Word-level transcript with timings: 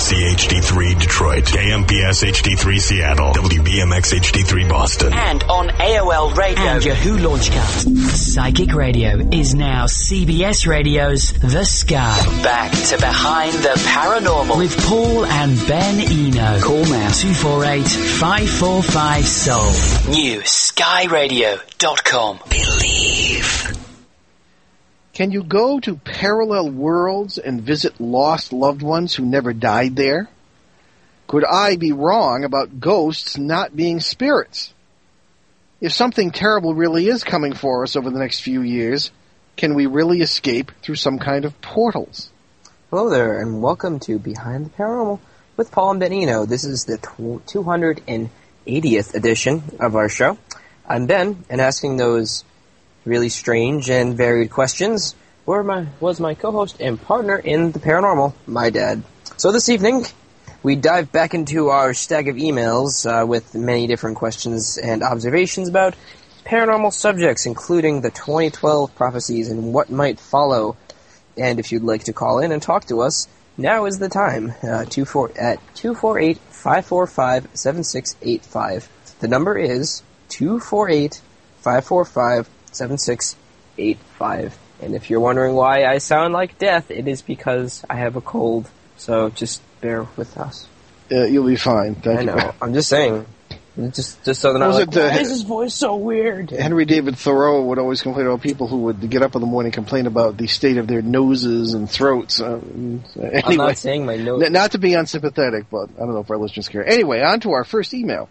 KMC 0.00 0.32
HD3 0.34 0.98
Detroit, 0.98 1.44
KMPS 1.44 2.24
HD3 2.24 2.80
Seattle, 2.80 3.34
WBMX 3.34 4.14
HD3 4.18 4.66
Boston. 4.66 5.12
And 5.12 5.44
on 5.44 5.68
AOL 5.68 6.34
Radio 6.34 6.64
and 6.64 6.82
Yahoo 6.82 7.18
Launchcast. 7.18 7.94
Psychic 8.08 8.72
Radio 8.72 9.18
is 9.30 9.54
now 9.54 9.84
CBS 9.84 10.66
Radio's 10.66 11.32
The 11.32 11.64
Sky. 11.64 12.18
Back 12.42 12.72
to 12.72 12.96
Behind 12.96 13.52
the 13.52 13.78
Paranormal 13.88 14.56
with 14.58 14.74
Paul 14.86 15.26
and 15.26 15.54
Ben 15.68 16.00
Eno. 16.00 16.60
Call 16.62 16.84
now 16.86 17.10
248 17.10 17.86
545 17.86 19.26
Soul. 19.26 19.66
New 20.14 20.40
skyradio.com. 20.40 22.40
Believe. 22.48 23.89
Can 25.12 25.32
you 25.32 25.42
go 25.42 25.80
to 25.80 25.96
parallel 25.96 26.70
worlds 26.70 27.36
and 27.36 27.60
visit 27.60 28.00
lost 28.00 28.52
loved 28.52 28.80
ones 28.80 29.14
who 29.14 29.26
never 29.26 29.52
died 29.52 29.96
there? 29.96 30.28
Could 31.26 31.44
I 31.44 31.76
be 31.76 31.92
wrong 31.92 32.44
about 32.44 32.80
ghosts 32.80 33.36
not 33.36 33.74
being 33.74 34.00
spirits? 34.00 34.72
If 35.80 35.92
something 35.92 36.30
terrible 36.30 36.74
really 36.74 37.08
is 37.08 37.24
coming 37.24 37.54
for 37.54 37.82
us 37.82 37.96
over 37.96 38.10
the 38.10 38.20
next 38.20 38.40
few 38.40 38.62
years, 38.62 39.10
can 39.56 39.74
we 39.74 39.86
really 39.86 40.20
escape 40.20 40.70
through 40.82 40.94
some 40.94 41.18
kind 41.18 41.44
of 41.44 41.60
portals? 41.60 42.30
Hello 42.90 43.10
there, 43.10 43.40
and 43.40 43.60
welcome 43.60 43.98
to 44.00 44.18
Behind 44.18 44.66
the 44.66 44.70
Paranormal 44.70 45.18
with 45.56 45.72
Paul 45.72 45.92
and 45.92 46.00
Ben 46.00 46.12
Eno. 46.12 46.46
This 46.46 46.64
is 46.64 46.84
the 46.84 46.98
280th 46.98 49.14
edition 49.14 49.62
of 49.80 49.96
our 49.96 50.08
show. 50.08 50.38
I'm 50.88 51.06
Ben, 51.06 51.44
and 51.48 51.60
asking 51.60 51.96
those 51.96 52.44
really 53.04 53.28
strange 53.28 53.90
and 53.90 54.16
varied 54.16 54.50
questions 54.50 55.14
were 55.46 55.62
my, 55.62 55.86
was 56.00 56.20
my 56.20 56.34
co-host 56.34 56.80
and 56.80 57.00
partner 57.00 57.36
in 57.36 57.72
the 57.72 57.78
paranormal, 57.78 58.34
my 58.46 58.70
dad. 58.70 59.02
So 59.36 59.52
this 59.52 59.68
evening, 59.68 60.04
we 60.62 60.76
dive 60.76 61.10
back 61.10 61.32
into 61.32 61.68
our 61.68 61.94
stack 61.94 62.26
of 62.26 62.36
emails 62.36 63.06
uh, 63.06 63.26
with 63.26 63.54
many 63.54 63.86
different 63.86 64.18
questions 64.18 64.78
and 64.78 65.02
observations 65.02 65.68
about 65.68 65.94
paranormal 66.44 66.92
subjects, 66.92 67.46
including 67.46 68.02
the 68.02 68.10
2012 68.10 68.94
prophecies 68.94 69.48
and 69.48 69.72
what 69.72 69.90
might 69.90 70.20
follow. 70.20 70.76
And 71.38 71.58
if 71.58 71.72
you'd 71.72 71.82
like 71.82 72.04
to 72.04 72.12
call 72.12 72.40
in 72.40 72.52
and 72.52 72.60
talk 72.62 72.86
to 72.86 73.00
us, 73.00 73.28
now 73.56 73.86
is 73.86 73.98
the 73.98 74.08
time. 74.08 74.54
Uh, 74.62 74.84
two 74.84 75.04
four, 75.04 75.30
at 75.38 75.58
248 75.74 76.38
545 76.38 77.48
7685. 77.54 79.16
The 79.20 79.28
number 79.28 79.56
is 79.56 80.02
248 80.28 81.20
545 81.60 82.48
7685. 82.72 84.58
And 84.82 84.94
if 84.94 85.10
you're 85.10 85.20
wondering 85.20 85.54
why 85.54 85.84
I 85.84 85.98
sound 85.98 86.32
like 86.32 86.58
death, 86.58 86.90
it 86.90 87.06
is 87.06 87.22
because 87.22 87.84
I 87.88 87.96
have 87.96 88.16
a 88.16 88.20
cold. 88.20 88.68
So 88.96 89.30
just 89.30 89.62
bear 89.80 90.06
with 90.16 90.36
us. 90.38 90.66
Uh, 91.10 91.24
you'll 91.24 91.46
be 91.46 91.56
fine. 91.56 91.94
Thank 91.96 92.18
I 92.18 92.22
you. 92.22 92.26
know. 92.26 92.54
I'm 92.62 92.72
just 92.72 92.88
saying. 92.88 93.26
Just, 93.88 94.22
just 94.24 94.40
so 94.40 94.52
not 94.56 94.68
Was 94.68 94.76
like, 94.78 94.96
uh, 94.96 95.08
why 95.08 95.18
is 95.20 95.30
his 95.30 95.42
voice 95.42 95.74
so 95.74 95.96
weird? 95.96 96.50
Henry 96.50 96.84
David 96.84 97.16
Thoreau 97.16 97.62
would 97.66 97.78
always 97.78 98.02
complain 98.02 98.26
about 98.26 98.42
people 98.42 98.66
who 98.66 98.78
would 98.78 99.08
get 99.08 99.22
up 99.22 99.34
in 99.34 99.40
the 99.40 99.46
morning 99.46 99.68
and 99.68 99.74
complain 99.74 100.06
about 100.06 100.36
the 100.36 100.48
state 100.48 100.76
of 100.76 100.86
their 100.86 101.02
noses 101.02 101.72
and 101.72 101.88
throats. 101.88 102.40
Uh, 102.40 102.60
anyway, 103.16 103.42
I'm 103.44 103.56
not 103.56 103.78
saying 103.78 104.04
my 104.04 104.16
nose. 104.16 104.42
N- 104.42 104.52
not 104.52 104.72
to 104.72 104.78
be 104.78 104.94
unsympathetic, 104.94 105.70
but 105.70 105.88
I 105.96 106.00
don't 106.00 106.14
know 106.14 106.20
if 106.20 106.30
our 106.30 106.36
listeners 106.36 106.68
care. 106.68 106.84
Anyway, 106.84 107.20
on 107.22 107.40
to 107.40 107.52
our 107.52 107.64
first 107.64 107.94
email. 107.94 108.28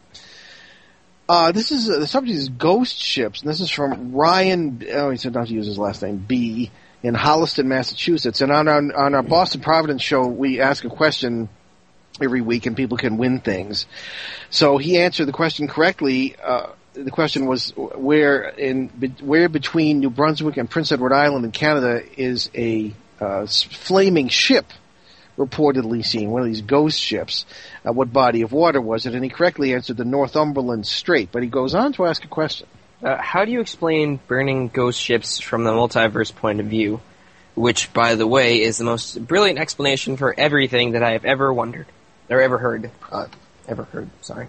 Uh, 1.30 1.52
this 1.52 1.72
is 1.72 1.88
uh, 1.88 2.00
the 2.00 2.08
subject 2.08 2.36
is 2.36 2.50
ghost 2.50 3.00
ships, 3.00 3.42
and 3.42 3.50
this 3.50 3.62
is 3.62 3.70
from 3.70 4.14
Ryan. 4.14 4.84
Oh, 4.92 5.12
he 5.12 5.18
said 5.18 5.36
not 5.36 5.46
to 5.46 5.54
use 5.54 5.68
his 5.68 5.78
last 5.78 6.02
name. 6.02 6.18
B 6.18 6.72
in 7.04 7.14
Holliston, 7.14 7.66
Massachusetts. 7.66 8.42
And 8.42 8.52
on 8.52 8.68
our 8.68 8.82
on 8.96 9.14
our 9.14 9.22
Boston 9.22 9.62
Providence 9.62 10.02
show, 10.02 10.26
we 10.26 10.60
ask 10.60 10.84
a 10.86 10.90
question 10.90 11.48
every 12.20 12.42
week, 12.42 12.66
and 12.66 12.76
people 12.76 12.98
can 12.98 13.18
win 13.18 13.42
things. 13.42 13.86
So 14.50 14.80
he 14.80 14.98
answered 14.98 15.28
the 15.28 15.32
question 15.32 15.68
correctly. 15.68 16.36
Uh, 16.44 16.72
the 16.94 17.12
question 17.12 17.46
was 17.46 17.74
where 17.76 18.50
in 18.50 18.88
where 19.22 19.50
between 19.50 20.00
New 20.00 20.10
Brunswick 20.10 20.58
and 20.58 20.68
Prince 20.68 20.92
Edward 20.92 21.14
Island 21.14 21.46
in 21.46 21.52
Canada 21.52 22.02
is 22.18 22.50
a 22.56 22.92
uh, 23.22 23.46
flaming 23.46 24.30
ship 24.30 24.66
reportedly 25.40 26.06
seen, 26.06 26.30
one 26.30 26.42
of 26.42 26.48
these 26.48 26.62
ghost 26.62 27.00
ships. 27.00 27.46
Uh, 27.90 27.94
what 27.94 28.12
body 28.12 28.42
of 28.42 28.52
water 28.52 28.82
was 28.82 29.06
it? 29.06 29.16
And 29.16 29.24
he 29.24 29.30
correctly 29.30 29.74
answered 29.74 29.98
the 29.98 30.06
Northumberland 30.06 30.86
Strait. 30.86 31.30
But 31.32 31.44
he 31.44 31.50
goes 31.50 31.74
on 31.76 31.94
to 31.94 32.06
ask 32.06 32.24
a 32.24 32.28
question. 32.28 32.68
Uh, 33.02 33.18
how 33.18 33.46
do 33.46 33.52
you 33.52 33.62
explain 33.62 34.20
burning 34.28 34.68
ghost 34.68 35.00
ships 35.00 35.40
from 35.40 35.64
the 35.64 35.72
multiverse 35.72 36.36
point 36.36 36.60
of 36.60 36.68
view? 36.68 37.02
Which, 37.56 37.92
by 37.94 38.16
the 38.16 38.28
way, 38.28 38.62
is 38.62 38.78
the 38.78 38.84
most 38.84 39.26
brilliant 39.26 39.60
explanation 39.60 40.18
for 40.18 40.38
everything 40.38 40.92
that 40.92 41.04
I 41.04 41.14
have 41.14 41.26
ever 41.26 41.54
wondered. 41.54 41.88
Or 42.30 42.42
ever 42.42 42.58
heard. 42.58 42.92
Uh, 43.12 43.28
ever 43.68 43.84
heard, 43.84 44.10
sorry. 44.22 44.48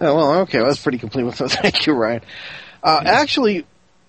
Oh, 0.00 0.14
well, 0.14 0.40
okay, 0.40 0.58
well, 0.58 0.68
that's 0.68 0.82
pretty 0.82 0.98
complete 0.98 1.24
with 1.24 1.36
that. 1.38 1.50
Thank 1.62 1.86
you, 1.86 1.92
Ryan. 1.92 2.22
Uh, 2.82 3.02
actually, 3.04 3.66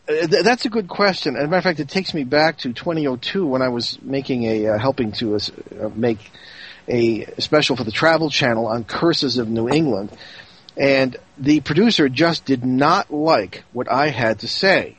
uh, 0.08 0.28
th- 0.28 0.44
that's 0.44 0.66
a 0.66 0.70
good 0.70 0.88
question. 0.88 1.36
As 1.36 1.44
a 1.44 1.48
matter 1.48 1.58
of 1.58 1.64
fact, 1.64 1.80
it 1.80 1.90
takes 1.90 2.14
me 2.14 2.24
back 2.24 2.60
to 2.60 2.74
2002 2.74 3.46
when 3.46 3.62
I 3.62 3.70
was 3.70 4.02
making 4.02 4.44
a 4.46 4.68
uh, 4.70 4.78
helping 4.80 5.12
to 5.14 5.36
uh, 5.36 5.90
make 5.94 6.32
a 6.92 7.42
special 7.42 7.76
for 7.76 7.84
the 7.84 7.92
Travel 7.92 8.30
Channel 8.30 8.68
on 8.68 8.84
curses 8.84 9.38
of 9.38 9.50
New 9.50 9.70
England, 9.70 10.12
and 10.78 11.18
the 11.38 11.62
producer 11.62 12.10
just 12.10 12.46
did 12.46 12.66
not 12.66 13.12
like 13.12 13.64
what 13.72 13.92
I 13.92 14.10
had 14.10 14.40
to 14.40 14.48
say. 14.48 14.98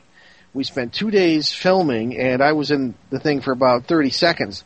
We 0.53 0.63
spent 0.63 0.93
two 0.93 1.09
days 1.09 1.51
filming, 1.51 2.17
and 2.17 2.41
I 2.41 2.53
was 2.53 2.71
in 2.71 2.95
the 3.09 3.19
thing 3.19 3.41
for 3.41 3.51
about 3.51 3.85
30 3.85 4.09
seconds. 4.11 4.63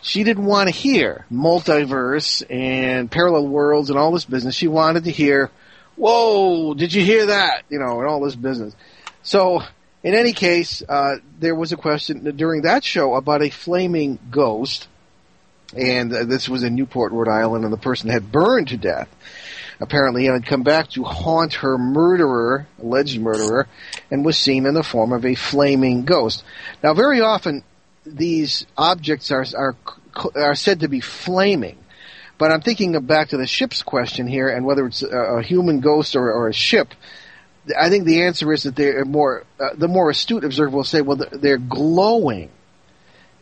She 0.00 0.24
didn't 0.24 0.46
want 0.46 0.68
to 0.68 0.74
hear 0.74 1.26
multiverse 1.30 2.42
and 2.50 3.10
parallel 3.10 3.48
worlds 3.48 3.90
and 3.90 3.98
all 3.98 4.12
this 4.12 4.24
business. 4.24 4.54
She 4.54 4.68
wanted 4.68 5.04
to 5.04 5.10
hear, 5.10 5.50
"Whoa, 5.96 6.74
did 6.74 6.92
you 6.92 7.04
hear 7.04 7.26
that?" 7.26 7.62
You 7.68 7.78
know, 7.78 8.00
and 8.00 8.08
all 8.08 8.20
this 8.20 8.34
business. 8.34 8.74
So, 9.22 9.62
in 10.02 10.14
any 10.14 10.32
case, 10.32 10.82
uh, 10.88 11.16
there 11.38 11.54
was 11.54 11.72
a 11.72 11.76
question 11.76 12.24
during 12.36 12.62
that 12.62 12.82
show 12.82 13.14
about 13.14 13.42
a 13.42 13.50
flaming 13.50 14.18
ghost, 14.30 14.88
and 15.76 16.12
uh, 16.12 16.24
this 16.24 16.48
was 16.48 16.62
in 16.62 16.74
Newport, 16.74 17.12
Rhode 17.12 17.28
Island, 17.28 17.64
and 17.64 17.72
the 17.72 17.78
person 17.78 18.10
had 18.10 18.30
burned 18.30 18.68
to 18.68 18.76
death. 18.76 19.08
Apparently, 19.80 20.26
and 20.26 20.34
had 20.34 20.46
come 20.46 20.62
back 20.62 20.90
to 20.90 21.02
haunt 21.02 21.54
her 21.54 21.76
murderer, 21.76 22.68
alleged 22.80 23.20
murderer, 23.20 23.66
and 24.12 24.24
was 24.24 24.38
seen 24.38 24.64
in 24.64 24.74
the 24.74 24.84
form 24.84 25.12
of 25.12 25.24
a 25.24 25.34
flaming 25.34 26.04
ghost. 26.04 26.44
Now, 26.84 26.94
very 26.94 27.20
often, 27.20 27.64
these 28.06 28.64
objects 28.76 29.32
are 29.32 29.44
are 29.56 29.76
are 30.36 30.54
said 30.54 30.80
to 30.80 30.88
be 30.88 31.00
flaming. 31.00 31.78
But 32.38 32.50
I'm 32.50 32.60
thinking 32.60 32.98
back 33.06 33.28
to 33.28 33.36
the 33.36 33.46
ship's 33.46 33.82
question 33.82 34.26
here, 34.26 34.48
and 34.48 34.64
whether 34.64 34.86
it's 34.86 35.02
a, 35.02 35.08
a 35.08 35.42
human 35.42 35.80
ghost 35.80 36.16
or, 36.16 36.32
or 36.32 36.48
a 36.48 36.52
ship. 36.52 36.94
I 37.78 37.88
think 37.88 38.04
the 38.04 38.22
answer 38.22 38.52
is 38.52 38.64
that 38.64 38.74
they're 38.74 39.04
more. 39.04 39.44
Uh, 39.60 39.70
the 39.76 39.88
more 39.88 40.10
astute 40.10 40.44
observer 40.44 40.76
will 40.76 40.84
say, 40.84 41.00
"Well, 41.00 41.24
they're 41.32 41.58
glowing," 41.58 42.50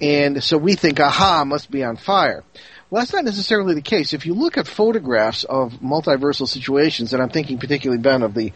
and 0.01 0.43
so 0.43 0.59
we 0.59 0.75
think, 0.75 1.01
"Aha, 1.01 1.45
must 1.45 1.71
be 1.71 1.85
on 1.85 1.97
fire." 1.97 2.45
Well, 2.91 3.01
that's 3.01 3.13
not 3.13 3.25
necessarily 3.25 3.75
the 3.75 3.83
case. 3.83 4.13
If 4.13 4.27
you 4.27 4.35
look 4.35 4.59
at 4.59 4.67
photographs 4.67 5.45
of 5.45 5.75
multiversal 5.75 6.49
situations, 6.49 7.13
and 7.13 7.23
I'm 7.23 7.29
thinking 7.29 7.59
particularly 7.59 8.03
Ben 8.03 8.23
of 8.23 8.35
the 8.35 8.53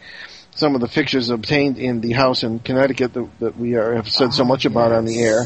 some 0.55 0.75
of 0.75 0.81
the 0.81 0.87
pictures 0.87 1.29
obtained 1.29 1.77
in 1.77 2.01
the 2.01 2.13
house 2.13 2.43
in 2.43 2.59
Connecticut 2.59 3.13
that, 3.13 3.39
that 3.39 3.57
we 3.57 3.75
are, 3.75 3.95
have 3.95 4.09
said 4.09 4.33
so 4.33 4.45
much 4.45 4.65
about 4.65 4.93
on 4.93 5.05
the 5.05 5.21
air, 5.21 5.45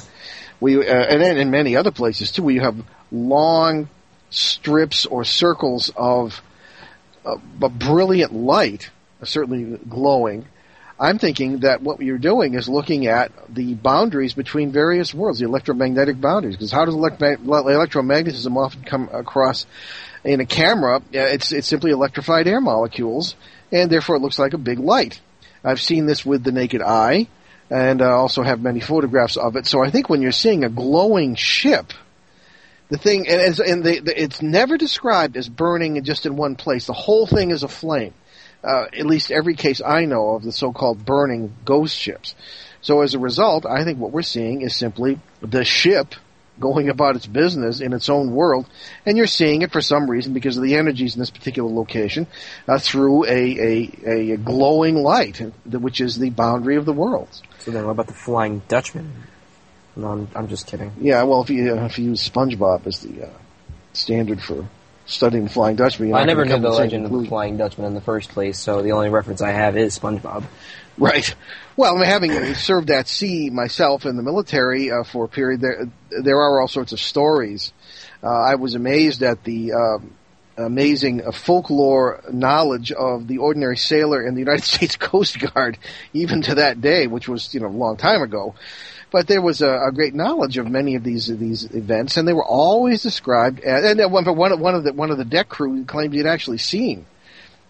we 0.59 0.77
uh, 0.77 0.93
and 0.93 1.21
then 1.21 1.37
in 1.37 1.51
many 1.51 1.75
other 1.75 1.91
places 1.91 2.31
too, 2.31 2.43
where 2.43 2.55
you 2.55 2.61
have 2.61 2.77
long 3.11 3.89
strips 4.29 5.05
or 5.05 5.23
circles 5.23 5.91
of 5.95 6.41
uh, 7.25 7.37
a 7.61 7.69
brilliant 7.69 8.33
light, 8.33 8.89
certainly 9.23 9.77
glowing. 9.87 10.47
I'm 10.99 11.17
thinking 11.17 11.59
that 11.59 11.81
what 11.81 12.01
you're 12.01 12.17
doing 12.17 12.55
is 12.55 12.67
looking 12.67 13.07
at 13.07 13.31
the 13.47 13.73
boundaries 13.73 14.33
between 14.33 14.73
various 14.73 15.13
worlds, 15.13 15.39
the 15.39 15.45
electromagnetic 15.45 16.19
boundaries. 16.19 16.57
Because 16.57 16.73
how 16.73 16.83
does 16.83 16.93
electro- 16.93 17.37
electromagnetism 17.37 18.57
often 18.57 18.83
come 18.83 19.09
across 19.13 19.65
in 20.25 20.41
a 20.41 20.45
camera? 20.45 21.01
It's 21.13 21.53
it's 21.53 21.67
simply 21.67 21.91
electrified 21.91 22.47
air 22.47 22.59
molecules, 22.59 23.35
and 23.71 23.89
therefore 23.89 24.17
it 24.17 24.19
looks 24.19 24.39
like 24.39 24.53
a 24.53 24.57
big 24.57 24.79
light. 24.79 25.21
I've 25.63 25.81
seen 25.81 26.05
this 26.05 26.25
with 26.25 26.43
the 26.43 26.51
naked 26.51 26.81
eye, 26.81 27.27
and 27.69 28.01
I 28.01 28.11
also 28.11 28.43
have 28.43 28.61
many 28.61 28.81
photographs 28.81 29.37
of 29.37 29.55
it. 29.55 29.67
So 29.67 29.81
I 29.81 29.91
think 29.91 30.09
when 30.09 30.21
you're 30.21 30.33
seeing 30.33 30.65
a 30.65 30.69
glowing 30.69 31.35
ship, 31.35 31.93
the 32.89 32.97
thing 32.97 33.25
and, 33.29 33.57
and 33.59 33.83
the, 33.85 33.99
the, 33.99 34.21
it's 34.21 34.41
never 34.41 34.77
described 34.77 35.37
as 35.37 35.47
burning 35.47 36.03
just 36.03 36.25
in 36.25 36.35
one 36.35 36.55
place. 36.55 36.87
The 36.87 36.93
whole 36.93 37.25
thing 37.25 37.51
is 37.51 37.63
a 37.63 37.69
flame. 37.69 38.13
Uh, 38.63 38.85
at 38.91 39.05
least 39.05 39.31
every 39.31 39.55
case 39.55 39.81
I 39.81 40.05
know 40.05 40.31
of 40.31 40.43
the 40.43 40.51
so-called 40.51 41.05
burning 41.05 41.55
ghost 41.63 41.95
ships. 41.95 42.35
So 42.81 43.01
as 43.01 43.13
a 43.13 43.19
result, 43.19 43.65
I 43.65 43.83
think 43.83 43.99
what 43.99 44.11
we're 44.11 44.21
seeing 44.21 44.61
is 44.61 44.75
simply 44.75 45.19
the 45.41 45.63
ship 45.63 46.15
going 46.59 46.89
about 46.89 47.15
its 47.15 47.25
business 47.25 47.79
in 47.79 47.93
its 47.93 48.09
own 48.09 48.31
world, 48.31 48.67
and 49.05 49.17
you're 49.17 49.27
seeing 49.27 49.61
it 49.61 49.71
for 49.71 49.81
some 49.81 50.09
reason 50.09 50.33
because 50.33 50.57
of 50.57 50.63
the 50.63 50.75
energies 50.75 51.15
in 51.15 51.19
this 51.19 51.29
particular 51.29 51.69
location 51.71 52.27
uh, 52.67 52.77
through 52.77 53.25
a, 53.25 53.29
a, 54.05 54.31
a 54.33 54.37
glowing 54.37 54.95
light, 54.95 55.41
which 55.65 56.01
is 56.01 56.17
the 56.19 56.29
boundary 56.29 56.75
of 56.75 56.85
the 56.85 56.93
worlds. 56.93 57.41
So 57.59 57.71
then 57.71 57.85
what 57.85 57.91
about 57.91 58.07
the 58.07 58.13
Flying 58.13 58.61
Dutchman? 58.67 59.23
No, 59.95 60.07
I'm, 60.07 60.27
I'm 60.35 60.47
just 60.47 60.67
kidding. 60.67 60.91
Yeah, 60.99 61.23
well, 61.23 61.41
if 61.41 61.49
you 61.49 61.77
uh, 61.77 61.85
if 61.85 61.97
you 61.97 62.05
use 62.05 62.27
SpongeBob 62.27 62.87
as 62.87 62.99
the 63.01 63.27
uh, 63.27 63.29
standard 63.93 64.41
for 64.41 64.67
studying 65.09 65.45
the 65.45 65.49
Flying 65.49 65.75
Dutchman. 65.75 66.13
I 66.13 66.23
never 66.23 66.45
knew 66.45 66.59
the 66.59 66.69
legend 66.69 67.05
of 67.05 67.11
the. 67.11 67.27
Flying 67.27 67.57
Dutchman 67.57 67.87
in 67.87 67.93
the 67.93 68.01
first 68.01 68.29
place, 68.29 68.57
so 68.57 68.81
the 68.81 68.91
only 68.93 69.09
reference 69.09 69.41
I 69.41 69.51
have 69.51 69.75
is 69.75 69.97
SpongeBob. 69.97 70.45
Right. 70.97 71.33
Well, 71.75 71.95
I 71.95 71.99
mean, 71.99 72.09
having 72.09 72.53
served 72.55 72.89
at 72.91 73.07
sea 73.07 73.49
myself 73.49 74.05
in 74.05 74.17
the 74.17 74.23
military 74.23 74.91
uh, 74.91 75.03
for 75.03 75.25
a 75.25 75.27
period, 75.29 75.61
there 75.61 75.89
there 76.09 76.37
are 76.37 76.61
all 76.61 76.67
sorts 76.67 76.91
of 76.91 76.99
stories. 76.99 77.73
Uh, 78.21 78.27
I 78.27 78.55
was 78.55 78.75
amazed 78.75 79.23
at 79.23 79.43
the 79.43 79.73
um, 79.73 80.13
amazing 80.65 81.25
uh, 81.25 81.31
folklore 81.31 82.21
knowledge 82.31 82.91
of 82.91 83.27
the 83.27 83.37
ordinary 83.39 83.77
sailor 83.77 84.25
in 84.25 84.33
the 84.33 84.39
United 84.39 84.63
States 84.75 84.95
Coast 84.95 85.39
Guard, 85.39 85.77
even 86.13 86.41
to 86.43 86.55
that 86.55 86.81
day, 86.81 87.07
which 87.07 87.27
was 87.27 87.53
you 87.53 87.59
know 87.59 87.67
a 87.67 87.69
long 87.69 87.97
time 87.97 88.21
ago. 88.21 88.55
But 89.11 89.25
there 89.25 89.41
was 89.41 89.61
a, 89.61 89.87
a 89.87 89.91
great 89.91 90.13
knowledge 90.13 90.57
of 90.57 90.67
many 90.69 90.95
of 90.95 91.03
these 91.03 91.27
these 91.27 91.63
events, 91.73 92.17
and 92.17 92.27
they 92.27 92.33
were 92.33 92.45
always 92.45 93.01
described. 93.01 93.59
As, 93.61 93.83
and 93.83 93.99
then 93.99 94.11
one, 94.11 94.25
one 94.35 94.51
of 94.51 94.59
one 94.59 94.75
of 94.75 94.83
the 94.83 94.93
one 94.93 95.11
of 95.11 95.17
the 95.17 95.25
deck 95.25 95.49
crew 95.49 95.83
claimed 95.85 96.13
he'd 96.13 96.27
actually 96.27 96.59
seen 96.59 97.05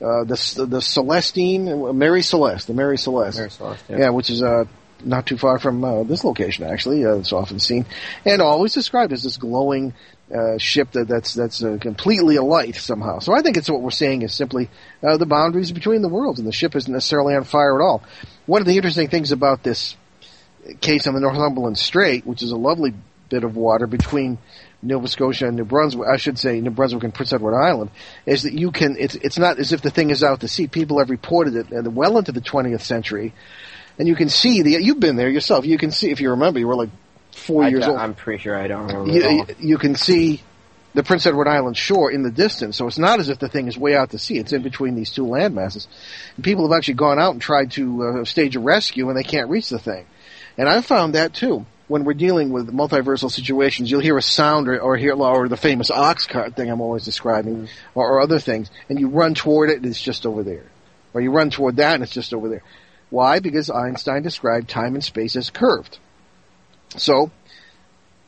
uh, 0.01 0.23
the 0.23 0.65
the 0.69 0.81
Celestine, 0.81 1.95
Mary 1.97 2.21
Celeste, 2.21 2.67
the 2.67 2.73
Mary 2.73 2.97
Celeste. 2.97 3.37
Mary 3.37 3.49
Celeste, 3.49 3.83
yeah. 3.89 3.97
yeah. 3.97 4.09
which 4.09 4.29
is 4.29 4.43
uh, 4.43 4.65
not 5.03 5.25
too 5.25 5.37
far 5.37 5.59
from 5.59 5.83
uh, 5.83 6.03
this 6.03 6.23
location 6.23 6.65
actually. 6.65 7.05
Uh, 7.05 7.15
it's 7.15 7.33
often 7.33 7.59
seen 7.59 7.85
and 8.25 8.41
always 8.41 8.73
described 8.73 9.13
as 9.13 9.23
this 9.23 9.37
glowing 9.37 9.93
uh, 10.33 10.57
ship 10.57 10.91
that, 10.91 11.07
that's 11.07 11.33
that's 11.33 11.63
uh, 11.63 11.77
completely 11.81 12.35
alight 12.35 12.75
somehow. 12.75 13.19
So 13.19 13.33
I 13.33 13.41
think 13.41 13.57
it's 13.57 13.69
what 13.69 13.81
we're 13.81 13.89
saying 13.89 14.21
is 14.21 14.33
simply 14.33 14.69
uh, 15.01 15.17
the 15.17 15.25
boundaries 15.25 15.71
between 15.71 16.01
the 16.01 16.09
worlds, 16.09 16.39
and 16.39 16.47
the 16.47 16.53
ship 16.53 16.75
isn't 16.75 16.91
necessarily 16.91 17.35
on 17.35 17.43
fire 17.43 17.81
at 17.81 17.83
all. 17.83 18.03
One 18.45 18.61
of 18.61 18.67
the 18.67 18.75
interesting 18.75 19.09
things 19.09 19.31
about 19.31 19.63
this 19.63 19.95
case 20.81 21.07
on 21.07 21.13
the 21.13 21.19
Northumberland 21.19 21.77
Strait, 21.77 22.25
which 22.25 22.43
is 22.43 22.51
a 22.51 22.57
lovely 22.57 22.93
bit 23.29 23.43
of 23.43 23.55
water 23.55 23.87
between 23.87 24.37
Nova 24.81 25.07
Scotia 25.07 25.47
and 25.47 25.57
New 25.57 25.65
Brunswick, 25.65 26.07
I 26.07 26.17
should 26.17 26.39
say 26.39 26.59
New 26.61 26.71
Brunswick 26.71 27.03
and 27.03 27.13
Prince 27.13 27.33
Edward 27.33 27.55
Island, 27.55 27.91
is 28.25 28.43
that 28.43 28.53
you 28.53 28.71
can, 28.71 28.95
it's, 28.97 29.15
it's 29.15 29.37
not 29.37 29.59
as 29.59 29.73
if 29.73 29.81
the 29.81 29.89
thing 29.89 30.09
is 30.09 30.23
out 30.23 30.41
to 30.41 30.47
sea. 30.47 30.67
People 30.67 30.99
have 30.99 31.09
reported 31.09 31.55
it 31.55 31.73
uh, 31.73 31.89
well 31.89 32.17
into 32.17 32.31
the 32.31 32.41
20th 32.41 32.81
century. 32.81 33.33
And 33.97 34.07
you 34.07 34.15
can 34.15 34.29
see 34.29 34.61
the, 34.61 34.81
you've 34.81 34.99
been 34.99 35.17
there 35.17 35.29
yourself. 35.29 35.65
You 35.65 35.77
can 35.77 35.91
see, 35.91 36.11
if 36.11 36.21
you 36.21 36.31
remember, 36.31 36.59
you 36.59 36.67
were 36.67 36.75
like 36.75 36.89
four 37.31 37.63
I, 37.63 37.69
years 37.69 37.87
old. 37.87 37.97
I'm 37.97 38.15
pretty 38.15 38.41
sure 38.43 38.57
I 38.57 38.67
don't 38.67 38.87
remember. 38.87 39.11
You, 39.11 39.45
you, 39.59 39.77
can 39.77 39.95
see 39.95 40.41
the 40.93 41.03
Prince 41.03 41.25
Edward 41.25 41.47
Island 41.47 41.77
shore 41.77 42.11
in 42.11 42.23
the 42.23 42.31
distance. 42.31 42.77
So 42.77 42.87
it's 42.87 42.97
not 42.97 43.19
as 43.19 43.29
if 43.29 43.39
the 43.39 43.49
thing 43.49 43.67
is 43.67 43.77
way 43.77 43.95
out 43.95 44.11
to 44.11 44.19
sea. 44.19 44.37
It's 44.37 44.53
in 44.53 44.63
between 44.63 44.95
these 44.95 45.11
two 45.11 45.25
land 45.25 45.55
masses. 45.55 45.87
And 46.35 46.43
people 46.43 46.69
have 46.69 46.77
actually 46.77 46.95
gone 46.95 47.19
out 47.19 47.33
and 47.33 47.41
tried 47.41 47.71
to 47.71 48.03
uh, 48.03 48.25
stage 48.25 48.55
a 48.55 48.59
rescue 48.59 49.09
and 49.09 49.17
they 49.17 49.23
can't 49.23 49.49
reach 49.49 49.69
the 49.69 49.79
thing. 49.79 50.05
And 50.57 50.67
I 50.67 50.81
found 50.81 51.15
that 51.15 51.33
too. 51.33 51.65
When 51.87 52.03
we're 52.03 52.13
dealing 52.13 52.51
with 52.51 52.71
multiversal 52.71 53.31
situations, 53.31 53.89
you'll 53.89 54.01
hear 54.01 54.17
a 54.17 54.21
sound 54.21 54.67
or, 54.67 54.79
or 54.79 54.95
hear 54.95 55.15
or 55.15 55.47
the 55.47 55.57
famous 55.57 55.89
ox 55.89 56.27
cart 56.27 56.55
thing 56.55 56.69
I'm 56.69 56.81
always 56.81 57.03
describing, 57.03 57.67
or, 57.95 58.07
or 58.07 58.21
other 58.21 58.37
things, 58.37 58.69
and 58.89 58.99
you 58.99 59.07
run 59.07 59.33
toward 59.33 59.71
it 59.71 59.77
and 59.77 59.87
it's 59.87 59.99
just 59.99 60.27
over 60.27 60.43
there, 60.43 60.65
or 61.15 61.21
you 61.21 61.31
run 61.31 61.49
toward 61.49 61.77
that 61.77 61.95
and 61.95 62.03
it's 62.03 62.11
just 62.11 62.31
over 62.31 62.47
there. 62.47 62.61
Why? 63.09 63.39
Because 63.39 63.71
Einstein 63.71 64.21
described 64.21 64.69
time 64.69 64.93
and 64.93 65.03
space 65.03 65.35
as 65.35 65.49
curved. 65.49 65.97
So, 66.97 67.31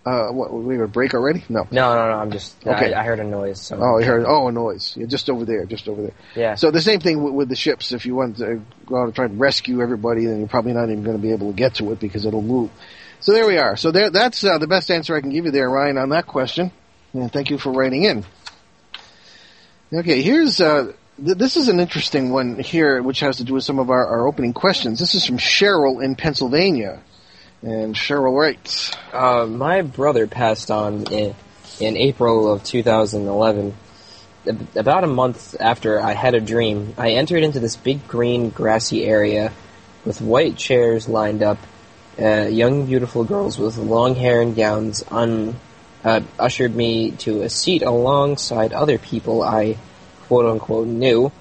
uh, 0.05 0.29
what, 0.29 0.53
we 0.53 0.75
have 0.75 0.83
a 0.83 0.87
break 0.87 1.13
already? 1.13 1.43
No. 1.49 1.67
No, 1.71 1.95
no, 1.95 2.09
no. 2.09 2.17
I'm 2.17 2.31
just. 2.31 2.55
Okay. 2.65 2.93
I, 2.93 3.01
I 3.01 3.05
heard 3.05 3.19
a 3.19 3.23
noise. 3.23 3.61
So. 3.61 3.77
Oh, 3.79 3.99
you 3.99 4.05
heard, 4.05 4.25
oh, 4.27 4.47
a 4.47 4.51
noise. 4.51 4.95
Yeah, 4.97 5.05
just 5.05 5.29
over 5.29 5.45
there, 5.45 5.65
just 5.65 5.87
over 5.87 6.01
there. 6.01 6.13
Yeah. 6.35 6.55
So 6.55 6.71
the 6.71 6.81
same 6.81 6.99
thing 6.99 7.23
with, 7.23 7.33
with 7.33 7.49
the 7.49 7.55
ships. 7.55 7.91
If 7.91 8.05
you 8.05 8.15
want 8.15 8.37
to 8.37 8.61
go 8.85 8.97
out 8.97 9.05
and 9.05 9.15
try 9.15 9.27
to 9.27 9.33
rescue 9.33 9.81
everybody, 9.81 10.25
then 10.25 10.39
you're 10.39 10.47
probably 10.47 10.73
not 10.73 10.89
even 10.89 11.03
going 11.03 11.17
to 11.17 11.21
be 11.21 11.31
able 11.31 11.51
to 11.51 11.55
get 11.55 11.75
to 11.75 11.91
it 11.91 11.99
because 11.99 12.25
it'll 12.25 12.41
move. 12.41 12.71
So 13.19 13.33
there 13.33 13.45
we 13.45 13.59
are. 13.59 13.77
So 13.77 13.91
there, 13.91 14.09
that's 14.09 14.43
uh, 14.43 14.57
the 14.57 14.67
best 14.67 14.89
answer 14.89 15.15
I 15.15 15.21
can 15.21 15.29
give 15.29 15.45
you 15.45 15.51
there, 15.51 15.69
Ryan, 15.69 15.99
on 15.99 16.09
that 16.09 16.25
question. 16.25 16.71
And 17.13 17.31
thank 17.31 17.51
you 17.51 17.59
for 17.59 17.71
writing 17.71 18.03
in. 18.03 18.25
Okay, 19.93 20.21
here's 20.21 20.59
uh, 20.61 20.93
th- 21.23 21.37
this 21.37 21.57
is 21.57 21.67
an 21.67 21.79
interesting 21.79 22.31
one 22.31 22.57
here, 22.57 23.03
which 23.03 23.19
has 23.19 23.37
to 23.37 23.43
do 23.43 23.53
with 23.53 23.63
some 23.63 23.77
of 23.77 23.89
our, 23.89 24.07
our 24.07 24.27
opening 24.27 24.53
questions. 24.53 24.99
This 24.99 25.13
is 25.13 25.25
from 25.25 25.37
Cheryl 25.37 26.03
in 26.03 26.15
Pennsylvania, 26.15 27.01
and 27.63 27.95
Cheryl 27.95 28.37
writes. 28.37 28.91
Uh, 29.13 29.45
my 29.45 29.81
brother 29.81 30.27
passed 30.27 30.71
on 30.71 31.03
in, 31.11 31.35
in 31.79 31.97
April 31.97 32.51
of 32.51 32.63
2011. 32.63 33.75
About 34.75 35.03
a 35.03 35.07
month 35.07 35.55
after 35.59 36.01
I 36.01 36.13
had 36.13 36.33
a 36.33 36.41
dream, 36.41 36.95
I 36.97 37.11
entered 37.11 37.43
into 37.43 37.59
this 37.59 37.75
big 37.75 38.07
green 38.07 38.49
grassy 38.49 39.05
area 39.05 39.51
with 40.03 40.21
white 40.21 40.57
chairs 40.57 41.07
lined 41.07 41.43
up. 41.43 41.59
Uh, 42.19 42.47
young, 42.47 42.87
beautiful 42.87 43.23
girls 43.23 43.57
with 43.57 43.77
long 43.77 44.15
hair 44.15 44.41
and 44.41 44.55
gowns 44.55 45.03
un, 45.09 45.55
uh, 46.03 46.21
ushered 46.37 46.75
me 46.75 47.11
to 47.11 47.43
a 47.43 47.49
seat 47.49 47.83
alongside 47.83 48.73
other 48.73 48.97
people 48.97 49.43
I 49.43 49.77
quote 50.27 50.45
unquote 50.45 50.87
knew 50.87 51.31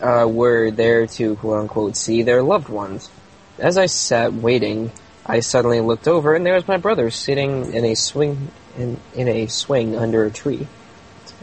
uh, 0.00 0.26
were 0.30 0.70
there 0.70 1.06
to 1.06 1.36
quote 1.36 1.60
unquote 1.60 1.96
see 1.96 2.22
their 2.22 2.42
loved 2.42 2.68
ones. 2.68 3.10
As 3.58 3.76
I 3.76 3.86
sat 3.86 4.32
waiting, 4.32 4.92
I 5.24 5.40
suddenly 5.40 5.80
looked 5.80 6.08
over 6.08 6.34
and 6.34 6.44
there 6.44 6.54
was 6.54 6.66
my 6.66 6.78
brother 6.78 7.10
sitting 7.10 7.72
in 7.72 7.84
a 7.84 7.94
swing 7.94 8.50
in, 8.76 8.98
in 9.14 9.28
a 9.28 9.46
swing 9.46 9.96
under 9.96 10.24
a 10.24 10.30
tree. 10.30 10.66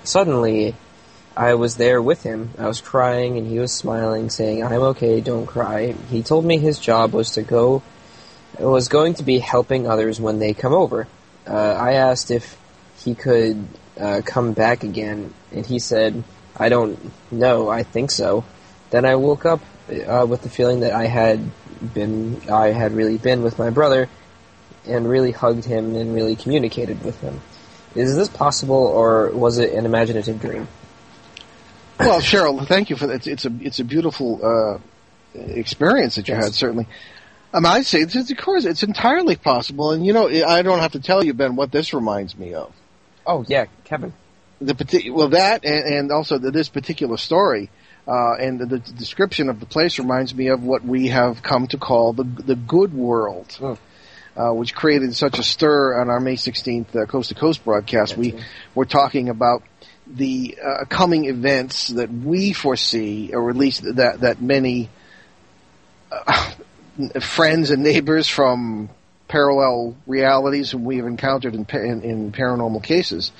Suddenly, 0.03 0.75
I 1.35 1.53
was 1.53 1.77
there 1.77 2.01
with 2.01 2.23
him. 2.23 2.51
I 2.57 2.67
was 2.67 2.81
crying 2.81 3.37
and 3.37 3.47
he 3.47 3.59
was 3.59 3.71
smiling, 3.71 4.29
saying, 4.29 4.63
"I'm 4.63 4.81
okay, 4.81 5.21
don't 5.21 5.45
cry." 5.45 5.93
He 6.09 6.23
told 6.23 6.43
me 6.43 6.57
his 6.57 6.79
job 6.79 7.13
was 7.13 7.31
to 7.31 7.41
go 7.41 7.81
was 8.57 8.87
going 8.89 9.13
to 9.15 9.23
be 9.23 9.39
helping 9.39 9.87
others 9.87 10.19
when 10.19 10.39
they 10.39 10.53
come 10.53 10.73
over. 10.73 11.07
Uh, 11.47 11.53
I 11.53 11.93
asked 11.93 12.31
if 12.31 12.57
he 12.97 13.15
could 13.15 13.65
uh, 13.97 14.21
come 14.25 14.53
back 14.53 14.83
again, 14.83 15.33
and 15.51 15.65
he 15.65 15.79
said, 15.79 16.23
"I 16.57 16.69
don't 16.69 17.11
know. 17.31 17.69
I 17.69 17.83
think 17.83 18.11
so." 18.11 18.43
Then 18.89 19.05
I 19.05 19.15
woke 19.15 19.45
up 19.45 19.61
uh, 19.89 20.25
with 20.27 20.41
the 20.41 20.49
feeling 20.49 20.81
that 20.81 20.93
I 20.93 21.05
had 21.05 21.39
been, 21.93 22.41
I 22.49 22.67
had 22.67 22.93
really 22.93 23.17
been 23.17 23.43
with 23.43 23.57
my 23.59 23.69
brother, 23.69 24.09
and 24.87 25.07
really 25.09 25.31
hugged 25.31 25.65
him 25.65 25.95
and 25.95 26.13
really 26.13 26.35
communicated 26.35 27.03
with 27.03 27.19
him. 27.21 27.41
Is 27.95 28.15
this 28.15 28.29
possible, 28.29 28.75
or 28.75 29.29
was 29.31 29.57
it 29.57 29.73
an 29.73 29.85
imaginative 29.85 30.39
dream? 30.39 30.67
Well, 31.99 32.21
Cheryl, 32.21 32.65
thank 32.67 32.89
you 32.89 32.95
for 32.95 33.07
that. 33.07 33.15
It's, 33.15 33.27
it's 33.27 33.45
a 33.45 33.51
it's 33.61 33.79
a 33.79 33.83
beautiful 33.83 34.39
uh, 34.41 34.79
experience 35.35 36.15
that 36.15 36.27
you 36.27 36.33
Yes. 36.35 36.45
had. 36.45 36.53
Certainly, 36.53 36.87
I 37.53 37.59
mean, 37.59 37.65
I'd 37.65 37.85
say 37.85 37.99
it's, 37.99 38.15
it's 38.15 38.31
of 38.31 38.37
course 38.37 38.63
it's 38.65 38.83
entirely 38.83 39.35
possible. 39.35 39.91
And 39.91 40.05
you 40.05 40.13
know, 40.13 40.29
I 40.29 40.61
don't 40.61 40.79
have 40.79 40.93
to 40.93 40.99
tell 41.01 41.23
you, 41.25 41.33
Ben, 41.33 41.55
what 41.57 41.71
this 41.71 41.93
reminds 41.93 42.37
me 42.37 42.53
of. 42.53 42.71
Oh 43.25 43.43
yeah, 43.47 43.65
Kevin. 43.83 44.13
The 44.61 44.75
parti- 44.75 45.09
well, 45.09 45.29
that 45.29 45.65
and, 45.65 45.93
and 45.93 46.11
also 46.11 46.37
the, 46.37 46.51
this 46.51 46.69
particular 46.69 47.17
story. 47.17 47.69
Uh, 48.09 48.33
and 48.39 48.59
the, 48.59 48.65
the 48.65 48.79
description 48.79 49.49
of 49.49 49.59
the 49.59 49.67
place 49.67 49.99
reminds 49.99 50.33
me 50.33 50.47
of 50.47 50.63
what 50.63 50.83
we 50.83 51.09
have 51.09 51.43
come 51.43 51.67
to 51.67 51.77
call 51.77 52.11
the 52.13 52.23
the 52.23 52.55
good 52.55 52.91
world, 52.91 53.55
Oh. 53.61 53.77
uh, 54.35 54.51
which 54.53 54.73
created 54.73 55.15
such 55.15 55.37
a 55.37 55.43
stir 55.43 55.99
on 56.01 56.09
our 56.09 56.19
May 56.19 56.33
16th 56.35 56.95
uh, 56.95 57.05
Coast 57.05 57.29
to 57.29 57.35
Coast 57.35 57.63
broadcast. 57.63 58.17
We 58.17 58.33
were 58.73 58.85
talking 58.85 59.29
about 59.29 59.61
the 60.07 60.57
uh, 60.63 60.85
coming 60.85 61.25
events 61.25 61.89
that 61.89 62.11
we 62.11 62.51
foresee, 62.53 63.29
or 63.31 63.51
at 63.51 63.55
least 63.55 63.83
that 63.83 64.21
that 64.21 64.41
many 64.41 64.89
uh, 66.11 66.51
friends 67.21 67.69
and 67.69 67.83
neighbors 67.83 68.27
from 68.27 68.89
parallel 69.27 69.95
realities 70.07 70.71
whom 70.71 70.83
we 70.83 70.97
have 70.97 71.05
encountered 71.05 71.53
in, 71.53 71.63
in, 71.71 72.01
in 72.01 72.31
paranormal 72.31 72.81
cases 72.81 73.31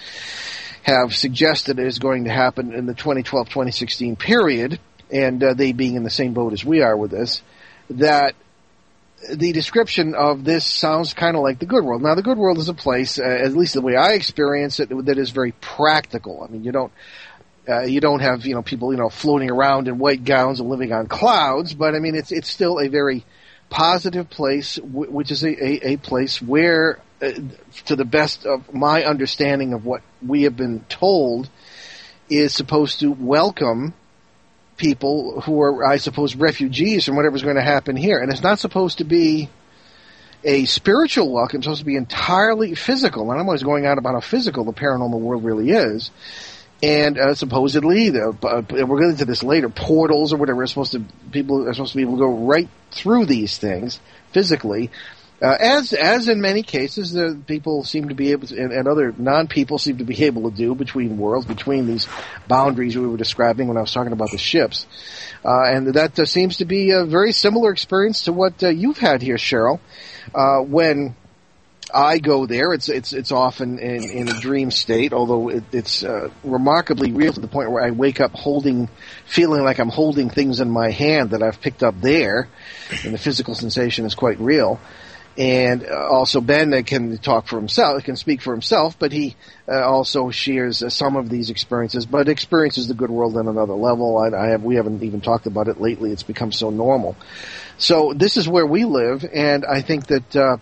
have 0.83 1.15
suggested 1.15 1.79
is 1.79 2.00
going 2.00 2.25
to 2.25 2.31
happen 2.31 2.74
in 2.74 2.86
the 2.86 2.93
2012-2016 2.93 4.17
period, 4.17 4.79
and 5.12 5.43
uh, 5.43 5.53
they 5.53 5.71
being 5.71 5.95
in 5.95 6.03
the 6.03 6.09
same 6.09 6.33
boat 6.33 6.53
as 6.53 6.63
we 6.63 6.81
are 6.81 6.95
with 6.95 7.12
this, 7.12 7.41
that 7.89 8.36
the 9.33 9.51
description 9.51 10.15
of 10.15 10.43
this 10.43 10.65
sounds 10.65 11.13
kind 11.13 11.36
of 11.36 11.43
like 11.43 11.59
the 11.59 11.65
good 11.65 11.83
world. 11.83 12.01
Now, 12.01 12.15
the 12.15 12.21
good 12.21 12.38
world 12.38 12.57
is 12.57 12.69
a 12.69 12.74
place, 12.74 13.19
uh, 13.19 13.24
at 13.24 13.53
least 13.53 13.74
the 13.74 13.81
way 13.81 13.95
I 13.95 14.13
experience 14.13 14.79
it, 14.79 14.89
that 15.05 15.17
is 15.17 15.31
very 15.31 15.51
practical. 15.53 16.43
I 16.43 16.51
mean, 16.51 16.63
you 16.63 16.71
don't. 16.71 16.91
Uh, 17.67 17.83
you 17.83 18.00
don't 18.00 18.21
have 18.21 18.48
you 18.48 18.55
know 18.55 18.63
people 18.63 18.91
you 18.91 18.98
know 18.98 19.09
floating 19.09 19.51
around 19.51 19.88
in 19.88 20.00
white 20.00 20.24
gowns 20.24 20.59
and 20.59 20.69
living 20.69 20.91
on 20.91 21.05
clouds, 21.05 21.75
but 21.75 21.93
I 21.93 22.00
mean 22.00 22.15
it's 22.15 22.31
it's 22.31 22.50
still 22.50 22.79
a 22.79 22.88
very 22.88 23.24
positive 23.69 24.29
place, 24.29 24.77
which 24.81 25.31
is 25.31 25.43
a, 25.43 25.63
a, 25.63 25.93
a 25.93 25.97
place 25.97 26.41
where, 26.41 26.99
uh, 27.21 27.31
to 27.85 27.95
the 27.95 28.05
best 28.05 28.45
of 28.45 28.73
my 28.73 29.03
understanding 29.03 29.73
of 29.73 29.85
what 29.85 30.01
we 30.25 30.43
have 30.43 30.55
been 30.55 30.85
told, 30.89 31.49
is 32.29 32.53
supposed 32.53 32.99
to 32.99 33.11
welcome 33.11 33.93
people 34.77 35.41
who 35.41 35.61
are, 35.61 35.85
I 35.85 35.97
suppose, 35.97 36.35
refugees 36.35 37.05
from 37.05 37.15
whatever's 37.15 37.43
going 37.43 37.57
to 37.57 37.61
happen 37.61 37.95
here. 37.95 38.19
And 38.19 38.31
it's 38.31 38.43
not 38.43 38.59
supposed 38.59 38.99
to 38.99 39.03
be 39.03 39.49
a 40.43 40.65
spiritual 40.65 41.31
welcome, 41.31 41.57
it's 41.57 41.65
supposed 41.65 41.81
to 41.81 41.85
be 41.85 41.97
entirely 41.97 42.73
physical. 42.75 43.29
And 43.29 43.39
I'm 43.39 43.47
always 43.47 43.63
going 43.63 43.85
on 43.85 43.97
about 43.97 44.13
how 44.13 44.21
physical 44.21 44.63
the 44.63 44.71
paranormal 44.71 45.19
world 45.19 45.43
really 45.43 45.69
is. 45.71 46.11
And 46.81 47.17
uh, 47.17 47.36
supposedly, 47.36 48.09
the, 48.09 48.29
uh, 48.41 48.62
we're 48.69 49.00
going 49.00 49.12
into 49.12 49.25
this 49.25 49.43
later, 49.43 49.69
portals 49.69 50.31
or 50.31 50.38
whatever 50.38 50.62
are 50.62 50.67
supposed 50.67 50.93
to 50.93 51.03
people 51.31 51.67
are 51.67 51.74
supposed 51.74 51.91
to 51.91 51.98
be 51.98 52.03
able 52.03 52.13
to 52.13 52.19
go 52.19 52.45
right 52.45 52.69
through 52.91 53.25
these 53.25 53.57
things 53.57 54.00
physically, 54.31 54.89
Uh, 55.41 55.55
as 55.57 55.93
as 55.93 56.27
in 56.27 56.41
many 56.41 56.63
cases, 56.63 57.15
uh, 57.15 57.33
people 57.48 57.81
seem 57.86 58.09
to 58.09 58.15
be 58.15 58.33
able 58.33 58.45
to, 58.45 58.62
and, 58.62 58.74
and 58.74 58.89
other 58.89 59.13
non-people 59.17 59.77
seem 59.77 59.98
to 59.98 60.03
be 60.03 60.25
able 60.25 60.51
to 60.51 60.57
do 60.57 60.75
between 60.75 61.17
worlds, 61.17 61.45
between 61.45 61.88
these 61.88 62.09
boundaries 62.50 62.98
we 62.98 63.07
were 63.07 63.15
describing 63.15 63.69
when 63.69 63.77
I 63.77 63.81
was 63.81 63.93
talking 63.93 64.12
about 64.12 64.31
the 64.31 64.38
ships, 64.38 64.86
uh, 65.45 65.63
and 65.63 65.93
that 65.93 66.19
uh, 66.19 66.25
seems 66.25 66.57
to 66.57 66.65
be 66.65 66.91
a 66.91 67.05
very 67.05 67.31
similar 67.31 67.71
experience 67.71 68.24
to 68.24 68.33
what 68.33 68.62
uh, 68.63 68.67
you've 68.67 68.98
had 68.98 69.21
here, 69.21 69.38
Cheryl. 69.38 69.79
Uh, 70.36 70.59
when 70.59 71.15
I 71.93 72.19
go 72.19 72.46
there, 72.46 72.74
it's 72.74 72.89
it's 72.89 73.13
it's 73.13 73.31
often 73.31 73.79
in, 73.79 74.03
in 74.10 74.27
a 74.29 74.39
dream 74.39 74.72
state, 74.72 75.13
although 75.13 75.50
it, 75.50 75.63
it's 75.72 76.03
uh, 76.03 76.29
remarkably 76.43 77.12
real 77.12 77.34
to 77.34 77.39
the 77.39 77.48
point 77.48 77.72
where 77.72 77.84
I 77.84 77.91
wake 77.91 78.19
up 78.19 78.31
holding, 78.31 78.89
feeling 79.25 79.63
like 79.63 79.79
I'm 79.79 79.89
holding 79.89 80.29
things 80.29 80.60
in 80.60 80.69
my 80.69 80.91
hand 80.91 81.31
that 81.31 81.41
I've 81.41 81.62
picked 81.62 81.84
up 81.84 82.00
there, 82.01 82.48
and 83.03 83.13
the 83.13 83.17
physical 83.17 83.55
sensation 83.55 84.05
is 84.05 84.15
quite 84.15 84.39
real 84.39 84.79
and 85.39 85.86
uh, 85.86 86.08
also 86.12 86.41
Ben 86.41 86.74
uh, 86.74 86.81
can 86.86 87.17
talk 87.17 87.48
for 87.48 87.55
himself, 87.55 88.03
can 88.03 88.17
speak 88.17 88.41
for 88.41 88.51
himself, 88.51 89.00
but 89.00 89.13
he 89.13 89.38
uh, 89.69 89.81
also 89.81 90.31
shares 90.31 90.84
uh, 90.84 90.89
some 90.89 91.15
of 91.15 91.29
these 91.29 91.50
experiences. 91.50 92.05
But 92.05 92.27
experiences 92.27 92.89
the 92.89 92.93
good 92.93 93.10
world 93.10 93.38
on 93.38 93.48
another 93.48 93.74
level. 93.74 94.17
I, 94.17 94.36
I, 94.38 94.48
have 94.50 94.63
we 94.63 94.75
haven't 94.75 95.01
even 95.01 95.22
talked 95.22 95.48
about 95.48 95.69
it 95.69 95.79
lately. 95.79 96.12
It's 96.12 96.24
become 96.24 96.51
so 96.51 96.69
normal. 96.69 97.15
So 97.77 98.13
this 98.13 98.36
is 98.36 98.50
where 98.50 98.65
we 98.65 98.84
live, 98.84 99.25
and 99.34 99.65
I 99.65 99.81
think 99.81 100.08
that 100.08 100.36
uh, 100.36 100.58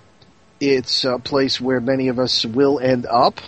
it's 0.59 1.05
a 1.05 1.19
place 1.19 1.61
where 1.61 1.79
many 1.79 2.07
of 2.07 2.19
us 2.19 2.45
will 2.45 2.79
end 2.79 3.05
up. 3.05 3.39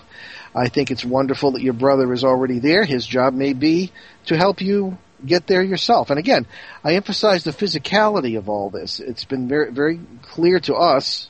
I 0.55 0.69
think 0.69 0.91
it's 0.91 1.05
wonderful 1.05 1.51
that 1.51 1.61
your 1.61 1.73
brother 1.73 2.11
is 2.13 2.23
already 2.23 2.59
there. 2.59 2.83
His 2.83 3.05
job 3.05 3.33
may 3.33 3.53
be 3.53 3.91
to 4.25 4.37
help 4.37 4.61
you 4.61 4.97
get 5.25 5.47
there 5.47 5.61
yourself. 5.61 6.09
And 6.09 6.19
again, 6.19 6.47
I 6.83 6.95
emphasize 6.95 7.43
the 7.43 7.51
physicality 7.51 8.37
of 8.37 8.49
all 8.49 8.69
this. 8.69 8.99
It's 8.99 9.25
been 9.25 9.47
very, 9.47 9.71
very 9.71 9.99
clear 10.21 10.59
to 10.61 10.75
us 10.75 11.29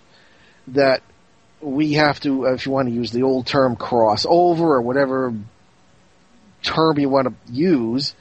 that 0.67 1.01
we 1.61 1.93
have 1.93 2.19
to, 2.21 2.47
uh, 2.47 2.53
if 2.53 2.65
you 2.65 2.71
want 2.71 2.87
to 2.87 2.93
use 2.93 3.11
the 3.11 3.23
old 3.23 3.47
term, 3.47 3.75
cross 3.75 4.25
over 4.27 4.75
or 4.75 4.81
whatever 4.81 5.33
term 6.61 6.99
you 6.99 7.09
want 7.09 7.27
to 7.27 7.51
use. 7.51 8.13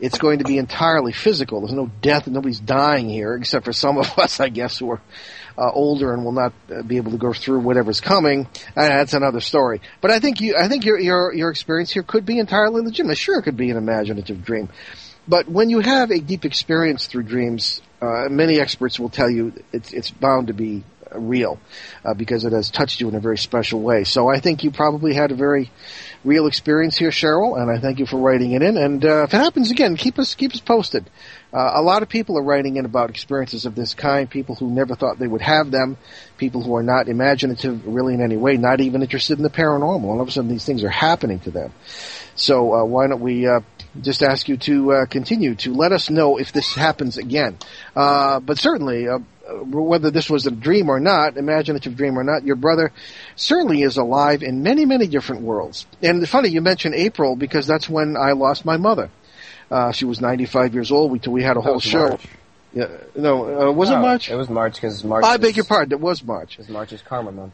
It's 0.00 0.18
going 0.18 0.38
to 0.38 0.44
be 0.44 0.58
entirely 0.58 1.12
physical. 1.12 1.60
There's 1.60 1.72
no 1.72 1.90
death. 2.00 2.26
Nobody's 2.26 2.58
dying 2.58 3.08
here, 3.08 3.34
except 3.34 3.64
for 3.64 3.72
some 3.72 3.98
of 3.98 4.06
us, 4.18 4.40
I 4.40 4.48
guess, 4.48 4.78
who 4.78 4.90
are 4.90 5.00
uh, 5.56 5.70
older 5.70 6.12
and 6.14 6.24
will 6.24 6.32
not 6.32 6.52
uh, 6.70 6.82
be 6.82 6.96
able 6.96 7.12
to 7.12 7.18
go 7.18 7.32
through 7.32 7.60
whatever's 7.60 8.00
coming. 8.00 8.46
Uh, 8.76 8.88
that's 8.88 9.14
another 9.14 9.40
story. 9.40 9.80
But 10.00 10.10
I 10.10 10.18
think 10.18 10.40
you, 10.40 10.56
I 10.56 10.68
think 10.68 10.84
your 10.84 10.98
your 10.98 11.34
your 11.34 11.50
experience 11.50 11.90
here 11.90 12.02
could 12.02 12.26
be 12.26 12.38
entirely 12.38 12.82
legitimate. 12.82 13.18
Sure, 13.18 13.38
it 13.38 13.42
could 13.42 13.56
be 13.56 13.70
an 13.70 13.76
imaginative 13.76 14.44
dream, 14.44 14.68
but 15.26 15.48
when 15.48 15.70
you 15.70 15.80
have 15.80 16.10
a 16.10 16.20
deep 16.20 16.44
experience 16.44 17.06
through 17.06 17.24
dreams, 17.24 17.80
uh, 18.00 18.28
many 18.28 18.60
experts 18.60 18.98
will 18.98 19.10
tell 19.10 19.30
you 19.30 19.52
it's 19.72 19.92
it's 19.92 20.10
bound 20.10 20.48
to 20.48 20.52
be 20.52 20.84
real 21.14 21.58
uh, 22.04 22.14
because 22.14 22.44
it 22.44 22.52
has 22.52 22.70
touched 22.70 23.00
you 23.00 23.08
in 23.08 23.14
a 23.14 23.20
very 23.20 23.38
special 23.38 23.80
way. 23.80 24.04
So 24.04 24.28
I 24.28 24.40
think 24.40 24.64
you 24.64 24.70
probably 24.70 25.14
had 25.14 25.30
a 25.30 25.34
very 25.34 25.70
real 26.24 26.46
experience 26.46 26.96
here, 26.96 27.10
Cheryl, 27.10 27.60
and 27.60 27.70
I 27.70 27.80
thank 27.80 27.98
you 27.98 28.06
for 28.06 28.16
writing 28.18 28.52
it 28.52 28.62
in. 28.62 28.76
And 28.76 29.04
uh, 29.04 29.24
if 29.24 29.34
it 29.34 29.38
happens 29.38 29.70
again, 29.70 29.96
keep 29.96 30.18
us 30.18 30.34
keep 30.34 30.52
us 30.54 30.60
posted. 30.60 31.08
Uh, 31.52 31.72
a 31.74 31.82
lot 31.82 32.02
of 32.02 32.08
people 32.08 32.38
are 32.38 32.42
writing 32.42 32.76
in 32.76 32.86
about 32.86 33.10
experiences 33.10 33.66
of 33.66 33.74
this 33.74 33.92
kind. 33.92 34.30
People 34.30 34.54
who 34.54 34.70
never 34.70 34.94
thought 34.94 35.18
they 35.18 35.26
would 35.26 35.42
have 35.42 35.70
them. 35.70 35.98
People 36.38 36.62
who 36.62 36.74
are 36.76 36.82
not 36.82 37.08
imaginative 37.08 37.86
really 37.86 38.14
in 38.14 38.22
any 38.22 38.36
way, 38.36 38.56
not 38.56 38.80
even 38.80 39.02
interested 39.02 39.38
in 39.38 39.42
the 39.42 39.50
paranormal. 39.50 40.04
All 40.04 40.20
of 40.20 40.28
a 40.28 40.30
sudden, 40.30 40.50
these 40.50 40.64
things 40.64 40.82
are 40.82 40.88
happening 40.88 41.40
to 41.40 41.50
them. 41.50 41.72
So 42.34 42.74
uh, 42.74 42.84
why 42.84 43.06
don't 43.06 43.20
we 43.20 43.46
uh, 43.46 43.60
just 44.00 44.22
ask 44.22 44.48
you 44.48 44.56
to 44.56 44.92
uh, 44.92 45.06
continue 45.06 45.54
to 45.56 45.74
let 45.74 45.92
us 45.92 46.08
know 46.08 46.38
if 46.38 46.52
this 46.52 46.74
happens 46.74 47.18
again. 47.18 47.58
Uh, 47.94 48.40
but 48.40 48.58
certainly, 48.58 49.08
uh, 49.08 49.18
whether 49.64 50.10
this 50.10 50.30
was 50.30 50.46
a 50.46 50.50
dream 50.50 50.88
or 50.88 51.00
not, 51.00 51.36
imaginative 51.36 51.96
dream 51.96 52.18
or 52.18 52.24
not, 52.24 52.44
your 52.44 52.56
brother 52.56 52.92
certainly 53.36 53.82
is 53.82 53.98
alive 53.98 54.42
in 54.42 54.62
many, 54.62 54.86
many 54.86 55.06
different 55.06 55.42
worlds. 55.42 55.86
And 56.00 56.22
it's 56.22 56.30
funny, 56.30 56.48
you 56.48 56.62
mentioned 56.62 56.94
April 56.94 57.36
because 57.36 57.66
that's 57.66 57.88
when 57.88 58.16
I 58.16 58.32
lost 58.32 58.64
my 58.64 58.78
mother. 58.78 59.10
Uh, 59.72 59.90
she 59.90 60.04
was 60.04 60.20
95 60.20 60.74
years 60.74 60.92
old. 60.92 61.10
We, 61.10 61.18
we 61.26 61.42
had 61.42 61.56
a 61.56 61.62
whole 61.62 61.80
show. 61.80 62.10
March. 62.10 62.26
Yeah, 62.74 62.88
no, 63.16 63.68
uh, 63.68 63.72
was 63.72 63.88
it 63.90 63.96
March? 63.96 64.30
It 64.30 64.34
was 64.36 64.48
March 64.50 64.74
because 64.74 65.02
March. 65.02 65.24
I 65.24 65.34
is- 65.34 65.40
beg 65.40 65.56
your 65.56 65.64
pardon. 65.64 65.92
It 65.92 66.00
was 66.00 66.22
March. 66.22 66.50
Because 66.56 66.68
March 66.70 66.92
is 66.92 67.00
Karma 67.02 67.32
Month. 67.32 67.52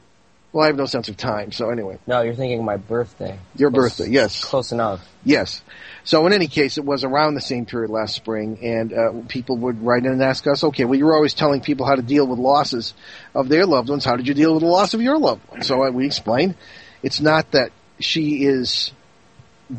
Well, 0.52 0.64
I 0.64 0.68
have 0.68 0.76
no 0.76 0.86
sense 0.86 1.08
of 1.10 1.16
time. 1.16 1.52
So 1.52 1.70
anyway, 1.70 1.98
No, 2.06 2.22
you're 2.22 2.34
thinking 2.34 2.64
my 2.64 2.76
birthday. 2.78 3.38
your 3.54 3.70
Close- 3.70 3.98
birthday, 3.98 4.10
yes. 4.12 4.44
Close 4.44 4.72
enough. 4.72 5.06
Yes. 5.24 5.62
So 6.04 6.26
in 6.26 6.32
any 6.32 6.46
case, 6.48 6.78
it 6.78 6.84
was 6.84 7.04
around 7.04 7.34
the 7.34 7.40
same 7.40 7.66
period 7.66 7.90
last 7.90 8.14
spring, 8.16 8.58
and 8.62 8.92
uh, 8.92 9.12
people 9.28 9.58
would 9.58 9.82
write 9.84 10.04
in 10.06 10.12
and 10.12 10.22
ask 10.22 10.46
us, 10.46 10.64
okay, 10.64 10.84
well, 10.86 10.98
you're 10.98 11.14
always 11.14 11.34
telling 11.34 11.60
people 11.60 11.84
how 11.86 11.94
to 11.96 12.02
deal 12.02 12.26
with 12.26 12.38
losses 12.38 12.94
of 13.34 13.48
their 13.48 13.66
loved 13.66 13.90
ones. 13.90 14.04
How 14.04 14.16
did 14.16 14.26
you 14.26 14.34
deal 14.34 14.54
with 14.54 14.62
the 14.62 14.68
loss 14.68 14.94
of 14.94 15.02
your 15.02 15.18
loved 15.18 15.42
one? 15.50 15.62
So 15.62 15.84
uh, 15.84 15.90
we 15.90 16.06
explained, 16.06 16.54
it's 17.02 17.20
not 17.20 17.50
that 17.52 17.70
she 18.00 18.44
is 18.44 18.90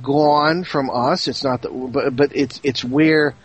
gone 0.01 0.63
from 0.63 0.89
us. 0.89 1.27
It's 1.27 1.43
not 1.43 1.61
that, 1.63 1.71
but, 1.71 2.15
but 2.15 2.35
it's 2.35 2.59
it's 2.63 2.83
where 2.83 3.35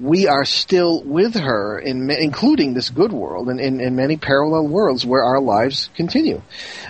we 0.00 0.26
are 0.26 0.44
still 0.44 1.02
with 1.04 1.34
her, 1.34 1.78
in, 1.78 2.10
including 2.10 2.74
this 2.74 2.90
good 2.90 3.12
world 3.12 3.48
and 3.48 3.60
in, 3.60 3.94
many 3.94 4.16
parallel 4.16 4.66
worlds 4.66 5.06
where 5.06 5.22
our 5.22 5.40
lives 5.40 5.90
continue 5.94 6.42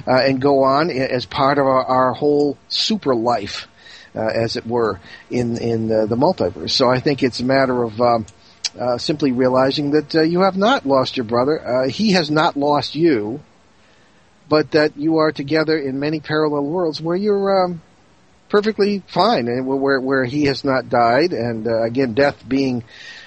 uh, 0.06 0.22
and 0.22 0.40
go 0.40 0.64
on 0.64 0.90
as 0.90 1.26
part 1.26 1.58
of 1.58 1.66
our, 1.66 1.84
our 1.84 2.12
whole 2.14 2.56
super 2.68 3.14
life, 3.14 3.68
uh, 4.14 4.20
as 4.20 4.56
it 4.56 4.66
were, 4.66 4.98
in 5.30 5.58
in 5.58 5.92
uh, 5.92 6.06
the 6.06 6.16
multiverse. 6.16 6.70
So 6.70 6.88
I 6.88 7.00
think 7.00 7.22
it's 7.22 7.40
a 7.40 7.44
matter 7.44 7.82
of. 7.82 8.00
Um, 8.00 8.26
uh, 8.78 8.96
simply 8.96 9.32
realizing 9.32 9.90
that 9.90 10.14
uh, 10.14 10.22
you 10.22 10.40
have 10.40 10.56
not 10.56 10.86
lost 10.86 11.18
your 11.18 11.24
brother. 11.24 11.60
Uh, 11.60 11.88
he 11.88 12.12
has 12.12 12.30
not 12.30 12.56
lost 12.56 12.94
you, 12.94 13.38
but 14.48 14.70
that 14.70 14.96
you 14.96 15.18
are 15.18 15.30
together 15.30 15.76
in 15.76 16.00
many 16.00 16.20
parallel 16.20 16.64
worlds 16.64 16.98
where 16.98 17.14
you're 17.14 17.64
um, 17.64 17.82
perfectly 18.52 19.02
fine, 19.08 19.48
and 19.48 19.66
where 19.66 19.98
where 19.98 20.24
he 20.24 20.44
has 20.44 20.62
not 20.62 20.90
died, 20.90 21.32
and 21.32 21.66
uh, 21.66 21.82
again, 21.82 22.12
death 22.12 22.46
being 22.46 22.84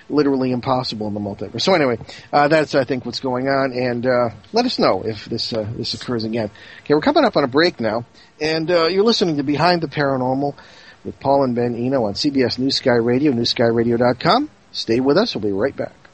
literally 0.08 0.52
impossible 0.52 1.08
in 1.08 1.16
the 1.16 1.20
multiverse. 1.20 1.64
So 1.64 1.74
anyway, 1.74 1.98
uh, 2.32 2.48
that's 2.48 2.76
I 2.76 2.84
think 2.86 3.08
what's 3.08 3.20
going 3.20 3.48
on, 3.48 3.74
and 3.74 4.06
uh, 4.06 4.30
let 4.54 4.66
us 4.66 4.78
know 4.78 5.02
if 5.04 5.26
this 5.26 5.52
uh, 5.52 5.68
this 5.76 5.96
occurs 5.96 6.24
again. 6.26 6.52
Okay, 6.82 6.94
we're 6.94 7.02
coming 7.02 7.26
up 7.26 7.36
on 7.36 7.44
a 7.44 7.48
break 7.48 7.80
now, 7.80 8.06
and 8.40 8.70
uh, 8.70 8.86
you're 8.86 9.04
listening 9.04 9.38
to 9.38 9.44
Behind 9.44 9.82
the 9.82 9.88
Paranormal 9.88 10.56
with 11.04 11.20
Paul 11.20 11.44
and 11.44 11.56
Ben 11.56 11.74
Eno 11.76 12.06
on 12.06 12.14
CBS 12.14 12.60
New 12.60 12.70
Sky 12.70 12.96
Radio, 12.96 13.32
newskyradio.com. 13.32 14.52
Stay 14.72 15.00
with 15.00 15.18
us. 15.18 15.34
We'll 15.34 15.42
be 15.42 15.52
right 15.52 15.76
back. 15.76 16.05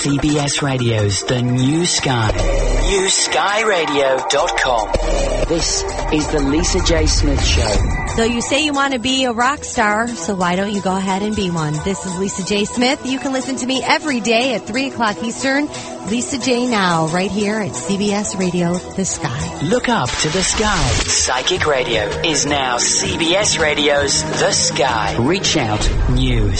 CBS 0.00 0.62
Radio's 0.62 1.24
The 1.24 1.42
New 1.42 1.84
Sky. 1.84 2.30
NewSkyRadio.com. 2.30 4.88
This 5.46 5.82
is 6.14 6.26
the 6.32 6.40
Lisa 6.40 6.82
J. 6.86 7.04
Smith 7.04 7.44
Show. 7.44 7.70
So 8.16 8.24
you 8.24 8.40
say 8.40 8.64
you 8.64 8.72
want 8.72 8.94
to 8.94 8.98
be 8.98 9.24
a 9.24 9.32
rock 9.32 9.62
star, 9.62 10.08
so 10.08 10.34
why 10.34 10.56
don't 10.56 10.72
you 10.72 10.80
go 10.80 10.96
ahead 10.96 11.20
and 11.20 11.36
be 11.36 11.50
one? 11.50 11.74
This 11.84 12.06
is 12.06 12.18
Lisa 12.18 12.46
J. 12.46 12.64
Smith. 12.64 13.04
You 13.04 13.18
can 13.18 13.34
listen 13.34 13.56
to 13.56 13.66
me 13.66 13.82
every 13.84 14.20
day 14.20 14.54
at 14.54 14.66
3 14.66 14.86
o'clock 14.86 15.22
Eastern. 15.22 15.66
Lisa 16.08 16.38
J. 16.38 16.66
Now, 16.66 17.08
right 17.08 17.30
here 17.30 17.58
at 17.58 17.72
CBS 17.72 18.38
Radio, 18.38 18.72
The 18.72 19.04
Sky. 19.04 19.60
Look 19.64 19.90
up 19.90 20.08
to 20.08 20.30
the 20.30 20.42
sky. 20.42 20.82
Psychic 21.04 21.66
Radio 21.66 22.04
is 22.24 22.46
now 22.46 22.78
CBS 22.78 23.58
Radio's 23.60 24.22
The 24.22 24.52
Sky. 24.52 25.16
Reach 25.18 25.58
out. 25.58 25.86
New 26.14 26.52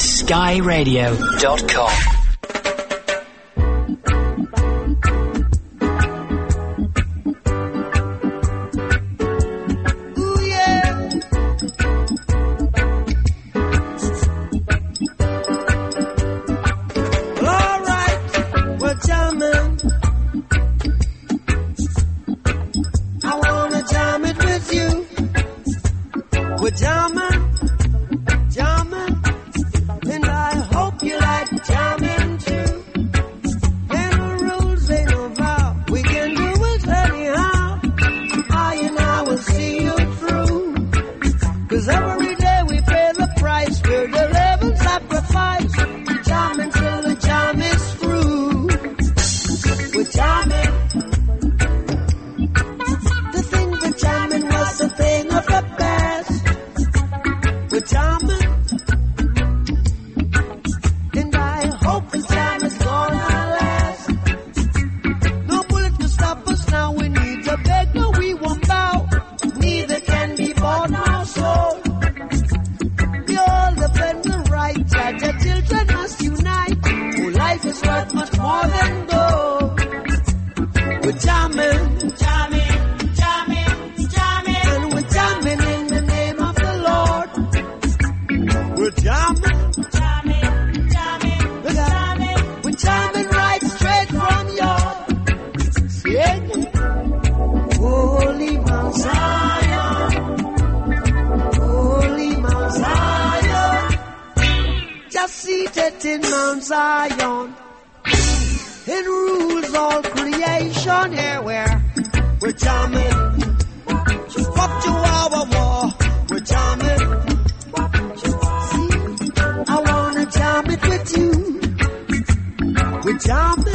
We're 123.10 123.18
jamming. 123.18 123.74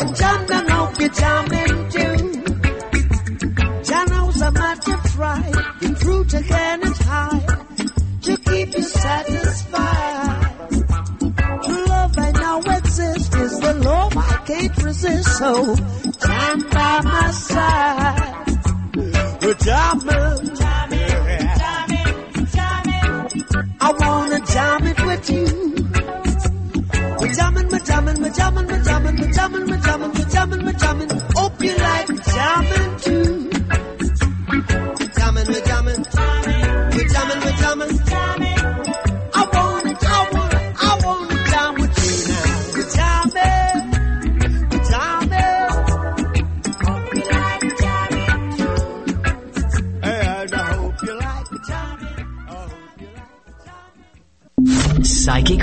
And 0.00 0.16
jam 0.16 0.46
down, 0.46 0.68
hope 0.68 0.98
you're 0.98 1.10
jamming 1.10 1.90
too. 1.90 2.16
Janos 3.84 4.40
a 4.40 4.50
matter 4.50 4.96
fry, 5.08 5.50
the 5.80 5.96
fruit 6.00 6.32
again 6.32 6.82
is 6.84 6.98
high 7.00 7.46
to 8.22 8.36
keep 8.38 8.74
you 8.76 8.82
satisfied. 8.82 10.70
True 11.64 11.84
love 11.84 12.18
I 12.18 12.30
know 12.32 12.60
exists 12.60 13.36
is 13.36 13.60
the 13.60 13.74
love 13.74 14.16
I 14.16 14.42
can't 14.46 14.82
resist. 14.84 15.36
So 15.36 15.74
stand 15.74 16.70
by 16.70 17.00
my 17.04 17.30
side. 17.30 18.46
We're 19.42 19.54
jamming. 19.54 20.75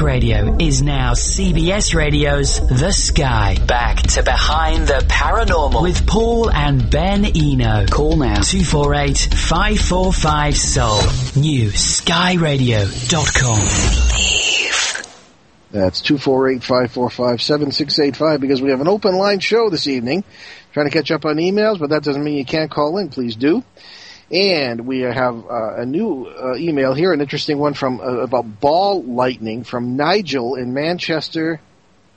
Radio 0.03 0.57
is 0.60 0.81
now 0.81 1.13
CBS 1.13 1.95
Radio's 1.95 2.60
The 2.67 2.91
Sky. 2.91 3.55
Back 3.65 4.01
to 4.01 4.22
Behind 4.22 4.86
the 4.86 5.01
Paranormal 5.07 5.81
with 5.81 6.05
Paul 6.05 6.51
and 6.51 6.91
Ben 6.91 7.24
Eno. 7.25 7.86
Call 7.88 8.17
now 8.17 8.41
248 8.41 9.17
545 9.17 10.57
Soul. 10.57 10.98
New 11.41 11.69
skyradio.com. 11.69 13.59
That's 15.72 16.01
248-545-7685 16.03 18.42
because 18.42 18.61
we 18.61 18.70
have 18.70 18.81
an 18.81 18.87
open 18.87 19.16
line 19.16 19.39
show 19.39 19.70
this 19.70 19.87
evening. 19.87 20.24
Trying 20.74 20.89
to 20.89 20.92
catch 20.92 21.09
up 21.11 21.25
on 21.25 21.37
emails, 21.37 21.79
but 21.79 21.89
that 21.89 22.03
doesn't 22.03 22.24
mean 22.24 22.37
you 22.37 22.46
can't 22.46 22.70
call 22.70 23.00
in. 23.00 23.09
Please 23.09 23.35
do. 23.35 23.63
And 24.33 24.87
we 24.87 25.01
have 25.01 25.46
uh, 25.46 25.75
a 25.75 25.85
new 25.85 26.25
uh, 26.25 26.55
email 26.55 26.96
here, 26.96 27.13
an 27.13 27.22
interesting 27.22 27.59
one 27.59 27.75
from 27.75 28.01
uh, 28.01 28.24
about 28.24 28.59
ball 28.59 29.03
lightning 29.03 29.63
from 29.63 29.96
Nigel 29.96 30.55
in 30.55 30.74
Manchester, 30.74 31.61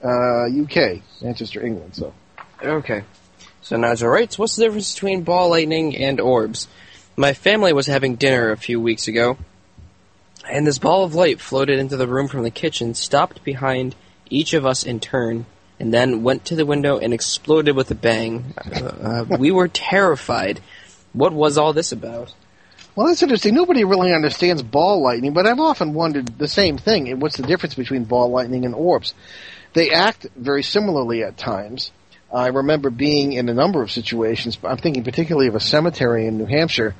uh, 0.02 0.46
UK, 0.46 1.02
Manchester, 1.20 1.64
England. 1.64 1.94
So 1.94 2.14
Okay. 2.62 3.04
So 3.62 3.76
Nigel 3.76 4.08
writes, 4.08 4.38
what's 4.38 4.56
the 4.56 4.64
difference 4.64 4.94
between 4.94 5.22
ball 5.22 5.50
lightning 5.50 5.96
and 5.96 6.20
orbs? 6.20 6.68
My 7.16 7.32
family 7.32 7.72
was 7.72 7.86
having 7.86 8.16
dinner 8.16 8.50
a 8.50 8.56
few 8.56 8.80
weeks 8.80 9.08
ago, 9.08 9.38
and 10.48 10.66
this 10.66 10.78
ball 10.78 11.04
of 11.04 11.14
light 11.14 11.40
floated 11.40 11.78
into 11.78 11.96
the 11.96 12.06
room 12.06 12.28
from 12.28 12.42
the 12.42 12.50
kitchen, 12.50 12.94
stopped 12.94 13.42
behind 13.42 13.94
each 14.30 14.54
of 14.54 14.64
us 14.64 14.84
in 14.84 15.00
turn, 15.00 15.46
and 15.80 15.92
then 15.92 16.22
went 16.22 16.44
to 16.46 16.56
the 16.56 16.66
window 16.66 16.98
and 16.98 17.12
exploded 17.12 17.74
with 17.74 17.90
a 17.90 17.94
bang. 17.94 18.54
Uh, 18.56 18.84
uh, 18.84 19.36
we 19.38 19.50
were 19.50 19.68
terrified. 19.68 20.60
What 21.16 21.32
was 21.32 21.56
all 21.56 21.72
this 21.72 21.92
about? 21.92 22.34
Well, 22.94 23.06
that's 23.06 23.22
interesting. 23.22 23.54
Nobody 23.54 23.84
really 23.84 24.12
understands 24.12 24.62
ball 24.62 25.02
lightning, 25.02 25.32
but 25.32 25.46
I've 25.46 25.58
often 25.58 25.94
wondered 25.94 26.38
the 26.38 26.46
same 26.46 26.76
thing. 26.76 27.18
What's 27.20 27.38
the 27.38 27.42
difference 27.42 27.74
between 27.74 28.04
ball 28.04 28.30
lightning 28.30 28.66
and 28.66 28.74
orbs? 28.74 29.14
They 29.72 29.90
act 29.90 30.26
very 30.36 30.62
similarly 30.62 31.22
at 31.22 31.38
times. 31.38 31.90
I 32.32 32.48
remember 32.48 32.90
being 32.90 33.32
in 33.32 33.48
a 33.48 33.54
number 33.54 33.82
of 33.82 33.90
situations, 33.90 34.58
I'm 34.62 34.76
thinking 34.76 35.04
particularly 35.04 35.48
of 35.48 35.54
a 35.54 35.60
cemetery 35.60 36.26
in 36.26 36.36
New 36.36 36.44
Hampshire, 36.44 36.94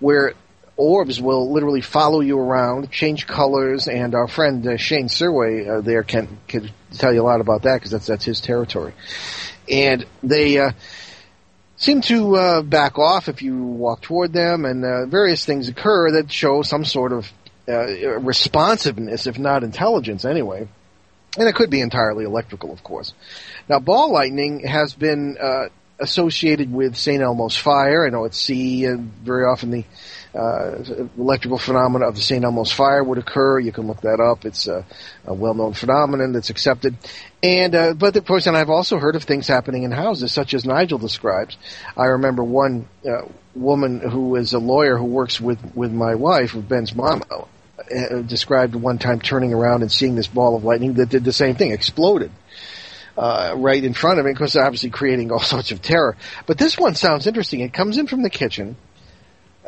where 0.00 0.34
orbs 0.76 1.20
will 1.20 1.50
literally 1.50 1.80
follow 1.80 2.20
you 2.20 2.38
around, 2.38 2.90
change 2.90 3.26
colors, 3.26 3.88
and 3.88 4.14
our 4.14 4.28
friend 4.28 4.66
uh, 4.66 4.76
Shane 4.76 5.08
Surway 5.08 5.78
uh, 5.78 5.80
there 5.80 6.02
can, 6.02 6.38
can 6.46 6.70
tell 6.92 7.14
you 7.14 7.22
a 7.22 7.24
lot 7.24 7.40
about 7.40 7.62
that 7.62 7.76
because 7.76 7.90
that's, 7.90 8.06
that's 8.06 8.24
his 8.24 8.40
territory. 8.40 8.92
And 9.68 10.04
they, 10.22 10.58
uh, 10.58 10.72
seem 11.82 12.00
to 12.00 12.36
uh, 12.36 12.62
back 12.62 12.96
off 12.96 13.28
if 13.28 13.42
you 13.42 13.56
walk 13.56 14.02
toward 14.02 14.32
them, 14.32 14.64
and 14.64 14.84
uh, 14.84 15.06
various 15.06 15.44
things 15.44 15.68
occur 15.68 16.12
that 16.12 16.30
show 16.30 16.62
some 16.62 16.84
sort 16.84 17.12
of 17.12 17.30
uh, 17.68 18.20
responsiveness, 18.20 19.26
if 19.26 19.36
not 19.36 19.64
intelligence, 19.64 20.24
anyway. 20.24 20.68
And 21.36 21.48
it 21.48 21.54
could 21.56 21.70
be 21.70 21.80
entirely 21.80 22.24
electrical, 22.24 22.72
of 22.72 22.84
course. 22.84 23.14
Now, 23.68 23.80
ball 23.80 24.12
lightning 24.12 24.64
has 24.66 24.94
been 24.94 25.36
uh, 25.40 25.68
associated 25.98 26.72
with 26.72 26.94
St. 26.94 27.20
Elmo's 27.20 27.56
fire. 27.56 28.06
I 28.06 28.10
know 28.10 28.26
at 28.26 28.34
sea, 28.34 28.86
very 28.86 29.44
often 29.44 29.70
the 29.70 29.84
uh, 30.34 30.82
electrical 31.18 31.58
phenomena 31.58 32.08
of 32.08 32.14
the 32.14 32.20
St. 32.20 32.44
Elmo's 32.44 32.72
fire 32.72 33.04
would 33.04 33.18
occur. 33.18 33.58
You 33.58 33.72
can 33.72 33.86
look 33.86 34.00
that 34.00 34.18
up. 34.18 34.44
It's 34.44 34.66
a, 34.66 34.84
a 35.26 35.34
well-known 35.34 35.74
phenomenon 35.74 36.32
that's 36.32 36.50
accepted. 36.50 36.96
And 37.42 37.74
uh, 37.74 37.94
but 37.94 38.16
of 38.16 38.24
course, 38.24 38.46
and 38.46 38.56
I've 38.56 38.70
also 38.70 38.98
heard 38.98 39.16
of 39.16 39.24
things 39.24 39.46
happening 39.46 39.82
in 39.82 39.90
houses, 39.90 40.32
such 40.32 40.54
as 40.54 40.64
Nigel 40.64 40.98
describes. 40.98 41.56
I 41.96 42.06
remember 42.06 42.44
one 42.44 42.88
uh, 43.04 43.26
woman 43.54 44.00
who 44.00 44.36
is 44.36 44.52
a 44.54 44.58
lawyer 44.58 44.96
who 44.96 45.04
works 45.04 45.40
with 45.40 45.58
with 45.74 45.92
my 45.92 46.14
wife, 46.14 46.54
with 46.54 46.68
Ben's 46.68 46.94
mom, 46.94 47.22
uh, 47.30 48.22
described 48.22 48.74
one 48.74 48.98
time 48.98 49.20
turning 49.20 49.52
around 49.52 49.82
and 49.82 49.92
seeing 49.92 50.14
this 50.14 50.28
ball 50.28 50.56
of 50.56 50.64
lightning 50.64 50.94
that 50.94 51.08
did 51.08 51.24
the 51.24 51.32
same 51.32 51.56
thing, 51.56 51.72
exploded. 51.72 52.30
Uh, 53.14 53.52
right 53.58 53.84
in 53.84 53.92
front 53.92 54.18
of 54.18 54.24
it, 54.24 54.32
because 54.32 54.56
obviously 54.56 54.88
creating 54.88 55.30
all 55.30 55.40
sorts 55.40 55.70
of 55.70 55.82
terror. 55.82 56.16
But 56.46 56.56
this 56.56 56.78
one 56.78 56.94
sounds 56.94 57.26
interesting. 57.26 57.60
It 57.60 57.74
comes 57.74 57.98
in 57.98 58.06
from 58.06 58.22
the 58.22 58.30
kitchen, 58.30 58.76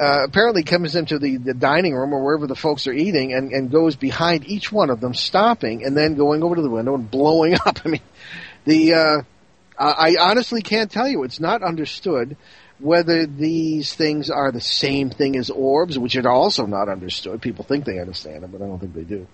uh, 0.01 0.25
apparently 0.25 0.65
comes 0.65 0.97
into 0.97 1.19
the, 1.19 1.37
the 1.37 1.55
dining 1.55 1.95
room 1.95 2.13
or 2.13 2.25
wherever 2.25 2.47
the 2.47 2.57
folks 2.57 2.87
are 2.87 2.93
eating 2.93 3.33
and, 3.33 3.53
and 3.53 3.71
goes 3.71 3.95
behind 3.95 4.47
each 4.47 4.73
one 4.73 4.91
of 4.91 5.01
them, 5.01 5.15
stopping 5.15 5.85
and 5.85 5.97
then 5.97 6.15
going 6.17 6.43
over 6.43 6.57
to 6.57 6.63
the 6.63 6.71
window 6.71 6.95
and 6.95 7.11
blowing 7.11 7.55
up. 7.67 7.79
I 7.85 7.89
mean, 7.89 8.01
the, 8.65 8.95
uh, 8.95 9.23
I 9.79 10.17
honestly 10.21 10.63
can't 10.63 10.91
tell 10.91 11.09
you. 11.09 11.25
It's 11.25 11.41
not 11.41 11.63
understood 11.63 12.37
whether 12.79 13.27
these 13.27 13.93
things 13.95 14.31
are 14.31 14.51
the 14.51 14.61
same 14.61 15.11
thing 15.11 15.37
as 15.37 15.51
orbs, 15.51 15.99
which 15.99 16.17
are 16.17 16.29
also 16.29 16.67
not 16.67 16.89
understood. 16.89 17.41
People 17.41 17.65
think 17.65 17.85
they 17.85 17.99
understand 17.99 18.43
them, 18.43 18.51
but 18.51 18.63
I 18.63 18.67
don't 18.67 18.79
think 18.79 18.95
they 18.95 19.05
do. 19.05 19.27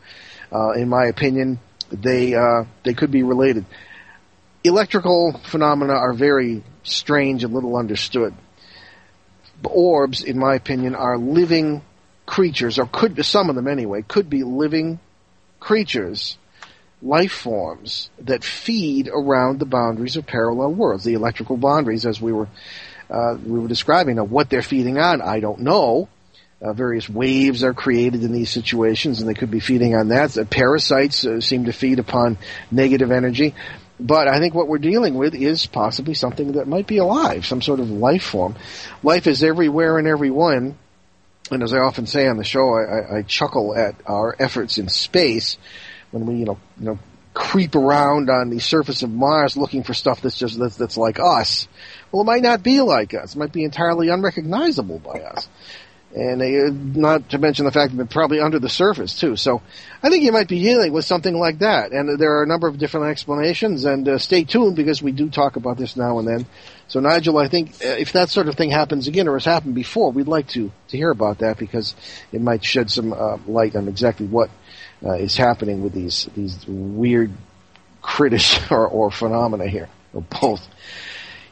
Uh, 0.52 0.72
in 0.72 0.88
my 0.88 1.06
opinion, 1.06 1.58
they, 1.90 2.34
uh, 2.34 2.64
they 2.84 2.94
could 2.94 3.10
be 3.10 3.22
related. 3.22 3.64
Electrical 4.62 5.40
phenomena 5.44 5.94
are 5.94 6.12
very 6.12 6.62
strange 6.82 7.44
and 7.44 7.54
little 7.54 7.76
understood 7.76 8.34
orbs, 9.64 10.22
in 10.22 10.38
my 10.38 10.54
opinion, 10.54 10.94
are 10.94 11.18
living 11.18 11.82
creatures, 12.26 12.78
or 12.78 12.86
could 12.86 13.14
be, 13.14 13.22
some 13.22 13.50
of 13.50 13.56
them 13.56 13.68
anyway, 13.68 14.02
could 14.02 14.30
be 14.30 14.44
living 14.44 15.00
creatures, 15.58 16.38
life 17.02 17.32
forms 17.32 18.10
that 18.20 18.44
feed 18.44 19.08
around 19.08 19.58
the 19.58 19.66
boundaries 19.66 20.16
of 20.16 20.26
parallel 20.26 20.72
worlds, 20.72 21.04
the 21.04 21.14
electrical 21.14 21.56
boundaries, 21.56 22.06
as 22.06 22.20
we 22.20 22.32
were 22.32 22.48
uh, 23.10 23.36
we 23.44 23.58
were 23.58 23.68
describing. 23.68 24.16
Now, 24.16 24.24
what 24.24 24.50
they're 24.50 24.62
feeding 24.62 24.98
on, 24.98 25.20
I 25.20 25.40
don't 25.40 25.60
know. 25.60 26.08
Uh, 26.62 26.74
various 26.74 27.08
waves 27.08 27.64
are 27.64 27.72
created 27.72 28.22
in 28.22 28.32
these 28.32 28.50
situations, 28.50 29.20
and 29.20 29.28
they 29.28 29.34
could 29.34 29.50
be 29.50 29.60
feeding 29.60 29.94
on 29.94 30.08
that. 30.08 30.30
The 30.32 30.44
parasites 30.44 31.24
uh, 31.24 31.40
seem 31.40 31.64
to 31.64 31.72
feed 31.72 31.98
upon 31.98 32.36
negative 32.70 33.10
energy. 33.10 33.54
But 34.00 34.28
I 34.28 34.38
think 34.38 34.54
what 34.54 34.68
we're 34.68 34.78
dealing 34.78 35.14
with 35.14 35.34
is 35.34 35.66
possibly 35.66 36.14
something 36.14 36.52
that 36.52 36.66
might 36.66 36.86
be 36.86 36.98
alive, 36.98 37.46
some 37.46 37.62
sort 37.62 37.80
of 37.80 37.90
life 37.90 38.24
form. 38.24 38.56
Life 39.02 39.26
is 39.26 39.42
everywhere 39.42 39.98
and 39.98 40.08
everyone. 40.08 40.78
And 41.50 41.62
as 41.62 41.72
I 41.72 41.78
often 41.78 42.06
say 42.06 42.26
on 42.26 42.36
the 42.36 42.44
show, 42.44 42.74
I, 42.74 43.18
I, 43.18 43.22
chuckle 43.22 43.76
at 43.76 43.96
our 44.06 44.36
efforts 44.38 44.78
in 44.78 44.88
space 44.88 45.58
when 46.12 46.26
we, 46.26 46.36
you 46.36 46.44
know, 46.44 46.58
you 46.78 46.86
know, 46.86 46.98
creep 47.34 47.74
around 47.74 48.30
on 48.30 48.50
the 48.50 48.58
surface 48.58 49.02
of 49.02 49.10
Mars 49.10 49.56
looking 49.56 49.82
for 49.82 49.94
stuff 49.94 50.20
that's 50.20 50.38
just 50.38 50.58
that's, 50.58 50.76
that's 50.76 50.96
like 50.96 51.18
us. 51.18 51.68
Well, 52.10 52.22
it 52.22 52.26
might 52.26 52.42
not 52.42 52.62
be 52.62 52.80
like 52.80 53.14
us. 53.14 53.34
It 53.34 53.38
might 53.38 53.52
be 53.52 53.64
entirely 53.64 54.08
unrecognizable 54.08 54.98
by 54.98 55.20
us. 55.20 55.48
And 56.14 56.42
uh, 56.42 56.98
not 56.98 57.30
to 57.30 57.38
mention 57.38 57.64
the 57.64 57.70
fact 57.70 57.92
that 57.92 57.96
they're 57.96 58.06
probably 58.06 58.40
under 58.40 58.58
the 58.58 58.68
surface 58.68 59.18
too. 59.18 59.36
So 59.36 59.62
I 60.02 60.10
think 60.10 60.24
you 60.24 60.32
might 60.32 60.48
be 60.48 60.60
dealing 60.60 60.92
with 60.92 61.04
something 61.04 61.34
like 61.34 61.60
that, 61.60 61.92
and 61.92 62.18
there 62.18 62.38
are 62.38 62.42
a 62.42 62.46
number 62.46 62.66
of 62.66 62.78
different 62.78 63.06
explanations. 63.06 63.84
And 63.84 64.08
uh, 64.08 64.18
stay 64.18 64.44
tuned 64.44 64.76
because 64.76 65.02
we 65.02 65.12
do 65.12 65.30
talk 65.30 65.56
about 65.56 65.76
this 65.76 65.96
now 65.96 66.18
and 66.18 66.26
then. 66.26 66.46
So 66.88 66.98
Nigel, 66.98 67.38
I 67.38 67.48
think 67.48 67.70
uh, 67.84 67.88
if 67.88 68.12
that 68.12 68.30
sort 68.30 68.48
of 68.48 68.56
thing 68.56 68.70
happens 68.70 69.06
again 69.06 69.28
or 69.28 69.34
has 69.34 69.44
happened 69.44 69.76
before, 69.76 70.10
we'd 70.10 70.26
like 70.26 70.48
to 70.48 70.72
to 70.88 70.96
hear 70.96 71.10
about 71.10 71.38
that 71.38 71.58
because 71.58 71.94
it 72.32 72.40
might 72.40 72.64
shed 72.64 72.90
some 72.90 73.12
uh, 73.12 73.38
light 73.46 73.76
on 73.76 73.86
exactly 73.86 74.26
what 74.26 74.50
uh, 75.04 75.12
is 75.12 75.36
happening 75.36 75.82
with 75.82 75.92
these 75.92 76.28
these 76.34 76.58
weird 76.66 77.30
critters 78.02 78.58
or, 78.70 78.86
or 78.86 79.10
phenomena 79.10 79.68
here, 79.68 79.88
or 80.12 80.22
both. 80.22 80.66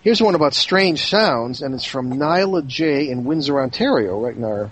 Here's 0.09 0.23
one 0.23 0.35
about 0.35 0.55
strange 0.55 1.05
sounds, 1.05 1.61
and 1.61 1.75
it's 1.75 1.85
from 1.85 2.15
Nyla 2.15 2.67
J 2.67 3.11
in 3.11 3.25
Windsor, 3.25 3.61
Ontario, 3.61 4.19
right 4.19 4.35
in 4.35 4.43
our 4.43 4.71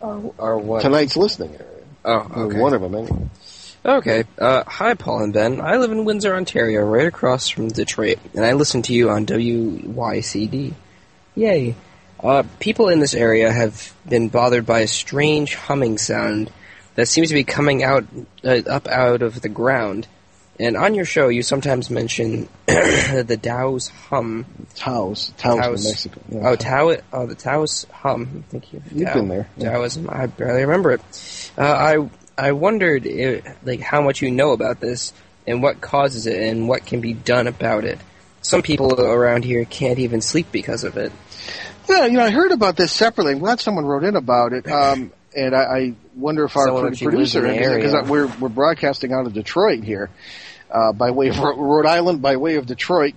Or, 0.00 0.34
or 0.36 0.58
what? 0.58 0.82
tonight's 0.82 1.16
listening 1.16 1.54
area. 1.54 1.84
Oh, 2.04 2.26
Or 2.34 2.42
okay. 2.46 2.58
One 2.58 2.74
of 2.74 2.80
them, 2.80 2.96
anyway. 2.96 3.28
Okay. 3.84 4.24
Uh, 4.36 4.64
hi, 4.66 4.94
Paul 4.94 5.22
and 5.22 5.32
Ben. 5.32 5.60
I 5.60 5.76
live 5.76 5.92
in 5.92 6.04
Windsor, 6.04 6.34
Ontario, 6.34 6.80
right 6.84 7.06
across 7.06 7.48
from 7.48 7.68
Detroit, 7.68 8.18
and 8.34 8.44
I 8.44 8.54
listen 8.54 8.82
to 8.82 8.92
you 8.92 9.10
on 9.10 9.26
WYCD. 9.26 10.74
Yay. 11.36 11.76
Uh, 12.18 12.42
people 12.58 12.88
in 12.88 12.98
this 12.98 13.14
area 13.14 13.52
have 13.52 13.94
been 14.08 14.28
bothered 14.28 14.66
by 14.66 14.80
a 14.80 14.88
strange 14.88 15.54
humming 15.54 15.98
sound 15.98 16.50
that 16.96 17.06
seems 17.06 17.28
to 17.28 17.34
be 17.34 17.44
coming 17.44 17.84
out 17.84 18.06
uh, 18.42 18.62
up 18.68 18.88
out 18.88 19.22
of 19.22 19.40
the 19.40 19.48
ground. 19.48 20.08
And 20.58 20.76
on 20.76 20.94
your 20.94 21.04
show, 21.04 21.28
you 21.28 21.42
sometimes 21.42 21.90
mention 21.90 22.48
the 22.66 23.38
Taos 23.40 23.88
hum. 23.88 24.46
Taos, 24.74 25.32
Taos, 25.36 25.58
Taos. 25.58 25.84
Mexico. 25.84 26.20
Yeah. 26.28 26.48
Oh, 26.48 26.56
Tao, 26.56 26.96
oh, 27.12 27.26
the 27.26 27.34
Taos 27.34 27.86
hum. 27.92 28.44
Thank 28.48 28.72
you. 28.72 28.82
You've 28.90 29.08
Tao- 29.08 29.14
been 29.14 29.28
there, 29.28 29.48
yeah. 29.56 29.72
Taoism. 29.72 30.08
I 30.10 30.26
barely 30.26 30.62
remember 30.62 30.92
it. 30.92 31.00
Uh, 31.58 31.62
I 31.62 32.08
I 32.38 32.52
wondered 32.52 33.06
if, 33.06 33.44
like 33.64 33.80
how 33.80 34.02
much 34.02 34.22
you 34.22 34.30
know 34.30 34.52
about 34.52 34.80
this 34.80 35.12
and 35.46 35.62
what 35.62 35.80
causes 35.80 36.26
it 36.26 36.40
and 36.42 36.68
what 36.68 36.86
can 36.86 37.00
be 37.00 37.12
done 37.12 37.46
about 37.46 37.84
it. 37.84 37.98
Some 38.42 38.62
people 38.62 39.00
around 39.00 39.44
here 39.44 39.64
can't 39.64 39.98
even 39.98 40.20
sleep 40.20 40.52
because 40.52 40.84
of 40.84 40.96
it. 40.96 41.12
Yeah, 41.88 42.06
you 42.06 42.12
know, 42.12 42.24
I 42.24 42.30
heard 42.30 42.52
about 42.52 42.76
this 42.76 42.92
separately. 42.92 43.32
I'm 43.32 43.38
glad 43.40 43.60
someone 43.60 43.84
wrote 43.84 44.04
in 44.04 44.16
about 44.16 44.52
it. 44.52 44.70
Um, 44.70 45.12
and 45.36 45.54
I, 45.54 45.60
I 45.60 45.94
wonder 46.14 46.44
if 46.44 46.56
our 46.56 46.66
Someone 46.66 46.82
pro- 46.82 46.90
actually 46.90 47.16
lives 47.16 47.36
in 47.36 47.42
producer, 47.42 47.76
because 47.76 48.08
we're 48.08 48.26
we're 48.38 48.48
broadcasting 48.48 49.12
out 49.12 49.26
of 49.26 49.34
Detroit 49.34 49.84
here, 49.84 50.10
uh, 50.70 50.92
by 50.92 51.10
way 51.10 51.28
of 51.28 51.38
Rhode 51.40 51.86
Island, 51.86 52.22
by 52.22 52.36
way 52.36 52.56
of 52.56 52.66
Detroit, 52.66 53.14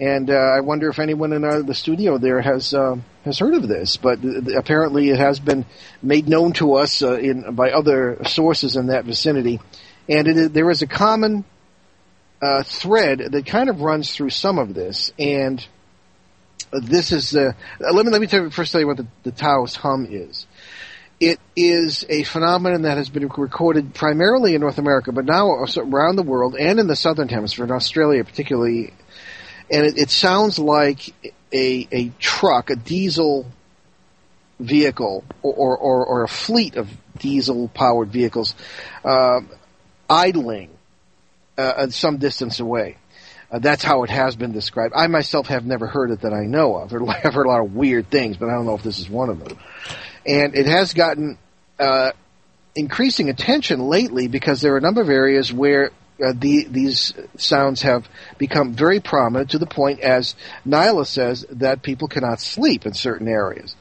and 0.00 0.30
uh, 0.30 0.34
I 0.34 0.60
wonder 0.60 0.88
if 0.88 0.98
anyone 0.98 1.32
in 1.32 1.44
uh, 1.44 1.62
the 1.62 1.74
studio 1.74 2.18
there 2.18 2.40
has 2.40 2.74
um 2.74 3.04
has 3.24 3.38
heard 3.38 3.54
of 3.54 3.68
this. 3.68 3.96
But 3.96 4.18
apparently, 4.56 5.10
it 5.10 5.18
has 5.18 5.38
been 5.38 5.64
made 6.02 6.28
known 6.28 6.52
to 6.54 6.74
us 6.74 7.02
uh, 7.02 7.14
in 7.18 7.54
by 7.54 7.70
other 7.70 8.18
sources 8.26 8.76
in 8.76 8.88
that 8.88 9.04
vicinity, 9.04 9.60
and 10.08 10.52
there 10.52 10.70
is 10.70 10.82
a 10.82 10.86
common 10.86 11.44
uh, 12.40 12.62
thread 12.64 13.18
that 13.30 13.46
kind 13.46 13.68
of 13.68 13.80
runs 13.80 14.14
through 14.14 14.30
some 14.30 14.58
of 14.58 14.74
this, 14.74 15.12
and 15.18 15.64
this 16.72 17.12
is 17.12 17.36
uh, 17.36 17.52
let 17.78 18.04
me 18.04 18.10
let 18.10 18.20
me 18.20 18.26
tell 18.26 18.42
you, 18.42 18.50
first 18.50 18.72
tell 18.72 18.80
you 18.80 18.86
what 18.86 18.96
the, 18.96 19.06
the 19.22 19.32
Taos 19.32 19.76
hum 19.76 20.06
is. 20.10 20.46
It 21.22 21.38
is 21.54 22.04
a 22.08 22.24
phenomenon 22.24 22.82
that 22.82 22.96
has 22.96 23.08
been 23.08 23.28
recorded 23.28 23.94
primarily 23.94 24.56
in 24.56 24.60
North 24.60 24.78
America, 24.78 25.12
but 25.12 25.24
now 25.24 25.50
around 25.76 26.16
the 26.16 26.24
world 26.24 26.56
and 26.56 26.80
in 26.80 26.88
the 26.88 26.96
southern 26.96 27.28
hemisphere, 27.28 27.64
in 27.64 27.70
Australia 27.70 28.24
particularly. 28.24 28.92
And 29.70 29.86
it, 29.86 29.98
it 29.98 30.10
sounds 30.10 30.58
like 30.58 31.14
a 31.52 31.86
a 31.92 32.08
truck, 32.18 32.70
a 32.70 32.74
diesel 32.74 33.46
vehicle, 34.58 35.22
or 35.42 35.54
or, 35.54 35.76
or, 35.76 36.06
or 36.06 36.22
a 36.24 36.28
fleet 36.28 36.74
of 36.74 36.88
diesel 37.18 37.68
powered 37.68 38.08
vehicles 38.08 38.56
uh, 39.04 39.42
idling 40.10 40.70
uh, 41.56 41.86
some 41.90 42.16
distance 42.16 42.58
away. 42.58 42.96
Uh, 43.48 43.60
that's 43.60 43.84
how 43.84 44.02
it 44.02 44.10
has 44.10 44.34
been 44.34 44.50
described. 44.50 44.92
I 44.96 45.06
myself 45.06 45.46
have 45.46 45.64
never 45.64 45.86
heard 45.86 46.10
it 46.10 46.22
that 46.22 46.32
I 46.32 46.46
know 46.46 46.78
of. 46.78 46.92
I've 46.92 47.32
heard 47.32 47.46
a 47.46 47.48
lot 47.48 47.60
of 47.64 47.76
weird 47.76 48.10
things, 48.10 48.36
but 48.38 48.48
I 48.48 48.54
don't 48.54 48.66
know 48.66 48.74
if 48.74 48.82
this 48.82 48.98
is 48.98 49.08
one 49.08 49.28
of 49.30 49.38
them. 49.38 49.56
And 50.26 50.54
it 50.54 50.66
has 50.66 50.94
gotten 50.94 51.38
uh, 51.78 52.12
increasing 52.74 53.28
attention 53.28 53.80
lately 53.80 54.28
because 54.28 54.60
there 54.60 54.74
are 54.74 54.78
a 54.78 54.82
number 54.82 55.00
of 55.00 55.08
areas 55.08 55.52
where 55.52 55.90
uh, 56.22 56.32
the, 56.36 56.66
these 56.70 57.14
sounds 57.36 57.82
have 57.82 58.08
become 58.38 58.74
very 58.74 59.00
prominent 59.00 59.50
to 59.50 59.58
the 59.58 59.66
point, 59.66 60.00
as 60.00 60.34
Nyla 60.66 61.06
says, 61.06 61.44
that 61.50 61.82
people 61.82 62.08
cannot 62.08 62.40
sleep 62.40 62.86
in 62.86 62.94
certain 62.94 63.28
areas. 63.28 63.74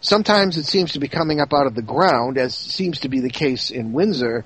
Sometimes 0.00 0.56
it 0.56 0.64
seems 0.64 0.92
to 0.92 1.00
be 1.00 1.08
coming 1.08 1.40
up 1.40 1.52
out 1.52 1.66
of 1.66 1.74
the 1.74 1.82
ground, 1.82 2.38
as 2.38 2.54
seems 2.54 3.00
to 3.00 3.08
be 3.08 3.20
the 3.20 3.30
case 3.30 3.70
in 3.70 3.92
Windsor, 3.92 4.44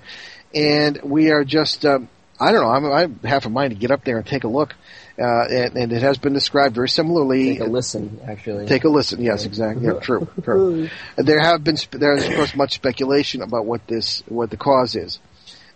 and 0.55 1.01
we 1.03 1.31
are 1.31 1.45
just. 1.45 1.85
Um, 1.85 2.09
I 2.41 2.53
don't 2.53 2.63
know. 2.63 2.71
I'm, 2.71 3.21
I 3.23 3.29
have 3.29 3.45
a 3.45 3.51
mind 3.51 3.75
to 3.75 3.79
get 3.79 3.91
up 3.91 4.05
there 4.05 4.17
and 4.17 4.27
take 4.27 4.45
a 4.45 4.49
look, 4.49 4.75
uh, 5.19 5.45
and, 5.45 5.77
and 5.77 5.93
it 5.93 6.01
has 6.01 6.17
been 6.17 6.33
described 6.33 6.75
very 6.75 6.89
similarly. 6.89 7.59
Take 7.59 7.61
a 7.61 7.71
listen, 7.71 8.19
actually. 8.27 8.67
Take 8.67 8.85
a 8.85 8.89
listen. 8.89 9.23
Yes, 9.23 9.45
exactly. 9.45 9.85
Yeah, 9.87 10.01
true. 10.01 10.27
True. 10.43 10.89
there 11.17 11.41
have 11.41 11.63
been 11.63 11.77
there 11.91 12.17
is 12.17 12.27
of 12.27 12.35
course 12.35 12.55
much 12.55 12.75
speculation 12.75 13.43
about 13.43 13.67
what 13.67 13.87
this 13.87 14.23
what 14.27 14.49
the 14.51 14.57
cause 14.57 14.97
is. 14.97 15.21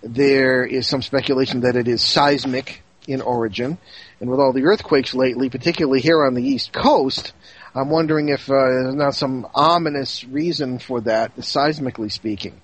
There 0.02 0.64
is 0.64 0.86
some 0.86 1.02
speculation 1.02 1.60
that 1.60 1.76
it 1.76 1.86
is 1.86 2.02
seismic 2.02 2.82
in 3.06 3.20
origin, 3.20 3.76
and 4.20 4.30
with 4.30 4.40
all 4.40 4.54
the 4.54 4.64
earthquakes 4.64 5.14
lately, 5.14 5.50
particularly 5.50 6.00
here 6.00 6.24
on 6.24 6.32
the 6.32 6.42
east 6.42 6.72
coast, 6.72 7.34
I'm 7.74 7.90
wondering 7.90 8.30
if 8.30 8.48
uh, 8.48 8.54
there's 8.54 8.94
not 8.94 9.14
some 9.14 9.46
ominous 9.54 10.24
reason 10.24 10.78
for 10.78 11.02
that, 11.02 11.36
seismically 11.36 12.10
speaking. 12.10 12.60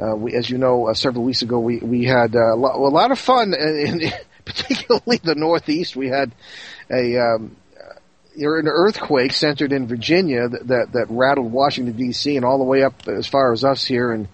Uh, 0.00 0.16
we, 0.16 0.34
as 0.34 0.48
you 0.48 0.58
know, 0.58 0.88
uh, 0.88 0.94
several 0.94 1.24
weeks 1.24 1.42
ago, 1.42 1.58
we 1.58 1.78
we 1.78 2.04
had 2.04 2.34
uh, 2.34 2.54
a, 2.54 2.56
lo- 2.56 2.74
a 2.74 2.88
lot 2.88 3.10
of 3.10 3.18
fun, 3.18 3.52
in, 3.58 4.00
in 4.00 4.12
particularly 4.44 5.20
the 5.22 5.34
Northeast. 5.34 5.96
We 5.96 6.08
had 6.08 6.32
a 6.90 7.18
um, 7.18 7.56
an 8.36 8.68
earthquake 8.68 9.32
centered 9.32 9.72
in 9.72 9.86
Virginia 9.86 10.48
that, 10.48 10.66
that, 10.68 10.92
that 10.92 11.06
rattled 11.10 11.52
Washington 11.52 11.96
D.C. 11.96 12.36
and 12.36 12.44
all 12.44 12.58
the 12.58 12.64
way 12.64 12.82
up 12.82 13.06
as 13.08 13.26
far 13.26 13.52
as 13.52 13.64
us 13.64 13.84
here 13.84 14.12
in 14.12 14.28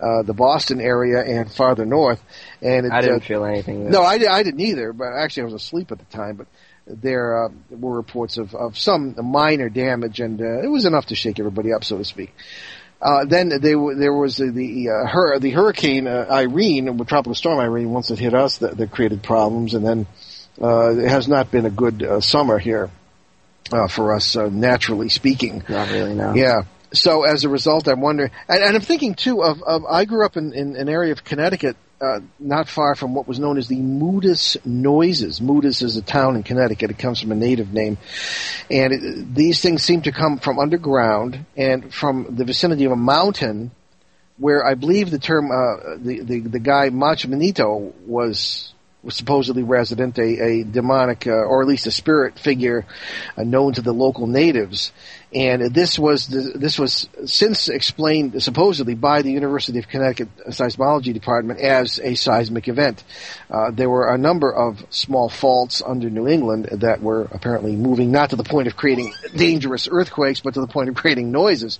uh, 0.00 0.22
the 0.22 0.32
Boston 0.32 0.80
area 0.80 1.22
and 1.22 1.50
farther 1.52 1.84
north. 1.84 2.22
And 2.62 2.86
it, 2.86 2.92
I 2.92 3.00
didn't 3.00 3.22
uh, 3.22 3.26
feel 3.26 3.44
anything. 3.44 3.90
no, 3.90 4.02
I, 4.02 4.14
I 4.14 4.42
didn't 4.42 4.60
either. 4.60 4.92
But 4.92 5.12
actually, 5.14 5.42
I 5.42 5.44
was 5.46 5.54
asleep 5.54 5.92
at 5.92 5.98
the 5.98 6.04
time. 6.16 6.36
But 6.36 6.46
there 6.86 7.44
uh, 7.44 7.48
were 7.70 7.96
reports 7.96 8.38
of, 8.38 8.54
of 8.54 8.78
some 8.78 9.14
minor 9.22 9.68
damage, 9.68 10.20
and 10.20 10.40
uh, 10.40 10.62
it 10.62 10.70
was 10.70 10.86
enough 10.86 11.06
to 11.06 11.14
shake 11.14 11.38
everybody 11.38 11.72
up, 11.72 11.84
so 11.84 11.98
to 11.98 12.04
speak. 12.04 12.34
Uh, 13.02 13.24
then 13.24 13.48
they, 13.48 13.74
there 13.96 14.12
was 14.12 14.36
the 14.36 14.50
the, 14.50 14.90
uh, 14.90 15.06
hur- 15.08 15.38
the 15.38 15.50
hurricane 15.50 16.06
uh, 16.06 16.26
Irene, 16.30 16.96
the 16.96 17.04
tropical 17.04 17.34
storm 17.34 17.58
Irene, 17.58 17.90
once 17.90 18.10
it 18.10 18.18
hit 18.18 18.34
us, 18.34 18.58
that, 18.58 18.76
that 18.76 18.90
created 18.90 19.22
problems, 19.22 19.74
and 19.74 19.84
then 19.84 20.06
uh, 20.60 20.90
it 20.98 21.08
has 21.08 21.26
not 21.26 21.50
been 21.50 21.64
a 21.64 21.70
good 21.70 22.02
uh, 22.02 22.20
summer 22.20 22.58
here 22.58 22.90
uh, 23.72 23.88
for 23.88 24.14
us, 24.14 24.36
uh, 24.36 24.48
naturally 24.50 25.08
speaking. 25.08 25.62
Not 25.68 25.88
really, 25.90 26.14
no. 26.14 26.34
Yeah. 26.34 26.62
So 26.92 27.22
as 27.22 27.44
a 27.44 27.48
result, 27.48 27.88
I'm 27.88 28.00
wondering, 28.00 28.32
and, 28.48 28.62
and 28.62 28.76
I'm 28.76 28.82
thinking 28.82 29.14
too 29.14 29.42
of, 29.42 29.62
of 29.62 29.84
I 29.86 30.04
grew 30.04 30.26
up 30.26 30.36
in, 30.36 30.52
in 30.52 30.76
an 30.76 30.88
area 30.88 31.12
of 31.12 31.24
Connecticut, 31.24 31.76
uh, 32.00 32.20
not 32.38 32.68
far 32.68 32.94
from 32.94 33.14
what 33.14 33.28
was 33.28 33.38
known 33.38 33.58
as 33.58 33.68
the 33.68 33.76
Moodus 33.76 34.56
Noises. 34.64 35.40
Moodus 35.40 35.82
is 35.82 35.96
a 35.96 36.02
town 36.02 36.36
in 36.36 36.42
Connecticut. 36.42 36.90
It 36.90 36.98
comes 36.98 37.20
from 37.20 37.32
a 37.32 37.34
native 37.34 37.72
name, 37.72 37.98
and 38.70 38.92
it, 38.92 39.34
these 39.34 39.60
things 39.60 39.82
seem 39.82 40.02
to 40.02 40.12
come 40.12 40.38
from 40.38 40.58
underground 40.58 41.44
and 41.56 41.92
from 41.92 42.36
the 42.36 42.44
vicinity 42.44 42.86
of 42.86 42.92
a 42.92 42.96
mountain, 42.96 43.70
where 44.38 44.64
I 44.64 44.74
believe 44.74 45.10
the 45.10 45.18
term 45.18 45.50
uh, 45.50 45.96
the, 45.98 46.20
the 46.20 46.40
the 46.40 46.58
guy 46.58 46.88
Mach 46.88 47.26
Manito 47.26 47.92
was 48.06 48.72
was 49.02 49.14
supposedly 49.16 49.62
resident, 49.62 50.18
a, 50.18 50.22
a 50.22 50.64
demonic 50.64 51.26
uh, 51.26 51.30
or 51.30 51.62
at 51.62 51.68
least 51.68 51.86
a 51.86 51.90
spirit 51.90 52.38
figure 52.38 52.86
uh, 53.36 53.42
known 53.42 53.72
to 53.74 53.82
the 53.82 53.92
local 53.92 54.26
natives. 54.26 54.92
And 55.32 55.72
this 55.72 55.96
was 55.96 56.26
the, 56.26 56.58
this 56.58 56.76
was 56.76 57.08
since 57.24 57.68
explained 57.68 58.42
supposedly 58.42 58.94
by 58.94 59.22
the 59.22 59.30
University 59.30 59.78
of 59.78 59.86
Connecticut 59.86 60.28
seismology 60.48 61.14
department 61.14 61.60
as 61.60 62.00
a 62.00 62.16
seismic 62.16 62.66
event. 62.66 63.04
Uh, 63.48 63.70
there 63.70 63.88
were 63.88 64.12
a 64.12 64.18
number 64.18 64.52
of 64.52 64.84
small 64.90 65.28
faults 65.28 65.82
under 65.86 66.10
New 66.10 66.26
England 66.26 66.68
that 66.72 67.00
were 67.00 67.28
apparently 67.30 67.76
moving 67.76 68.10
not 68.10 68.30
to 68.30 68.36
the 68.36 68.42
point 68.42 68.66
of 68.66 68.76
creating 68.76 69.12
dangerous 69.36 69.88
earthquakes, 69.88 70.40
but 70.40 70.54
to 70.54 70.60
the 70.60 70.66
point 70.66 70.88
of 70.88 70.96
creating 70.96 71.30
noises. 71.30 71.78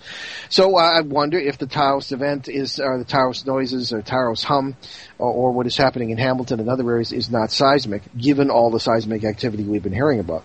So 0.49 0.77
uh, 0.77 0.93
I 0.99 1.01
wonder 1.01 1.37
if 1.37 1.59
the 1.59 1.67
Taos 1.67 2.13
event 2.13 2.49
is, 2.49 2.79
or 2.79 2.99
the 2.99 3.05
Taos 3.05 3.45
noises, 3.45 3.93
or 3.93 4.01
Taos 4.01 4.45
hum, 4.45 4.77
or, 5.19 5.29
or 5.29 5.53
what 5.53 5.67
is 5.67 5.77
happening 5.77 6.11
in 6.11 6.19
Hamilton 6.19 6.61
and 6.61 6.69
other 6.69 6.89
areas 6.89 7.13
is 7.13 7.29
not 7.29 7.51
seismic, 7.51 8.03
given 8.17 8.49
all 8.49 8.71
the 8.71 8.79
seismic 8.79 9.25
activity 9.25 9.65
we've 9.65 9.83
been 9.83 9.93
hearing 9.93 10.21
about. 10.21 10.45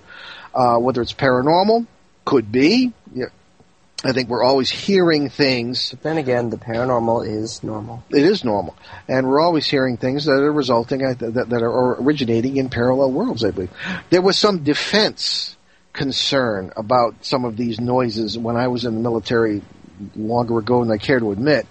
Uh, 0.56 0.78
whether 0.78 1.02
it's 1.02 1.14
paranormal, 1.14 1.86
could 2.26 2.52
be. 2.52 2.92
Yeah. 3.14 3.26
I 4.04 4.12
think 4.12 4.30
we're 4.30 4.44
always 4.44 4.70
hearing 4.70 5.30
things. 5.30 5.92
But 5.92 6.04
then 6.04 6.18
again, 6.18 6.50
the 6.50 6.58
paranormal 6.58 7.28
is 7.28 7.64
normal. 7.64 8.04
It 8.10 8.24
is 8.24 8.44
normal, 8.44 8.76
and 9.08 9.28
we're 9.28 9.40
always 9.40 9.66
hearing 9.66 9.98
things 9.98 10.26
that 10.26 10.34
are 10.34 10.52
resulting 10.52 11.04
uh, 11.04 11.14
that, 11.18 11.50
that 11.50 11.64
are 11.64 12.02
originating 12.02 12.58
in 12.58 12.70
parallel 12.70 13.12
worlds. 13.12 13.44
I 13.44 13.52
believe 13.52 13.72
there 14.12 14.22
was 14.22 14.38
some 14.38 14.64
defense 14.64 15.56
concern 15.94 16.72
about 16.76 17.26
some 17.26 17.46
of 17.46 17.58
these 17.58 17.80
noises 17.80 18.38
when 18.38 18.58
I 18.58 18.68
was 18.68 18.86
in 18.86 18.94
the 18.94 19.00
military 19.00 19.64
longer 20.16 20.60
ago 20.60 20.84
than 20.84 20.92
I 20.92 20.98
care 20.98 21.20
to 21.20 21.32
admit. 21.32 21.66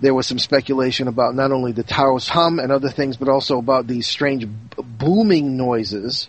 There 0.00 0.14
was 0.14 0.26
some 0.26 0.40
speculation 0.40 1.06
about 1.06 1.36
not 1.36 1.52
only 1.52 1.72
the 1.72 1.84
Taos 1.84 2.28
hum 2.28 2.58
and 2.58 2.72
other 2.72 2.88
things, 2.88 3.16
but 3.16 3.28
also 3.28 3.58
about 3.58 3.86
these 3.86 4.08
strange 4.08 4.46
b- 4.46 4.82
booming 4.82 5.56
noises, 5.56 6.28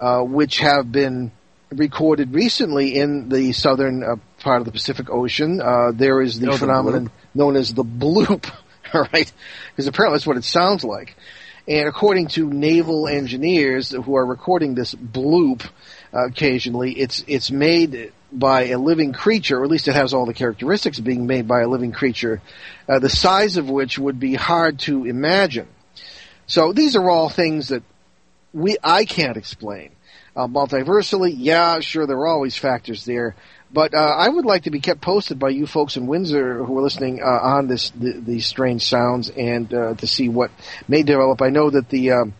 uh, 0.00 0.22
which 0.22 0.58
have 0.58 0.90
been 0.90 1.30
recorded 1.70 2.34
recently 2.34 2.96
in 2.96 3.28
the 3.28 3.52
southern 3.52 4.02
uh, 4.02 4.16
part 4.40 4.60
of 4.60 4.66
the 4.66 4.72
Pacific 4.72 5.08
Ocean. 5.10 5.60
Uh, 5.60 5.92
there 5.94 6.20
is 6.20 6.40
the 6.40 6.48
Oh, 6.48 6.52
the 6.52 6.58
phenomenon 6.58 7.10
known 7.34 7.56
as 7.56 7.72
the 7.72 7.84
bloop, 7.84 8.50
all 8.94 9.06
right? 9.12 9.32
Because 9.70 9.86
apparently 9.86 10.16
that's 10.16 10.26
what 10.26 10.36
it 10.36 10.44
sounds 10.44 10.84
like. 10.84 11.16
And 11.68 11.88
according 11.88 12.28
to 12.28 12.50
naval 12.50 13.06
engineers 13.06 13.90
who 13.90 14.16
are 14.16 14.26
recording 14.26 14.74
this 14.74 14.94
bloop 14.94 15.64
uh, 16.12 16.26
occasionally, 16.26 16.92
it's 16.92 17.22
it's 17.28 17.50
made 17.50 18.12
by 18.32 18.68
a 18.68 18.78
living 18.78 19.12
creature, 19.12 19.60
or 19.60 19.64
at 19.64 19.70
least 19.70 19.86
it 19.86 19.94
has 19.94 20.14
all 20.14 20.26
the 20.26 20.34
characteristics 20.34 20.98
of 20.98 21.04
being 21.04 21.26
made 21.26 21.46
by 21.46 21.60
a 21.60 21.68
living 21.68 21.92
creature, 21.92 22.40
uh, 22.88 22.98
the 22.98 23.08
size 23.08 23.56
of 23.56 23.68
which 23.68 23.98
would 23.98 24.18
be 24.18 24.34
hard 24.34 24.78
to 24.80 25.04
imagine. 25.04 25.68
So 26.46 26.72
these 26.72 26.96
are 26.96 27.08
all 27.08 27.28
things 27.28 27.68
that 27.68 27.82
we 28.52 28.76
I 28.82 29.04
can't 29.04 29.36
explain. 29.36 29.90
Uh, 30.36 30.46
multiversally, 30.46 31.34
yeah, 31.36 31.80
sure, 31.80 32.06
there 32.06 32.16
are 32.16 32.28
always 32.28 32.56
factors 32.56 33.04
there, 33.04 33.34
but 33.72 33.94
uh, 33.94 33.98
I 33.98 34.28
would 34.28 34.44
like 34.44 34.64
to 34.64 34.70
be 34.70 34.80
kept 34.80 35.00
posted 35.00 35.38
by 35.38 35.50
you 35.50 35.66
folks 35.66 35.96
in 35.96 36.06
Windsor 36.06 36.64
who 36.64 36.78
are 36.78 36.82
listening 36.82 37.20
uh, 37.22 37.26
on 37.26 37.66
this 37.66 37.90
the, 37.90 38.12
these 38.12 38.46
strange 38.46 38.86
sounds 38.86 39.30
and 39.30 39.72
uh, 39.72 39.94
to 39.94 40.06
see 40.06 40.28
what 40.28 40.50
may 40.88 41.02
develop. 41.02 41.42
I 41.42 41.50
know 41.50 41.70
that 41.70 41.88
the 41.88 42.12
um, 42.12 42.34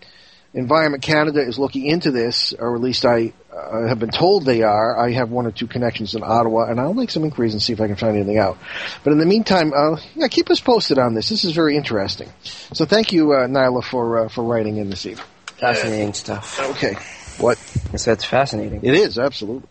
Environment 0.52 1.02
Canada 1.02 1.40
is 1.40 1.58
looking 1.58 1.86
into 1.86 2.10
this, 2.10 2.52
or 2.58 2.74
at 2.74 2.80
least 2.80 3.04
I 3.04 3.32
uh, 3.52 3.86
have 3.86 4.00
been 4.00 4.10
told 4.10 4.44
they 4.44 4.62
are. 4.62 4.98
I 4.98 5.12
have 5.12 5.30
one 5.30 5.46
or 5.46 5.52
two 5.52 5.68
connections 5.68 6.16
in 6.16 6.24
Ottawa, 6.24 6.64
and 6.64 6.80
I'll 6.80 6.94
make 6.94 7.10
some 7.10 7.22
inquiries 7.22 7.52
and 7.52 7.62
see 7.62 7.72
if 7.72 7.80
I 7.80 7.86
can 7.86 7.94
find 7.94 8.16
anything 8.16 8.38
out. 8.38 8.58
But 9.04 9.12
in 9.12 9.18
the 9.18 9.26
meantime, 9.26 9.72
uh, 9.72 10.00
yeah, 10.16 10.26
keep 10.26 10.50
us 10.50 10.60
posted 10.60 10.98
on 10.98 11.14
this. 11.14 11.28
This 11.28 11.44
is 11.44 11.52
very 11.52 11.76
interesting. 11.76 12.28
So 12.42 12.84
thank 12.84 13.12
you, 13.12 13.32
uh, 13.32 13.46
Nyla, 13.46 13.84
for 13.84 14.26
uh, 14.26 14.28
for 14.28 14.42
writing 14.42 14.78
in 14.78 14.90
this 14.90 15.06
evening. 15.06 15.26
Fascinating 15.58 16.14
stuff. 16.14 16.58
Okay, 16.70 16.96
what 17.40 17.58
Yes, 17.92 18.04
that's 18.04 18.24
fascinating. 18.24 18.80
it 18.82 18.94
is 18.94 19.18
absolutely 19.18 19.68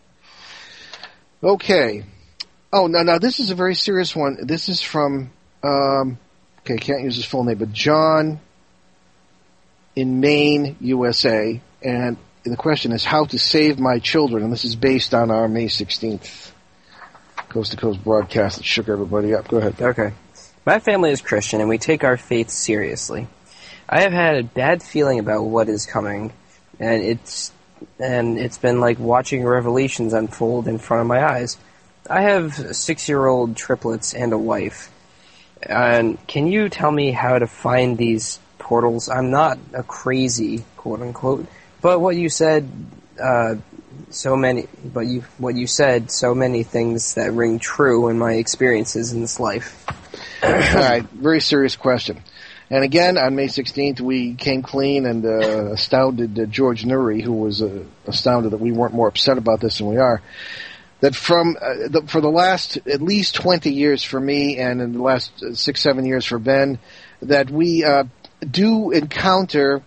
okay. 1.42 2.04
Oh, 2.72 2.86
now 2.86 3.02
now 3.02 3.18
this 3.18 3.40
is 3.40 3.50
a 3.50 3.54
very 3.54 3.74
serious 3.74 4.14
one. 4.14 4.38
This 4.42 4.68
is 4.68 4.80
from 4.80 5.30
um, 5.62 6.18
okay, 6.60 6.76
can't 6.76 7.02
use 7.02 7.16
his 7.16 7.24
full 7.24 7.44
name, 7.44 7.58
but 7.58 7.72
John 7.72 8.40
in 9.96 10.20
Maine, 10.20 10.76
USA, 10.80 11.60
and 11.82 12.16
the 12.44 12.56
question 12.56 12.92
is 12.92 13.04
how 13.04 13.24
to 13.26 13.38
save 13.38 13.78
my 13.78 13.98
children, 13.98 14.42
and 14.44 14.52
this 14.52 14.64
is 14.64 14.76
based 14.76 15.14
on 15.14 15.30
our 15.30 15.48
May 15.48 15.68
sixteenth 15.68 16.52
coast 17.48 17.72
to 17.72 17.76
coast 17.76 18.02
broadcast 18.04 18.58
that 18.58 18.64
shook 18.64 18.88
everybody 18.88 19.34
up. 19.34 19.48
Go 19.48 19.58
ahead. 19.58 19.80
Okay. 19.80 20.12
My 20.64 20.78
family 20.78 21.10
is 21.10 21.20
Christian 21.20 21.60
and 21.60 21.68
we 21.68 21.78
take 21.78 22.04
our 22.04 22.16
faith 22.16 22.50
seriously. 22.50 23.26
I 23.88 24.02
have 24.02 24.12
had 24.12 24.36
a 24.36 24.42
bad 24.44 24.82
feeling 24.82 25.18
about 25.18 25.42
what 25.42 25.68
is 25.68 25.84
coming, 25.86 26.32
and 26.78 27.02
it's 27.02 27.50
and 27.98 28.38
it's 28.38 28.58
been 28.58 28.80
like 28.80 28.98
watching 28.98 29.44
revelations 29.44 30.12
unfold 30.12 30.68
in 30.68 30.78
front 30.78 31.02
of 31.02 31.06
my 31.06 31.24
eyes. 31.24 31.56
I 32.08 32.22
have 32.22 32.54
six-year-old 32.76 33.56
triplets 33.56 34.14
and 34.14 34.32
a 34.32 34.38
wife. 34.38 34.90
And 35.62 36.24
can 36.26 36.46
you 36.46 36.68
tell 36.68 36.90
me 36.90 37.12
how 37.12 37.38
to 37.38 37.46
find 37.46 37.98
these 37.98 38.38
portals? 38.58 39.08
I'm 39.08 39.30
not 39.30 39.58
a 39.74 39.82
crazy 39.82 40.64
quote 40.76 41.02
unquote, 41.02 41.46
but 41.82 42.00
what 42.00 42.16
you 42.16 42.28
said, 42.28 42.70
uh, 43.22 43.56
so 44.08 44.36
many, 44.36 44.66
but 44.84 45.06
you 45.06 45.24
what 45.38 45.54
you 45.54 45.66
said, 45.66 46.10
so 46.10 46.34
many 46.34 46.62
things 46.62 47.14
that 47.14 47.32
ring 47.32 47.58
true 47.58 48.08
in 48.08 48.18
my 48.18 48.34
experiences 48.34 49.12
in 49.12 49.20
this 49.20 49.38
life. 49.38 49.86
All 50.42 50.50
right, 50.50 51.02
very 51.02 51.40
serious 51.40 51.76
question. 51.76 52.22
And 52.72 52.84
again, 52.84 53.18
on 53.18 53.34
May 53.34 53.48
16th, 53.48 54.00
we 54.00 54.34
came 54.34 54.62
clean 54.62 55.04
and 55.04 55.26
uh, 55.26 55.72
astounded 55.72 56.38
uh, 56.38 56.46
George 56.46 56.84
Noory, 56.84 57.20
who 57.20 57.32
was 57.32 57.62
uh, 57.62 57.82
astounded 58.06 58.52
that 58.52 58.60
we 58.60 58.70
weren't 58.70 58.94
more 58.94 59.08
upset 59.08 59.38
about 59.38 59.60
this 59.60 59.78
than 59.78 59.88
we 59.88 59.96
are. 59.96 60.22
That 61.00 61.16
from 61.16 61.56
uh, 61.60 61.88
the, 61.88 62.02
for 62.06 62.20
the 62.20 62.30
last 62.30 62.76
at 62.86 63.02
least 63.02 63.34
20 63.34 63.72
years 63.72 64.04
for 64.04 64.20
me, 64.20 64.58
and 64.58 64.80
in 64.80 64.92
the 64.92 65.02
last 65.02 65.32
uh, 65.42 65.54
six 65.54 65.80
seven 65.80 66.04
years 66.04 66.24
for 66.24 66.38
Ben, 66.38 66.78
that 67.22 67.50
we 67.50 67.82
uh, 67.82 68.04
do 68.48 68.92
encounter 68.92 69.82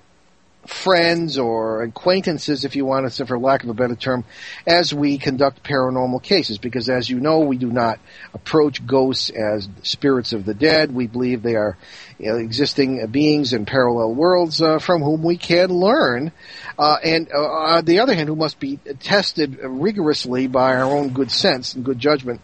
friends 0.66 1.38
or 1.38 1.84
acquaintances, 1.84 2.66
if 2.66 2.76
you 2.76 2.86
want 2.86 3.06
to, 3.06 3.12
say 3.12 3.26
for 3.26 3.38
lack 3.38 3.64
of 3.64 3.70
a 3.70 3.74
better 3.74 3.96
term, 3.96 4.24
as 4.66 4.94
we 4.94 5.18
conduct 5.18 5.64
paranormal 5.64 6.22
cases. 6.22 6.58
Because 6.58 6.90
as 6.90 7.10
you 7.10 7.20
know, 7.20 7.40
we 7.40 7.58
do 7.58 7.72
not 7.72 8.00
approach 8.34 8.86
ghosts 8.86 9.30
as 9.30 9.68
spirits 9.82 10.34
of 10.34 10.46
the 10.46 10.54
dead. 10.54 10.94
We 10.94 11.08
believe 11.08 11.42
they 11.42 11.56
are 11.56 11.78
you 12.18 12.32
know, 12.32 12.38
existing 12.38 13.06
beings 13.08 13.54
in 13.54 13.66
parallel 13.66 14.14
worlds 14.14 14.62
uh, 14.62 14.80
from 14.80 15.02
whom 15.02 15.24
we 15.24 15.38
can 15.38 15.70
learn. 15.70 16.32
Uh, 16.78 16.98
and 17.04 17.30
uh, 17.34 17.38
on 17.38 17.86
the 17.86 18.00
other 18.00 18.14
hand, 18.14 18.30
who 18.30 18.36
must 18.36 18.60
be 18.60 18.78
tested 19.00 19.60
rigorously 19.62 20.48
by 20.48 20.76
our 20.76 20.86
own 20.86 21.10
good 21.10 21.32
sense 21.32 21.74
and 21.74 21.84
good 21.84 22.00
judgment 22.00 22.42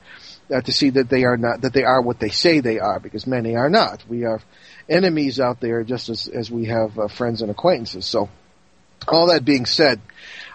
uh, 0.53 0.61
to 0.61 0.71
see 0.71 0.89
that 0.89 1.09
they 1.09 1.23
are 1.23 1.37
not 1.37 1.61
that 1.61 1.73
they 1.73 1.83
are 1.83 2.01
what 2.01 2.19
they 2.19 2.29
say 2.29 2.59
they 2.59 2.79
are, 2.79 2.99
because 2.99 3.27
many 3.27 3.55
are 3.55 3.69
not. 3.69 4.03
We 4.07 4.21
have 4.21 4.43
enemies 4.89 5.39
out 5.39 5.59
there 5.59 5.83
just 5.83 6.09
as 6.09 6.27
as 6.27 6.49
we 6.51 6.65
have 6.65 6.97
uh, 6.97 7.07
friends 7.07 7.41
and 7.41 7.51
acquaintances. 7.51 8.05
So, 8.05 8.29
all 9.07 9.27
that 9.27 9.45
being 9.45 9.65
said, 9.65 10.01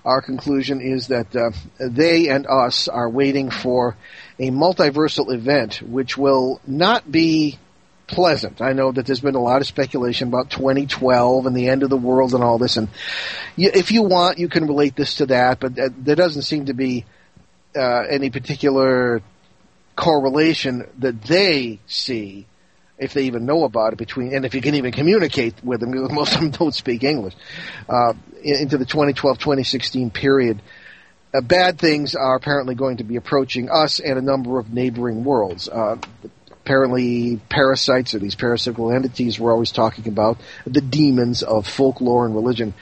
our 0.04 0.20
conclusion 0.20 0.80
is 0.80 1.08
that 1.08 1.34
uh, 1.34 1.50
they 1.78 2.28
and 2.28 2.46
us 2.46 2.88
are 2.88 3.08
waiting 3.08 3.50
for 3.50 3.96
a 4.38 4.50
multiversal 4.50 5.32
event, 5.32 5.80
which 5.82 6.18
will 6.18 6.60
not 6.66 7.10
be 7.10 7.58
pleasant. 8.06 8.60
I 8.60 8.74
know 8.74 8.92
that 8.92 9.06
there's 9.06 9.20
been 9.20 9.34
a 9.34 9.42
lot 9.42 9.62
of 9.62 9.66
speculation 9.66 10.28
about 10.28 10.50
2012 10.50 11.46
and 11.46 11.56
the 11.56 11.68
end 11.68 11.82
of 11.82 11.90
the 11.90 11.96
world 11.96 12.34
and 12.34 12.44
all 12.44 12.58
this, 12.58 12.76
and 12.76 12.88
if 13.56 13.92
you 13.92 14.02
want, 14.02 14.38
you 14.38 14.48
can 14.48 14.66
relate 14.66 14.94
this 14.96 15.16
to 15.16 15.26
that, 15.26 15.60
but 15.60 15.78
uh, 15.78 15.88
there 15.96 16.16
doesn't 16.16 16.42
seem 16.42 16.66
to 16.66 16.74
be 16.74 17.06
uh, 17.76 18.02
any 18.08 18.30
particular 18.30 19.22
correlation 19.96 20.86
that 20.98 21.22
they 21.22 21.80
see, 21.86 22.46
if 22.98 23.12
they 23.12 23.24
even 23.24 23.46
know 23.46 23.64
about 23.64 23.92
it, 23.92 23.98
between 23.98 24.34
and 24.34 24.44
if 24.44 24.54
you 24.54 24.60
can 24.60 24.74
even 24.74 24.92
communicate 24.92 25.54
with 25.64 25.80
them, 25.80 25.90
because 25.90 26.12
most 26.12 26.34
of 26.34 26.40
them 26.40 26.50
don't 26.58 26.74
speak 26.74 27.02
English, 27.04 27.34
uh, 27.88 28.14
into 28.42 28.78
the 28.78 28.86
2012-2016 28.86 30.12
period. 30.12 30.60
Uh, 31.32 31.40
bad 31.40 31.78
things 31.78 32.14
are 32.14 32.36
apparently 32.36 32.76
going 32.76 32.98
to 32.98 33.04
be 33.04 33.16
approaching 33.16 33.68
us 33.68 33.98
and 33.98 34.18
a 34.18 34.22
number 34.22 34.60
of 34.60 34.72
neighboring 34.72 35.24
worlds. 35.24 35.68
Uh, 35.68 35.96
apparently, 36.52 37.40
parasites 37.48 38.14
or 38.14 38.20
these 38.20 38.36
parasitical 38.36 38.92
entities 38.92 39.40
we're 39.40 39.50
always 39.50 39.72
talking 39.72 40.06
about, 40.06 40.38
the 40.64 40.80
demons 40.80 41.42
of 41.42 41.66
folklore 41.66 42.24
and 42.24 42.34
religion, 42.36 42.72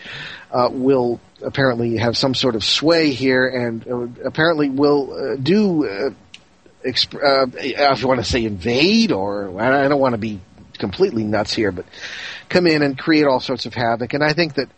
uh, 0.51 0.69
will 0.71 1.19
apparently 1.43 1.97
have 1.97 2.17
some 2.17 2.35
sort 2.35 2.55
of 2.55 2.63
sway 2.63 3.11
here 3.11 3.49
and 3.49 3.89
uh, 3.89 4.07
apparently 4.27 4.69
will 4.69 5.13
uh, 5.13 5.37
do 5.37 6.15
exp- 6.85 7.15
uh, 7.15 7.47
if 7.57 8.03
you 8.03 8.09
want 8.09 8.21
to 8.21 8.25
say 8.25 8.45
invade 8.45 9.13
or 9.13 9.61
I 9.61 9.89
don't 9.89 10.01
want 10.01 10.13
to 10.13 10.19
be 10.19 10.41
completely 10.79 11.25
nuts 11.25 11.53
here, 11.53 11.73
but 11.73 11.87
come 12.49 12.67
in 12.67 12.83
and 12.83 12.99
create 12.99 13.25
all 13.25 13.41
sorts 13.41 13.67
of 13.67 13.75
havoc. 13.75 14.15
And 14.15 14.25
I 14.25 14.33
think 14.33 14.55
that 14.55 14.69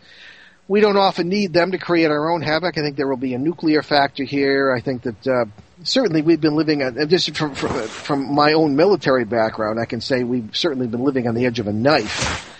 we 0.67 0.81
don't 0.81 0.97
often 0.97 1.29
need 1.29 1.53
them 1.53 1.73
to 1.73 1.79
create 1.79 2.11
our 2.11 2.31
own 2.31 2.43
havoc. 2.43 2.79
I 2.79 2.81
think 2.81 2.97
there 2.97 3.09
will 3.09 3.17
be 3.17 3.35
a 3.35 3.39
nuclear 3.39 3.83
factor 3.83 4.25
here. 4.25 4.73
I 4.73 4.81
think 4.81 5.03
that 5.03 5.27
uh, 5.27 5.45
certainly 5.83 6.23
we've 6.23 6.41
been 6.41 6.57
living 6.57 6.83
on, 6.83 7.09
just 7.09 7.37
from, 7.37 7.55
from 7.55 7.89
from 7.89 8.35
my 8.35 8.55
own 8.55 8.77
military 8.77 9.25
background. 9.25 9.79
I 9.79 9.85
can 9.85 10.01
say 10.01 10.25
we've 10.25 10.51
certainly 10.57 10.87
been 10.87 11.03
living 11.05 11.29
on 11.29 11.35
the 11.35 11.47
edge 11.47 11.59
of 11.59 11.67
a 11.67 11.73
knife. 11.73 12.51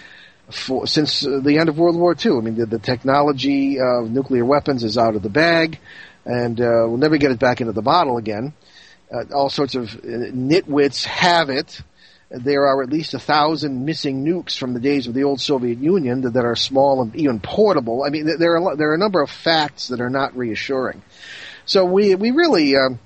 For, 0.51 0.87
since 0.87 1.21
the 1.23 1.57
end 1.59 1.71
of 1.71 1.79
World 1.79 1.97
War 1.97 2.15
II, 2.15 2.33
I 2.33 2.41
mean, 2.41 2.57
the, 2.57 2.67
the 2.67 2.79
technology 2.79 3.81
of 3.81 4.11
nuclear 4.11 4.45
weapons 4.45 4.85
is 4.85 4.99
out 4.99 5.17
of 5.17 5.23
the 5.23 5.31
bag, 5.31 5.79
and 6.27 6.61
uh, 6.61 6.85
we'll 6.87 6.99
never 6.99 7.17
get 7.17 7.31
it 7.31 7.39
back 7.39 7.63
into 7.63 7.73
the 7.73 7.81
bottle 7.81 8.19
again 8.19 8.53
uh, 8.53 8.74
all 9.35 9.51
sorts 9.51 9.75
of 9.75 9.95
uh, 9.95 10.31
nitwits 10.33 11.05
have 11.05 11.51
it. 11.51 11.81
There 12.31 12.67
are 12.67 12.83
at 12.83 12.91
least 12.91 13.15
a 13.15 13.19
thousand 13.19 13.85
missing 13.85 14.25
nukes 14.25 14.59
from 14.59 14.75
the 14.75 14.81
days 14.81 15.07
of 15.07 15.15
the 15.15 15.25
old 15.25 15.41
Soviet 15.41 15.79
Union 15.79 16.23
that, 16.23 16.33
that 16.33 16.45
are 16.45 16.57
small 16.57 17.03
and 17.03 17.15
even 17.15 17.39
portable. 17.39 18.03
I 18.03 18.11
mean, 18.11 18.39
there 18.39 18.57
are 18.57 18.77
there 18.77 18.91
are 18.91 18.95
a 18.95 18.99
number 18.99 19.23
of 19.23 19.31
facts 19.31 19.89
that 19.89 20.01
are 20.01 20.11
not 20.11 20.37
reassuring. 20.37 21.03
So 21.67 21.85
we 21.85 22.15
we 22.15 22.31
really. 22.31 22.77
Um, 22.77 22.99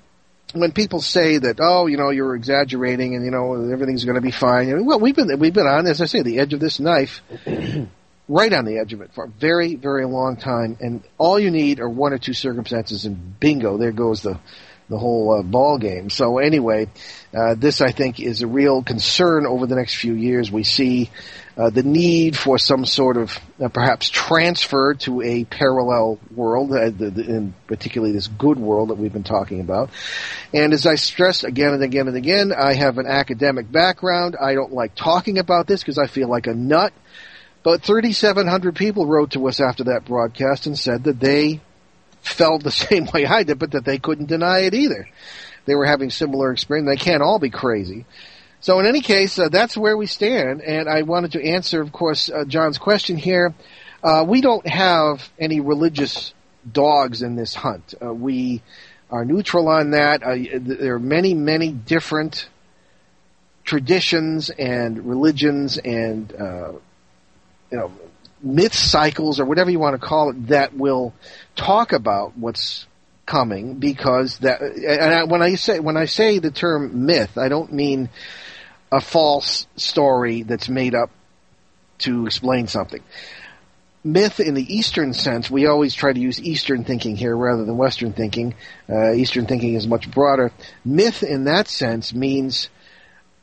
when 0.53 0.71
people 0.71 0.99
say 0.99 1.37
that, 1.37 1.59
oh, 1.59 1.85
you 1.85 1.97
know, 1.97 2.09
you're 2.09 2.35
exaggerating 2.35 3.13
and 3.15 3.23
you 3.23 3.29
know 3.29 3.69
everything's 3.71 4.05
going 4.05 4.15
to 4.15 4.21
be 4.21 4.31
fine, 4.31 4.71
I 4.71 4.73
mean, 4.73 4.85
well, 4.85 4.99
we've 4.99 5.15
been 5.15 5.37
we've 5.39 5.53
been 5.53 5.67
on, 5.67 5.85
as 5.85 6.01
I 6.01 6.05
say, 6.05 6.23
the 6.23 6.39
edge 6.39 6.53
of 6.53 6.59
this 6.59 6.79
knife, 6.79 7.21
right 8.27 8.51
on 8.51 8.65
the 8.65 8.79
edge 8.79 8.93
of 8.93 9.01
it 9.01 9.13
for 9.13 9.25
a 9.25 9.27
very 9.27 9.75
very 9.75 10.05
long 10.05 10.37
time, 10.37 10.77
and 10.79 11.03
all 11.19 11.39
you 11.39 11.51
need 11.51 11.79
are 11.79 11.89
one 11.89 12.13
or 12.13 12.17
two 12.17 12.33
circumstances, 12.33 13.05
and 13.05 13.39
bingo, 13.39 13.77
there 13.77 13.91
goes 13.91 14.23
the 14.23 14.39
the 14.89 14.97
whole 14.97 15.39
uh, 15.39 15.43
ball 15.43 15.77
game. 15.77 16.09
So 16.09 16.39
anyway, 16.39 16.87
uh, 17.33 17.55
this 17.55 17.79
I 17.79 17.91
think 17.91 18.19
is 18.19 18.41
a 18.41 18.47
real 18.47 18.81
concern 18.83 19.45
over 19.45 19.67
the 19.67 19.75
next 19.75 19.95
few 19.95 20.13
years. 20.13 20.51
We 20.51 20.63
see 20.63 21.11
uh, 21.55 21.69
the 21.69 21.83
need 21.83 22.37
for 22.37 22.57
some 22.57 22.85
sort 22.85 23.17
of 23.17 23.37
uh, 23.61 23.67
perhaps 23.67 24.09
transfer 24.09 24.95
to 24.95 25.21
a 25.21 25.43
parallel 25.43 26.19
world, 26.33 26.71
uh, 26.71 26.89
the, 26.89 27.11
the, 27.11 27.23
in 27.23 27.53
particularly 27.67 28.13
this 28.13 28.27
good 28.27 28.57
world 28.57 28.89
that 28.89 28.95
we've 28.95 29.13
been 29.13 29.23
talking 29.23 29.59
about. 29.59 29.89
And 30.53 30.73
as 30.73 30.87
I 30.87 30.95
stress 30.95 31.43
again 31.43 31.73
and 31.73 31.83
again 31.83 32.07
and 32.07 32.17
again, 32.17 32.51
I 32.51 32.73
have 32.73 32.97
an 32.97 33.05
academic 33.05 33.71
background. 33.71 34.35
I 34.41 34.55
don't 34.55 34.73
like 34.73 34.95
talking 34.95 35.37
about 35.37 35.67
this 35.67 35.81
because 35.81 35.99
I 35.99 36.07
feel 36.07 36.29
like 36.29 36.47
a 36.47 36.53
nut. 36.53 36.93
But 37.61 37.83
3,700 37.83 38.75
people 38.75 39.05
wrote 39.05 39.31
to 39.31 39.47
us 39.47 39.59
after 39.59 39.83
that 39.85 40.05
broadcast 40.05 40.65
and 40.65 40.79
said 40.79 41.03
that 41.03 41.19
they 41.19 41.59
felt 42.21 42.63
the 42.63 42.71
same 42.89 43.07
way 43.13 43.25
I 43.25 43.43
did, 43.43 43.59
but 43.59 43.71
that 43.71 43.85
they 43.85 43.97
couldn't 43.97 44.27
deny 44.27 44.59
it 44.59 44.73
either. 44.73 45.07
They 45.65 45.75
were 45.75 45.85
having 45.85 46.09
similar 46.09 46.51
experience. 46.51 46.89
They 46.89 47.03
can't 47.03 47.21
all 47.21 47.39
be 47.39 47.49
crazy. 47.49 48.05
So 48.61 48.79
in 48.79 48.85
any 48.85 49.01
case, 49.01 49.39
uh, 49.39 49.49
that's 49.49 49.77
where 49.77 49.95
we 49.95 50.05
stand. 50.05 50.61
And 50.61 50.89
I 50.89 51.03
wanted 51.03 51.33
to 51.33 51.45
answer, 51.45 51.81
of 51.81 51.91
course, 51.91 52.29
uh, 52.29 52.43
John's 52.45 52.77
question 52.77 53.17
here. 53.17 53.53
Uh, 54.03 54.25
we 54.27 54.41
don't 54.41 54.67
have 54.67 55.29
any 55.39 55.59
religious 55.59 56.33
dogs 56.69 57.21
in 57.21 57.35
this 57.35 57.53
hunt. 57.53 57.93
Uh, 58.01 58.13
we 58.13 58.61
are 59.09 59.25
neutral 59.25 59.67
on 59.67 59.91
that. 59.91 60.23
Uh, 60.23 60.35
there 60.59 60.95
are 60.95 60.99
many, 60.99 61.33
many 61.33 61.71
different 61.71 62.49
traditions 63.63 64.49
and 64.49 65.05
religions 65.05 65.77
and 65.77 66.33
uh, 66.33 66.71
you 67.69 67.77
know 67.77 67.91
myth 68.41 68.73
cycles 68.73 69.39
or 69.39 69.45
whatever 69.45 69.69
you 69.69 69.79
want 69.79 69.99
to 69.99 70.05
call 70.05 70.31
it 70.31 70.47
that 70.47 70.75
will 70.75 71.13
talk 71.55 71.93
about 71.93 72.37
what's 72.37 72.85
coming 73.25 73.75
because 73.75 74.39
that 74.39 74.61
and 74.61 75.13
I, 75.13 75.23
when 75.25 75.41
I 75.41 75.55
say 75.55 75.79
when 75.79 75.97
I 75.97 76.05
say 76.05 76.39
the 76.39 76.51
term 76.51 77.05
myth 77.05 77.37
I 77.37 77.47
don't 77.47 77.71
mean 77.71 78.09
a 78.91 79.01
false 79.01 79.67
story 79.75 80.43
that's 80.43 80.67
made 80.67 80.95
up 80.95 81.11
to 81.99 82.25
explain 82.25 82.67
something. 82.67 83.03
Myth 84.03 84.39
in 84.39 84.55
the 84.55 84.75
eastern 84.75 85.13
sense 85.13 85.51
we 85.51 85.67
always 85.67 85.93
try 85.93 86.11
to 86.11 86.19
use 86.19 86.41
eastern 86.41 86.83
thinking 86.85 87.15
here 87.15 87.35
rather 87.35 87.65
than 87.65 87.77
western 87.77 88.13
thinking. 88.13 88.55
Uh, 88.89 89.13
eastern 89.13 89.45
thinking 89.45 89.75
is 89.75 89.85
much 89.85 90.09
broader. 90.09 90.51
Myth 90.83 91.21
in 91.21 91.43
that 91.43 91.67
sense 91.67 92.13
means 92.13 92.69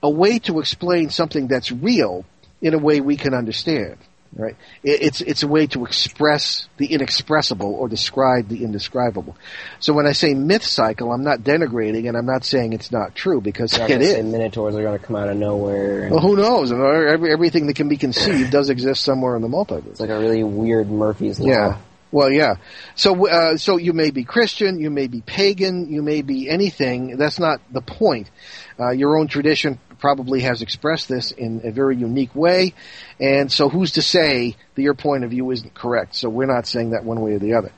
a 0.02 0.11
way 0.11 0.40
to 0.40 0.59
explain 0.59 1.11
something 1.11 1.46
that's 1.46 1.70
real 1.70 2.24
in 2.61 2.74
a 2.74 2.78
way 2.78 3.00
we 3.00 3.16
can 3.16 3.35
understand 3.35 3.98
right? 4.37 4.57
It's 4.83 5.20
it's 5.20 5.42
a 5.42 5.49
way 5.49 5.66
to 5.68 5.85
express 5.85 6.68
the 6.77 6.87
inexpressible 6.87 7.75
or 7.75 7.88
describe 7.88 8.49
the 8.49 8.62
indescribable. 8.62 9.37
So 9.81 9.92
when 9.92 10.07
I 10.07 10.12
say 10.12 10.35
myth 10.35 10.64
cycle, 10.64 11.12
I'm 11.12 11.25
not 11.25 11.40
denigrating 11.40 12.09
and 12.09 12.16
I'm 12.16 12.27
not 12.27 12.44
saying 12.44 12.72
it's 12.72 12.92
not 12.92 13.14
true 13.14 13.40
because 13.40 13.77
not 13.79 13.88
gonna 13.88 14.05
is. 14.05 14.25
Minotaurs 14.25 14.77
are 14.77 14.83
going 14.83 14.99
to 14.99 15.05
come 15.05 15.16
out 15.16 15.29
of 15.29 15.37
nowhere. 15.37 16.09
Well, 16.11 16.20
who 16.20 16.37
knows? 16.37 16.70
Every, 16.70 17.33
everything 17.33 17.66
that 17.66 17.77
can 17.77 17.88
be 17.88 17.96
conceived 17.96 18.51
does 18.51 18.70
exist 18.70 19.03
somewhere 19.03 19.37
in 19.37 19.42
the 19.42 19.49
multiverse. 19.49 19.87
It's 19.87 20.01
like 20.01 20.11
a 20.11 20.18
really 20.18 20.44
weird 20.44 20.90
Murphy's 20.90 21.40
Law. 21.40 21.49
Yeah. 21.49 21.79
Well, 22.12 22.31
yeah. 22.31 22.57
So, 22.94 23.29
uh, 23.29 23.57
so 23.57 23.79
you 23.79 23.92
may 23.92 24.11
be 24.11 24.25
Christian, 24.25 24.79
you 24.79 24.90
may 24.90 25.07
be 25.09 25.22
pagan, 25.22 25.92
you 25.92 26.03
may 26.03 26.22
be 26.22 26.49
anything. 26.49 27.16
That's 27.16 27.38
not 27.38 27.61
the 27.70 27.81
point. 27.81 28.31
Uh, 28.79 28.90
your 28.90 29.18
own 29.18 29.27
tradition 29.27 29.79
probably 29.98 30.40
has 30.40 30.62
expressed 30.62 31.09
this 31.09 31.30
in 31.30 31.62
a 31.64 31.70
very 31.70 31.96
unique 31.96 32.35
way, 32.35 32.74
and 33.20 33.50
so 33.50 33.68
who's 33.68 33.92
to 33.92 34.02
say 34.02 34.56
that 34.74 34.82
your 34.82 34.94
point 34.94 35.24
of 35.24 35.30
view 35.30 35.50
isn't 35.50 35.74
correct? 35.74 36.14
So 36.14 36.28
we're 36.28 36.46
not 36.46 36.66
saying 36.66 36.90
that 36.90 37.04
one 37.04 37.20
way 37.20 37.32
or 37.32 37.38
the 37.38 37.54
other. 37.54 37.72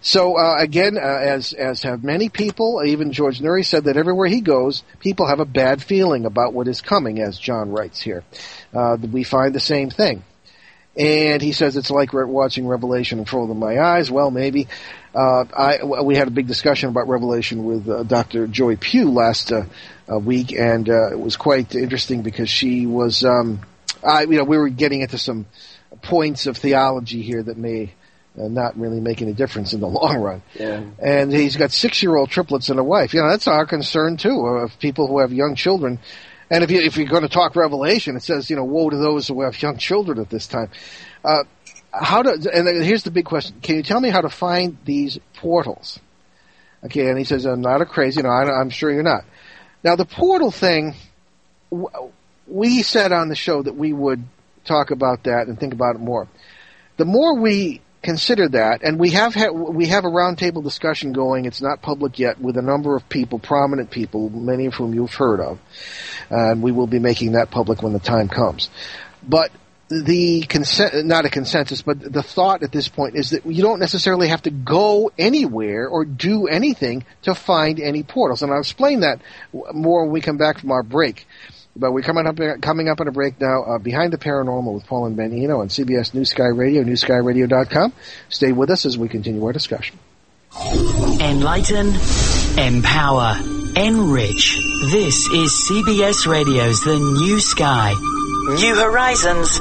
So 0.00 0.38
uh, 0.38 0.56
again, 0.58 0.96
uh, 0.96 1.00
as 1.00 1.52
as 1.52 1.82
have 1.82 2.04
many 2.04 2.28
people, 2.28 2.82
even 2.84 3.12
George 3.12 3.40
Noory 3.40 3.64
said 3.64 3.84
that 3.84 3.96
everywhere 3.96 4.28
he 4.28 4.40
goes, 4.40 4.84
people 5.00 5.26
have 5.26 5.40
a 5.40 5.44
bad 5.44 5.82
feeling 5.82 6.24
about 6.24 6.54
what 6.54 6.68
is 6.68 6.80
coming. 6.80 7.20
As 7.20 7.38
John 7.38 7.70
writes 7.70 8.00
here, 8.00 8.24
uh, 8.72 8.96
we 9.10 9.24
find 9.24 9.54
the 9.54 9.60
same 9.60 9.90
thing. 9.90 10.22
And 10.96 11.40
he 11.40 11.52
says 11.52 11.76
it's 11.76 11.90
like 11.92 12.12
watching 12.12 12.66
Revelation 12.66 13.18
and 13.18 13.28
Frozen 13.28 13.56
My 13.56 13.78
Eyes. 13.78 14.10
Well, 14.10 14.32
maybe. 14.32 14.66
Uh, 15.18 15.44
I, 15.52 15.84
we 16.04 16.14
had 16.14 16.28
a 16.28 16.30
big 16.30 16.46
discussion 16.46 16.90
about 16.90 17.08
Revelation 17.08 17.64
with 17.64 17.88
uh, 17.88 18.04
Dr. 18.04 18.46
Joy 18.46 18.76
Pugh 18.76 19.10
last 19.10 19.50
uh, 19.50 19.64
uh, 20.08 20.16
week, 20.16 20.52
and 20.52 20.88
uh, 20.88 21.10
it 21.10 21.18
was 21.18 21.36
quite 21.36 21.74
interesting 21.74 22.22
because 22.22 22.48
she 22.48 22.86
was, 22.86 23.24
um, 23.24 23.62
I, 24.04 24.22
you 24.22 24.36
know, 24.36 24.44
we 24.44 24.56
were 24.56 24.68
getting 24.68 25.00
into 25.00 25.18
some 25.18 25.46
points 26.02 26.46
of 26.46 26.56
theology 26.56 27.20
here 27.20 27.42
that 27.42 27.58
may 27.58 27.94
uh, 28.38 28.46
not 28.46 28.78
really 28.78 29.00
make 29.00 29.20
any 29.20 29.32
difference 29.32 29.72
in 29.72 29.80
the 29.80 29.88
long 29.88 30.18
run. 30.18 30.42
Yeah. 30.54 30.84
And 31.00 31.32
he's 31.32 31.56
got 31.56 31.72
six-year-old 31.72 32.30
triplets 32.30 32.68
and 32.68 32.78
a 32.78 32.84
wife. 32.84 33.12
You 33.12 33.22
know, 33.22 33.30
that's 33.30 33.48
our 33.48 33.66
concern 33.66 34.18
too 34.18 34.46
of 34.46 34.78
people 34.78 35.08
who 35.08 35.18
have 35.18 35.32
young 35.32 35.56
children. 35.56 35.98
And 36.48 36.62
if 36.62 36.70
you 36.70 36.80
if 36.80 36.96
you're 36.96 37.08
going 37.08 37.22
to 37.22 37.28
talk 37.28 37.56
Revelation, 37.56 38.14
it 38.14 38.22
says 38.22 38.50
you 38.50 38.54
know, 38.54 38.64
woe 38.64 38.88
to 38.88 38.96
those 38.96 39.26
who 39.26 39.42
have 39.42 39.60
young 39.60 39.78
children 39.78 40.20
at 40.20 40.30
this 40.30 40.46
time. 40.46 40.70
Uh, 41.24 41.42
how 41.92 42.22
do? 42.22 42.30
And 42.30 42.84
here's 42.84 43.02
the 43.02 43.10
big 43.10 43.24
question: 43.24 43.56
Can 43.62 43.76
you 43.76 43.82
tell 43.82 44.00
me 44.00 44.10
how 44.10 44.20
to 44.20 44.30
find 44.30 44.76
these 44.84 45.18
portals? 45.34 45.98
Okay, 46.84 47.08
and 47.08 47.18
he 47.18 47.24
says, 47.24 47.44
"I'm 47.44 47.60
not 47.60 47.80
a 47.80 47.86
crazy. 47.86 48.22
I, 48.22 48.42
I'm 48.44 48.70
sure 48.70 48.90
you're 48.90 49.02
not." 49.02 49.24
Now, 49.82 49.96
the 49.96 50.04
portal 50.04 50.50
thing, 50.50 50.94
we 52.46 52.82
said 52.82 53.12
on 53.12 53.28
the 53.28 53.36
show 53.36 53.62
that 53.62 53.76
we 53.76 53.92
would 53.92 54.22
talk 54.64 54.90
about 54.90 55.24
that 55.24 55.46
and 55.46 55.58
think 55.58 55.72
about 55.72 55.96
it 55.96 56.00
more. 56.00 56.28
The 56.96 57.04
more 57.04 57.38
we 57.38 57.80
consider 58.02 58.48
that, 58.48 58.82
and 58.82 58.98
we 58.98 59.10
have 59.10 59.34
ha- 59.34 59.50
we 59.50 59.86
have 59.86 60.04
a 60.04 60.08
roundtable 60.08 60.62
discussion 60.62 61.12
going. 61.12 61.46
It's 61.46 61.62
not 61.62 61.80
public 61.80 62.18
yet 62.18 62.40
with 62.40 62.56
a 62.56 62.62
number 62.62 62.96
of 62.96 63.08
people, 63.08 63.38
prominent 63.38 63.90
people, 63.90 64.30
many 64.30 64.66
of 64.66 64.74
whom 64.74 64.94
you've 64.94 65.14
heard 65.14 65.40
of, 65.40 65.58
and 66.30 66.62
we 66.62 66.72
will 66.72 66.86
be 66.86 66.98
making 66.98 67.32
that 67.32 67.50
public 67.50 67.82
when 67.82 67.92
the 67.92 67.98
time 67.98 68.28
comes. 68.28 68.68
But 69.26 69.50
the 69.88 70.42
consent, 70.42 71.06
not 71.06 71.24
a 71.24 71.30
consensus, 71.30 71.82
but 71.82 72.00
the 72.00 72.22
thought 72.22 72.62
at 72.62 72.72
this 72.72 72.88
point 72.88 73.16
is 73.16 73.30
that 73.30 73.46
you 73.46 73.62
don't 73.62 73.80
necessarily 73.80 74.28
have 74.28 74.42
to 74.42 74.50
go 74.50 75.10
anywhere 75.18 75.88
or 75.88 76.04
do 76.04 76.46
anything 76.46 77.04
to 77.22 77.34
find 77.34 77.80
any 77.80 78.02
portals. 78.02 78.42
And 78.42 78.52
I'll 78.52 78.60
explain 78.60 79.00
that 79.00 79.20
more 79.72 80.02
when 80.04 80.12
we 80.12 80.20
come 80.20 80.36
back 80.36 80.58
from 80.60 80.72
our 80.72 80.82
break. 80.82 81.26
But 81.74 81.92
we're 81.92 82.02
coming 82.02 82.26
up 82.26 82.36
coming 82.60 82.88
up 82.88 83.00
on 83.00 83.06
a 83.06 83.12
break 83.12 83.40
now. 83.40 83.62
Uh, 83.62 83.78
Behind 83.78 84.12
the 84.12 84.18
Paranormal 84.18 84.74
with 84.74 84.86
Paul 84.86 85.06
and 85.06 85.16
Ben 85.16 85.32
Eno 85.32 85.60
on 85.60 85.68
CBS 85.68 86.12
New 86.12 86.24
Sky 86.24 86.46
Radio, 86.48 86.82
newskyradio.com. 86.82 87.92
Stay 88.28 88.50
with 88.52 88.70
us 88.70 88.84
as 88.84 88.98
we 88.98 89.08
continue 89.08 89.44
our 89.44 89.52
discussion. 89.52 89.96
Enlighten, 91.20 91.94
empower, 92.58 93.36
enrich. 93.76 94.58
This 94.90 95.28
is 95.28 95.68
CBS 95.70 96.26
Radio's 96.26 96.80
The 96.80 96.98
New 96.98 97.38
Sky. 97.38 97.94
New 98.56 98.74
horizons, 98.74 99.60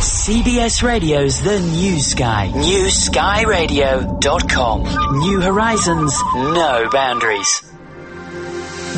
CBS 0.00 0.82
Radio's 0.82 1.42
The 1.42 1.60
New 1.60 2.00
Sky. 2.00 2.50
NewSkyRadio.com. 2.54 5.18
New 5.18 5.40
horizons, 5.42 6.16
no 6.34 6.88
boundaries. 6.90 7.62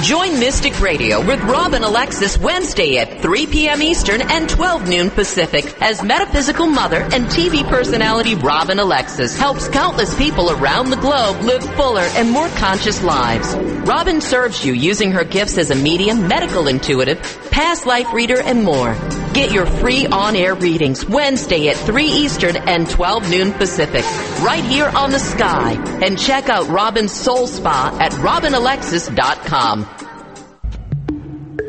Join 0.03 0.40
Mystic 0.40 0.80
Radio 0.80 1.24
with 1.24 1.40
Robin 1.45 1.84
Alexis 1.84 2.36
Wednesday 2.36 2.99
at 2.99 3.22
3 3.22 3.47
p.m. 3.47 3.80
Eastern 3.80 4.22
and 4.22 4.49
12 4.49 4.88
noon 4.88 5.09
Pacific 5.09 5.80
as 5.80 6.03
metaphysical 6.03 6.66
mother 6.66 7.01
and 7.01 7.26
TV 7.26 7.66
personality 7.68 8.34
Robin 8.34 8.80
Alexis 8.80 9.38
helps 9.38 9.68
countless 9.68 10.12
people 10.18 10.51
around 10.51 10.90
the 10.90 10.97
globe 10.97 11.40
live 11.42 11.64
fuller 11.76 12.09
and 12.16 12.28
more 12.28 12.49
conscious 12.49 13.05
lives. 13.05 13.55
Robin 13.86 14.20
serves 14.20 14.64
you 14.64 14.72
using 14.72 15.12
her 15.12 15.24
gifts 15.24 15.59
as 15.59 15.70
a 15.70 15.76
medium, 15.76 16.26
medical 16.26 16.66
intuitive, 16.66 17.20
past 17.53 17.86
life 17.86 18.12
reader, 18.12 18.40
and 18.40 18.64
more. 18.64 18.95
Get 19.35 19.51
your 19.51 19.66
free 19.66 20.07
on-air 20.07 20.55
readings 20.55 21.05
Wednesday 21.05 21.68
at 21.68 21.74
3 21.74 22.05
Eastern 22.05 22.57
and 22.57 22.89
12 22.89 23.28
noon 23.28 23.53
Pacific, 23.53 24.05
right 24.45 24.62
here 24.62 24.87
on 24.87 25.11
the 25.11 25.18
sky. 25.18 25.72
And 26.05 26.16
check 26.16 26.49
out 26.49 26.68
Robin's 26.68 27.11
Soul 27.12 27.49
Spa 27.49 27.97
at 28.01 28.12
robinalexis.com. 28.12 29.82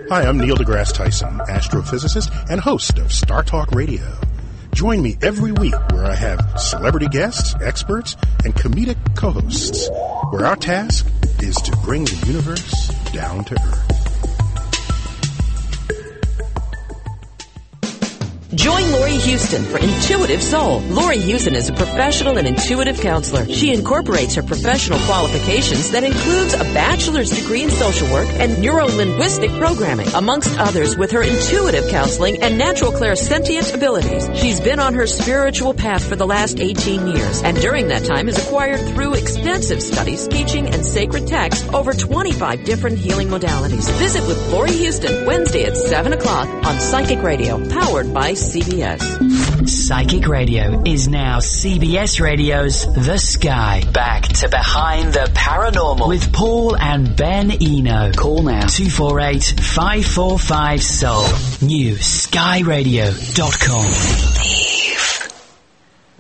Hi, 0.10 0.22
I'm 0.28 0.38
Neil 0.38 0.56
deGrasse 0.56 0.94
Tyson, 0.94 1.40
astrophysicist 1.50 2.52
and 2.52 2.62
host 2.62 3.00
of 3.00 3.12
Star 3.12 3.42
Talk 3.42 3.72
Radio. 3.72 4.06
Join 4.76 5.02
me 5.02 5.18
every 5.24 5.52
week 5.52 5.74
where 5.92 6.06
I 6.06 6.14
have 6.14 6.62
celebrity 6.62 7.08
guests, 7.08 7.56
experts, 7.64 8.16
and 8.44 8.54
comedic 8.54 9.16
co-hosts, 9.16 9.90
where 10.30 10.46
our 10.46 10.56
task 10.56 11.08
is 11.40 11.56
to 11.56 11.76
bring 11.78 12.06
the 12.06 12.28
universe 12.28 12.90
down 13.12 13.44
to 13.46 13.56
earth. 13.56 14.05
Join 18.56 18.90
Lori 18.94 19.18
Houston 19.18 19.66
for 19.66 19.78
Intuitive 19.80 20.42
Soul. 20.42 20.80
Lori 20.80 21.18
Houston 21.18 21.56
is 21.56 21.68
a 21.68 21.74
professional 21.74 22.38
and 22.38 22.48
intuitive 22.48 23.02
counselor. 23.02 23.46
She 23.50 23.74
incorporates 23.74 24.36
her 24.36 24.44
professional 24.44 24.98
qualifications 25.00 25.92
that 25.92 26.06
includes 26.06 26.54
a 26.54 26.64
bachelor's 26.74 27.32
degree 27.32 27.64
in 27.64 27.70
social 27.70 28.12
work 28.14 28.30
and 28.40 28.62
neuro-linguistic 28.62 29.52
programming, 29.60 30.08
amongst 30.14 30.58
others 30.58 30.96
with 30.96 31.12
her 31.12 31.22
intuitive 31.22 31.90
counseling 31.90 32.42
and 32.42 32.58
natural 32.58 32.94
clairsentient 32.94 33.76
abilities. 33.76 34.30
She's 34.40 34.62
been 34.62 34.80
on 34.80 34.94
her 34.94 35.06
spiritual 35.06 35.74
path 35.74 36.08
for 36.08 36.16
the 36.16 36.28
last 36.28 36.60
18 36.60 37.08
years 37.08 37.42
and 37.44 37.58
during 37.58 37.90
that 37.90 38.06
time 38.06 38.28
has 38.28 38.38
acquired 38.38 38.80
through 38.94 39.16
extensive 39.16 39.82
studies, 39.82 40.30
teaching, 40.30 40.70
and 40.70 40.86
sacred 40.86 41.28
texts 41.28 41.68
over 41.74 41.92
25 41.92 42.64
different 42.64 43.00
healing 43.00 43.28
modalities. 43.28 43.92
Visit 44.00 44.26
with 44.28 44.52
Lori 44.52 44.72
Houston 44.72 45.26
Wednesday 45.26 45.66
at 45.66 45.76
7 45.76 46.14
o'clock 46.14 46.48
on 46.66 46.80
Psychic 46.80 47.22
Radio, 47.22 47.58
powered 47.70 48.14
by 48.14 48.34
CBS. 48.46 49.68
Psychic 49.68 50.28
Radio 50.28 50.84
is 50.86 51.08
now 51.08 51.40
CBS 51.40 52.20
Radio's 52.22 52.86
The 52.94 53.18
Sky. 53.18 53.82
Back 53.92 54.22
to 54.24 54.48
Behind 54.50 55.12
the 55.14 55.28
Paranormal 55.34 56.08
with 56.08 56.32
Paul 56.32 56.78
and 56.78 57.16
Ben 57.18 57.50
Eno. 57.52 58.12
Call 58.14 58.44
now 58.44 58.68
248 58.68 59.56
545 59.60 60.84
Soul. 60.84 61.24
New 61.68 61.96
skyradio.com. 61.96 63.86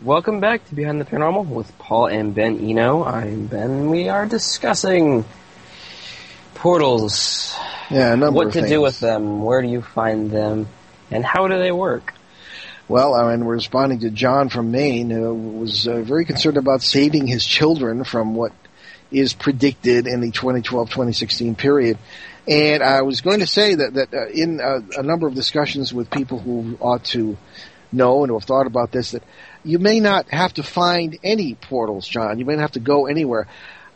Welcome 0.03 0.39
back 0.39 0.67
to 0.69 0.75
Behind 0.75 0.99
the 0.99 1.05
Paranormal 1.05 1.45
with 1.47 1.77
Paul 1.77 2.07
and 2.07 2.33
Ben 2.33 2.59
Eno. 2.59 3.03
I'm 3.03 3.45
Ben. 3.47 3.89
We 3.91 4.09
are 4.09 4.25
discussing 4.25 5.25
portals. 6.55 7.55
Yeah, 7.91 8.13
a 8.13 8.17
number 8.17 8.35
What 8.37 8.47
of 8.47 8.53
to 8.53 8.59
things. 8.61 8.71
do 8.71 8.81
with 8.81 8.99
them? 8.99 9.43
Where 9.43 9.61
do 9.61 9.67
you 9.67 9.83
find 9.83 10.31
them? 10.31 10.67
And 11.15 11.23
how 11.23 11.47
do 11.47 11.57
they 11.57 11.71
work? 11.71 12.13
Well, 12.89 13.15
I 13.15 13.31
mean, 13.31 13.45
we're 13.45 13.53
responding 13.53 13.99
to 14.01 14.09
John 14.09 14.49
from 14.49 14.71
Maine, 14.71 15.09
who 15.09 15.33
was 15.33 15.87
uh, 15.87 16.01
very 16.01 16.25
concerned 16.25 16.57
about 16.57 16.81
saving 16.81 17.25
his 17.25 17.45
children 17.45 18.03
from 18.03 18.35
what 18.35 18.51
is 19.11 19.33
predicted 19.33 20.07
in 20.07 20.19
the 20.19 20.31
2012-2016 20.31 21.57
period. 21.57 21.97
And 22.47 22.83
I 22.83 23.01
was 23.03 23.21
going 23.21 23.39
to 23.39 23.47
say 23.47 23.75
that, 23.75 23.93
that 23.93 24.13
uh, 24.13 24.27
in 24.27 24.59
uh, 24.59 24.81
a 24.97 25.03
number 25.03 25.25
of 25.25 25.33
discussions 25.33 25.93
with 25.93 26.11
people 26.11 26.37
who 26.37 26.77
ought 26.81 27.05
to 27.05 27.37
know 27.93 28.23
and 28.23 28.29
who 28.29 28.37
have 28.37 28.43
thought 28.43 28.67
about 28.67 28.91
this, 28.91 29.11
that 29.11 29.23
you 29.63 29.79
may 29.79 30.01
not 30.01 30.29
have 30.29 30.53
to 30.55 30.63
find 30.63 31.17
any 31.23 31.55
portals, 31.55 32.07
John. 32.07 32.39
You 32.39 32.45
may 32.45 32.55
not 32.55 32.61
have 32.61 32.71
to 32.73 32.81
go 32.81 33.07
anywhere. 33.07 33.47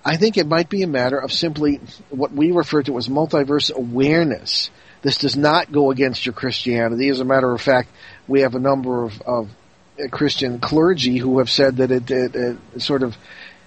I 0.06 0.16
think 0.16 0.38
it 0.38 0.48
might 0.48 0.70
be 0.70 0.84
a 0.84 0.88
matter 0.88 1.20
of 1.20 1.34
simply 1.34 1.82
what 2.10 2.32
we 2.32 2.52
refer 2.52 2.82
to 2.84 2.98
as 2.98 3.10
multiverse 3.10 3.72
awareness. 3.72 4.72
This 5.02 5.18
does 5.18 5.38
not 5.38 5.72
go 5.72 5.92
against 5.92 6.26
your 6.26 6.34
Christianity. 6.34 7.10
As 7.10 7.20
a 7.20 7.26
matter 7.26 7.52
of 7.54 7.62
fact, 7.62 7.90
we 8.28 8.42
have 8.42 8.56
a 8.56 8.60
number 8.60 9.06
of, 9.06 9.22
of 9.22 9.50
uh, 10.00 10.08
Christian 10.10 10.60
clergy 10.60 11.18
who 11.18 11.40
have 11.40 11.50
said 11.50 11.78
that 11.78 11.92
it, 11.92 12.10
it, 12.12 12.36
it 12.36 12.82
sort 12.82 13.04
of 13.04 13.18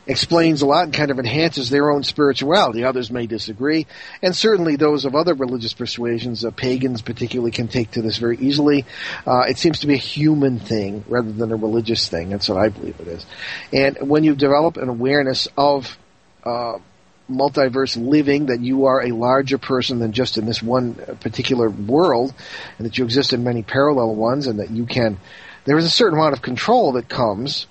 explains 0.06 0.62
a 0.62 0.66
lot 0.66 0.84
and 0.84 0.92
kind 0.92 1.10
of 1.10 1.18
enhances 1.18 1.70
their 1.70 1.90
own 1.90 2.02
spirituality. 2.02 2.84
Others 2.84 3.10
may 3.10 3.26
disagree, 3.26 3.86
and 4.20 4.34
certainly 4.34 4.76
those 4.76 5.04
of 5.04 5.14
other 5.14 5.34
religious 5.34 5.74
persuasions, 5.74 6.44
uh, 6.44 6.50
pagans 6.50 7.02
particularly, 7.02 7.52
can 7.52 7.68
take 7.68 7.92
to 7.92 8.02
this 8.02 8.18
very 8.18 8.36
easily. 8.38 8.84
Uh, 9.26 9.44
it 9.48 9.58
seems 9.58 9.80
to 9.80 9.86
be 9.86 9.94
a 9.94 9.98
human 9.98 10.58
thing 10.58 11.04
rather 11.08 11.30
than 11.30 11.52
a 11.52 11.56
religious 11.56 12.08
thing. 12.08 12.30
That's 12.30 12.48
what 12.48 12.58
I 12.58 12.68
believe 12.68 12.98
it 13.00 13.08
is. 13.08 13.26
And 13.72 14.08
when 14.08 14.24
you 14.24 14.34
develop 14.34 14.76
an 14.76 14.88
awareness 14.88 15.48
of 15.56 15.96
uh, 16.44 16.78
multiverse 17.30 17.96
living, 17.96 18.46
that 18.46 18.60
you 18.60 18.86
are 18.86 19.02
a 19.02 19.12
larger 19.12 19.58
person 19.58 19.98
than 19.98 20.12
just 20.12 20.38
in 20.38 20.46
this 20.46 20.62
one 20.62 20.94
particular 21.20 21.70
world, 21.70 22.34
and 22.78 22.86
that 22.86 22.98
you 22.98 23.04
exist 23.04 23.32
in 23.32 23.44
many 23.44 23.62
parallel 23.62 24.14
ones, 24.14 24.46
and 24.46 24.58
that 24.58 24.70
you 24.70 24.86
can. 24.86 25.18
There 25.64 25.78
is 25.78 25.84
a 25.84 25.90
certain 25.90 26.18
amount 26.18 26.34
of 26.34 26.42
control 26.42 26.92
that 26.92 27.08
comes 27.08 27.66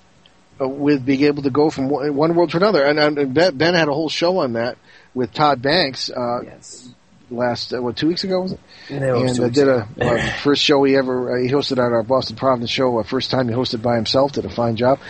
uh, 0.60 0.68
with 0.68 1.04
being 1.04 1.24
able 1.24 1.42
to 1.42 1.50
go 1.50 1.70
from 1.70 1.88
one 1.88 2.34
world 2.34 2.50
to 2.50 2.56
another. 2.56 2.84
And, 2.84 2.98
and 2.98 3.34
Ben 3.34 3.74
had 3.74 3.88
a 3.88 3.92
whole 3.92 4.08
show 4.08 4.38
on 4.38 4.54
that 4.54 4.78
with 5.14 5.32
Todd 5.32 5.62
Banks 5.62 6.10
uh, 6.10 6.40
last 7.32 7.72
uh, 7.72 7.82
what 7.82 7.96
two 7.96 8.08
weeks 8.08 8.24
ago 8.24 8.40
was 8.40 8.52
it? 8.52 8.60
Yeah, 8.88 8.96
it 8.96 9.12
was 9.12 9.38
and 9.38 9.46
weeks 9.46 9.56
did 9.58 9.68
a 9.68 9.88
uh, 10.00 10.32
first 10.42 10.62
show 10.62 10.82
he 10.84 10.96
ever 10.96 11.36
uh, 11.36 11.42
he 11.42 11.48
hosted 11.48 11.78
on 11.78 11.92
our 11.92 12.02
Boston 12.02 12.36
Providence 12.36 12.70
show. 12.70 12.98
Uh, 12.98 13.02
first 13.02 13.30
time 13.30 13.48
he 13.48 13.54
hosted 13.54 13.82
by 13.82 13.96
himself, 13.96 14.32
did 14.32 14.44
a 14.44 14.50
fine 14.50 14.76
job, 14.76 15.00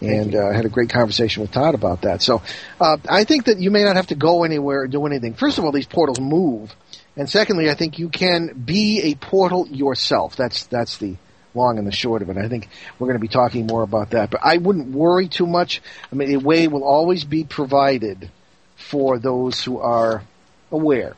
and 0.00 0.34
uh, 0.34 0.50
had 0.52 0.64
a 0.64 0.68
great 0.68 0.90
conversation 0.90 1.42
with 1.42 1.50
Todd 1.50 1.74
about 1.74 2.02
that. 2.02 2.22
So 2.22 2.42
uh, 2.80 2.98
I 3.08 3.24
think 3.24 3.46
that 3.46 3.58
you 3.58 3.70
may 3.70 3.84
not 3.84 3.96
have 3.96 4.08
to 4.08 4.14
go 4.14 4.44
anywhere 4.44 4.82
or 4.82 4.88
do 4.88 5.06
anything. 5.06 5.34
First 5.34 5.58
of 5.58 5.64
all, 5.64 5.72
these 5.72 5.86
portals 5.86 6.20
move, 6.20 6.74
and 7.16 7.28
secondly, 7.28 7.70
I 7.70 7.74
think 7.74 7.98
you 7.98 8.08
can 8.08 8.52
be 8.52 9.02
a 9.02 9.14
portal 9.14 9.66
yourself. 9.68 10.36
That's 10.36 10.66
that's 10.66 10.98
the 10.98 11.16
long 11.54 11.78
and 11.78 11.86
the 11.86 11.92
short 11.92 12.22
of 12.22 12.30
it. 12.30 12.36
I 12.36 12.48
think 12.48 12.68
we're 12.98 13.06
going 13.06 13.18
to 13.18 13.20
be 13.20 13.28
talking 13.28 13.66
more 13.66 13.82
about 13.82 14.10
that, 14.10 14.30
but 14.30 14.40
I 14.42 14.58
wouldn't 14.58 14.88
worry 14.88 15.28
too 15.28 15.46
much. 15.46 15.82
I 16.12 16.14
mean, 16.14 16.34
a 16.34 16.38
way 16.38 16.68
will 16.68 16.84
always 16.84 17.24
be 17.24 17.44
provided 17.44 18.30
for 18.76 19.18
those 19.18 19.62
who 19.62 19.78
are 19.80 20.22
aware. 20.70 21.16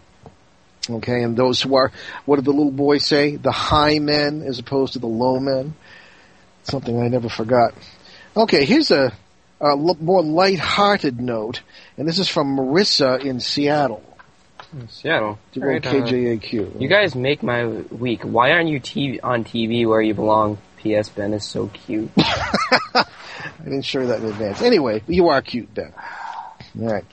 Okay, 0.89 1.23
and 1.23 1.37
those 1.37 1.61
who 1.61 1.75
are, 1.77 1.93
what 2.25 2.37
did 2.37 2.45
the 2.47 2.53
little 2.53 2.73
boy 2.73 2.99
say? 2.99 3.37
The 3.37 3.53
high 3.53 3.99
men 3.99 4.43
as 4.43 4.59
opposed 4.59 4.95
to 4.95 4.99
the 4.99 5.07
low 5.07 5.39
men. 5.39 5.75
Something 6.63 7.01
I 7.01 7.09
never 7.09 7.29
forgot. 7.29 7.75
Okay, 8.37 8.65
here's 8.65 8.91
a, 8.91 9.13
more 9.61 10.23
light-hearted 10.23 11.21
note, 11.21 11.63
and 11.99 12.09
this 12.09 12.19
is 12.19 12.29
from 12.29 12.57
Marissa 12.57 13.23
in 13.23 13.41
Seattle. 13.41 14.03
Seattle. 14.89 15.39
To 15.53 15.61
Right, 15.61 15.85
uh, 15.85 15.93
KJAQ. 15.93 16.81
You 16.81 16.89
guys 16.89 17.15
make 17.15 17.43
my 17.43 17.67
week. 17.67 18.23
Why 18.23 18.53
aren't 18.53 18.69
you 18.69 18.81
TV 18.81 19.19
on 19.23 19.45
TV 19.45 19.87
where 19.87 20.01
you 20.01 20.15
belong? 20.15 20.59
P.S. 20.79 21.11
Ben 21.11 21.35
is 21.35 21.45
so 21.45 21.69
cute. 21.69 22.11
I 22.17 23.05
didn't 23.65 23.83
share 23.83 24.07
that 24.07 24.21
in 24.21 24.27
advance. 24.27 24.63
Anyway, 24.63 25.03
you 25.07 25.29
are 25.29 25.43
cute, 25.43 25.75
Ben. 25.75 25.93
All 26.81 26.87
right. 26.87 27.05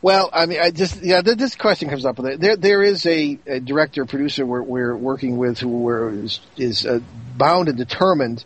Well, 0.00 0.30
I 0.32 0.46
mean, 0.46 0.60
I 0.60 0.70
just 0.70 1.02
yeah. 1.02 1.22
th- 1.22 1.36
This 1.36 1.56
question 1.56 1.88
comes 1.88 2.04
up 2.04 2.18
with 2.18 2.26
it. 2.26 2.40
There, 2.40 2.56
there 2.56 2.82
is 2.82 3.04
a, 3.06 3.38
a 3.46 3.60
director, 3.60 4.04
producer 4.04 4.46
we're, 4.46 4.62
we're 4.62 4.96
working 4.96 5.36
with 5.36 5.58
who 5.58 5.68
we're, 5.68 6.10
is, 6.10 6.40
is 6.56 6.86
uh, 6.86 7.00
bound 7.36 7.68
and 7.68 7.76
determined 7.76 8.44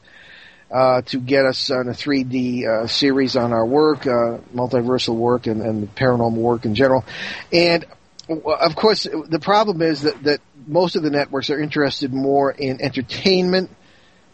uh, 0.70 1.02
to 1.02 1.20
get 1.20 1.44
us 1.44 1.70
on 1.70 1.88
a 1.88 1.92
3D 1.92 2.66
uh, 2.66 2.86
series 2.86 3.36
on 3.36 3.52
our 3.52 3.66
work, 3.66 4.06
uh, 4.06 4.38
multiversal 4.54 5.14
work, 5.14 5.46
and, 5.46 5.60
and 5.60 5.94
paranormal 5.94 6.32
work 6.32 6.64
in 6.64 6.74
general. 6.74 7.04
And 7.52 7.84
of 8.28 8.74
course, 8.76 9.06
the 9.28 9.40
problem 9.40 9.82
is 9.82 10.02
that 10.02 10.22
that 10.22 10.40
most 10.66 10.96
of 10.96 11.02
the 11.02 11.10
networks 11.10 11.50
are 11.50 11.60
interested 11.60 12.14
more 12.14 12.50
in 12.50 12.80
entertainment 12.80 13.68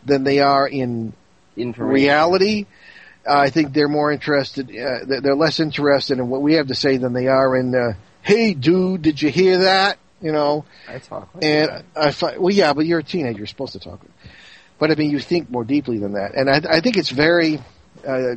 than 0.05 0.23
they 0.25 0.39
are 0.41 0.69
in 0.69 1.15
reality. 1.57 2.67
I 3.27 3.51
think 3.51 3.73
they're 3.73 3.89
more 3.89 4.11
interested. 4.13 4.71
Uh, 4.71 5.21
they're 5.21 5.37
less 5.37 5.61
interested 5.61 6.19
in 6.19 6.29
what 6.29 6.43
we 6.43 6.55
have 6.55 6.69
to 6.69 6.75
say 6.75 6.97
than 6.97 7.13
they 7.13 7.29
are 7.29 7.57
in. 7.57 7.75
Uh, 7.75 7.95
hey, 8.23 8.55
dude, 8.55 9.03
did 9.03 9.21
you 9.21 9.31
hear 9.31 9.59
that? 9.59 9.99
You 10.21 10.33
know. 10.33 10.65
I 10.89 10.99
talk. 10.99 11.29
And 11.43 11.71
that. 11.71 11.85
I 11.95 12.11
find, 12.11 12.39
well, 12.39 12.55
yeah, 12.55 12.73
but 12.73 12.87
you're 12.87 13.01
a 13.01 13.05
teenager. 13.05 13.39
You're 13.39 13.47
supposed 13.47 13.75
to 13.75 13.81
talk. 13.81 14.01
But 14.79 14.91
I 14.91 14.95
mean, 14.95 15.11
you 15.11 15.19
think 15.19 15.51
more 15.51 15.65
deeply 15.65 15.99
than 15.99 16.13
that, 16.13 16.35
and 16.35 16.49
I, 16.49 16.77
I 16.77 16.81
think 16.81 16.97
it's 16.97 17.11
very 17.11 17.61
uh, 18.07 18.37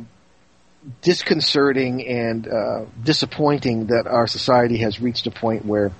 disconcerting 1.02 2.06
and 2.06 2.48
uh, 2.48 2.84
disappointing 3.02 3.86
that 3.86 4.06
our 4.06 4.26
society 4.26 4.78
has 4.78 5.00
reached 5.00 5.26
a 5.26 5.30
point 5.30 5.64
where 5.64 5.92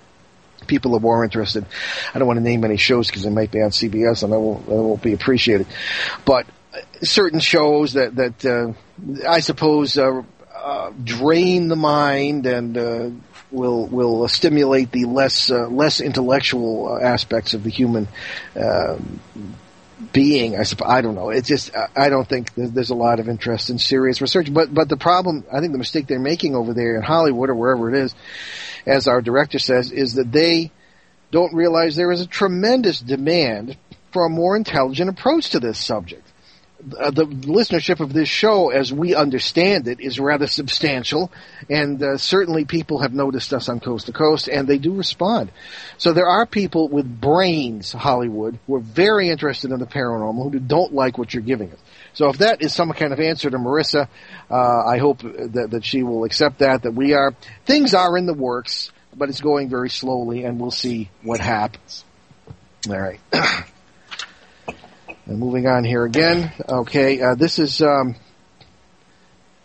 people 0.66 0.96
are 0.96 1.00
more 1.00 1.24
interested. 1.24 1.66
I 2.14 2.18
don't 2.18 2.26
want 2.26 2.38
to 2.38 2.42
name 2.42 2.64
any 2.64 2.76
shows 2.76 3.06
because 3.06 3.22
they 3.22 3.30
might 3.30 3.50
be 3.50 3.60
on 3.60 3.70
CBS 3.70 4.22
and 4.22 4.32
I 4.32 4.36
won't, 4.36 4.68
I 4.68 4.72
won't 4.72 5.02
be 5.02 5.12
appreciated. 5.12 5.66
But 6.24 6.46
uh, 6.46 6.50
certain 7.02 7.40
shows 7.40 7.94
that 7.94 8.14
that 8.16 8.44
uh, 8.44 8.72
I 9.28 9.40
suppose 9.40 9.98
uh, 9.98 10.22
uh, 10.54 10.92
drain 11.02 11.68
the 11.68 11.76
mind 11.76 12.46
and 12.46 12.76
uh, 12.76 13.10
will 13.50 13.86
will 13.86 14.28
stimulate 14.28 14.92
the 14.92 15.04
less 15.04 15.50
uh, 15.50 15.68
less 15.68 16.00
intellectual 16.00 16.92
uh, 16.94 17.00
aspects 17.04 17.54
of 17.54 17.62
the 17.64 17.70
human. 17.70 18.08
Uh, 18.56 18.98
being, 20.12 20.58
I 20.58 20.64
suppose, 20.64 20.88
I 20.90 21.00
don't 21.00 21.14
know. 21.14 21.30
It's 21.30 21.46
just, 21.46 21.70
I- 21.96 22.08
don't 22.08 22.28
think 22.28 22.52
there's 22.56 22.90
a 22.90 22.94
lot 22.94 23.20
of 23.20 23.28
interest 23.28 23.70
in 23.70 23.78
serious 23.78 24.20
research. 24.20 24.52
But, 24.52 24.74
but 24.74 24.88
the 24.88 24.96
problem, 24.96 25.44
I 25.50 25.60
think 25.60 25.70
the 25.70 25.78
mistake 25.78 26.08
they're 26.08 26.18
making 26.18 26.56
over 26.56 26.74
there 26.74 26.96
in 26.96 27.02
Hollywood 27.02 27.50
or 27.50 27.54
wherever 27.54 27.88
it 27.88 27.94
is, 27.94 28.14
as 28.84 29.06
our 29.06 29.22
director 29.22 29.60
says, 29.60 29.92
is 29.92 30.14
that 30.14 30.32
they 30.32 30.72
don't 31.30 31.54
realize 31.54 31.94
there 31.94 32.10
is 32.10 32.20
a 32.20 32.26
tremendous 32.26 32.98
demand 32.98 33.76
for 34.10 34.26
a 34.26 34.28
more 34.28 34.56
intelligent 34.56 35.08
approach 35.08 35.50
to 35.50 35.60
this 35.60 35.78
subject. 35.78 36.26
Uh, 36.98 37.10
the 37.10 37.24
listenership 37.24 38.00
of 38.00 38.12
this 38.12 38.28
show, 38.28 38.70
as 38.70 38.92
we 38.92 39.14
understand 39.14 39.86
it, 39.86 40.00
is 40.00 40.18
rather 40.18 40.46
substantial, 40.46 41.30
and 41.70 42.02
uh, 42.02 42.16
certainly 42.16 42.64
people 42.64 43.00
have 43.00 43.12
noticed 43.12 43.52
us 43.52 43.68
on 43.68 43.78
Coast 43.78 44.06
to 44.06 44.12
Coast, 44.12 44.48
and 44.48 44.66
they 44.66 44.78
do 44.78 44.92
respond. 44.94 45.52
So 45.98 46.12
there 46.12 46.26
are 46.26 46.44
people 46.44 46.88
with 46.88 47.20
brains, 47.20 47.92
Hollywood, 47.92 48.58
who 48.66 48.76
are 48.76 48.80
very 48.80 49.28
interested 49.28 49.70
in 49.70 49.78
the 49.78 49.86
paranormal, 49.86 50.52
who 50.52 50.58
don't 50.58 50.92
like 50.92 51.18
what 51.18 51.32
you're 51.32 51.42
giving 51.42 51.70
us. 51.70 51.78
So 52.14 52.28
if 52.28 52.38
that 52.38 52.62
is 52.62 52.74
some 52.74 52.90
kind 52.92 53.12
of 53.12 53.20
answer 53.20 53.48
to 53.48 53.58
Marissa, 53.58 54.08
uh, 54.50 54.84
I 54.84 54.98
hope 54.98 55.22
that, 55.22 55.68
that 55.70 55.84
she 55.84 56.02
will 56.02 56.24
accept 56.24 56.58
that, 56.58 56.82
that 56.82 56.94
we 56.94 57.14
are, 57.14 57.34
things 57.64 57.94
are 57.94 58.16
in 58.18 58.26
the 58.26 58.34
works, 58.34 58.90
but 59.16 59.28
it's 59.28 59.40
going 59.40 59.68
very 59.68 59.90
slowly, 59.90 60.44
and 60.44 60.58
we'll 60.58 60.70
see 60.70 61.10
what 61.22 61.40
happens. 61.40 62.04
All 62.88 62.98
right. 62.98 63.20
And 65.24 65.38
moving 65.38 65.68
on 65.68 65.84
here 65.84 66.04
again. 66.04 66.52
Okay, 66.68 67.20
uh, 67.20 67.36
this 67.36 67.60
is. 67.60 67.80
Um, 67.80 68.16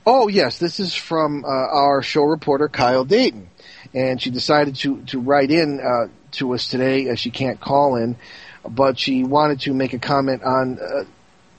oh 0.05 0.28
yes, 0.28 0.60
this 0.60 0.80
is 0.80 0.93
from 0.93 1.43
uh, 1.45 1.47
our 1.47 2.03
show 2.03 2.22
reporter 2.22 2.68
Kyle 2.68 3.03
Dayton, 3.03 3.49
and 3.91 4.22
she 4.22 4.30
decided 4.30 4.76
to 4.78 5.01
to 5.05 5.20
write 5.20 5.49
in 5.49 5.80
uh, 5.80 6.14
to 6.34 6.53
us 6.53 6.68
today 6.68 7.08
as 7.08 7.20
she 7.20 7.32
can't 7.32 7.60
call 7.60 7.95
in, 7.95 8.18
but 8.70 8.99
she 8.99 9.24
wanted 9.24 9.62
to 9.62 9.74
make 9.74 9.93
a 9.93 9.99
comment 9.99 10.43
on 10.43 10.78
uh, 10.78 11.05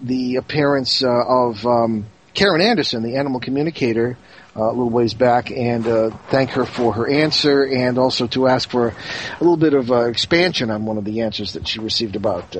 the 0.00 0.36
appearance 0.36 1.02
uh, 1.02 1.08
of 1.08 1.66
um, 1.66 2.06
Karen 2.34 2.60
Anderson, 2.60 3.02
the 3.02 3.16
animal 3.16 3.40
communicator. 3.40 4.16
Uh, 4.56 4.62
a 4.62 4.70
little 4.70 4.90
ways 4.90 5.14
back, 5.14 5.52
and 5.52 5.84
thank 6.30 6.50
her 6.50 6.64
for 6.64 6.92
her 6.92 7.08
answer, 7.08 7.62
and 7.62 7.96
also 7.96 8.26
to 8.26 8.48
ask 8.48 8.68
for 8.68 8.88
a 8.88 8.94
little 9.38 9.56
bit 9.56 9.72
of 9.72 9.92
expansion 10.08 10.68
on 10.68 10.84
one 10.84 10.98
of 10.98 11.04
the 11.04 11.20
answers 11.20 11.52
that 11.52 11.68
she 11.68 11.78
received 11.78 12.16
about 12.16 12.56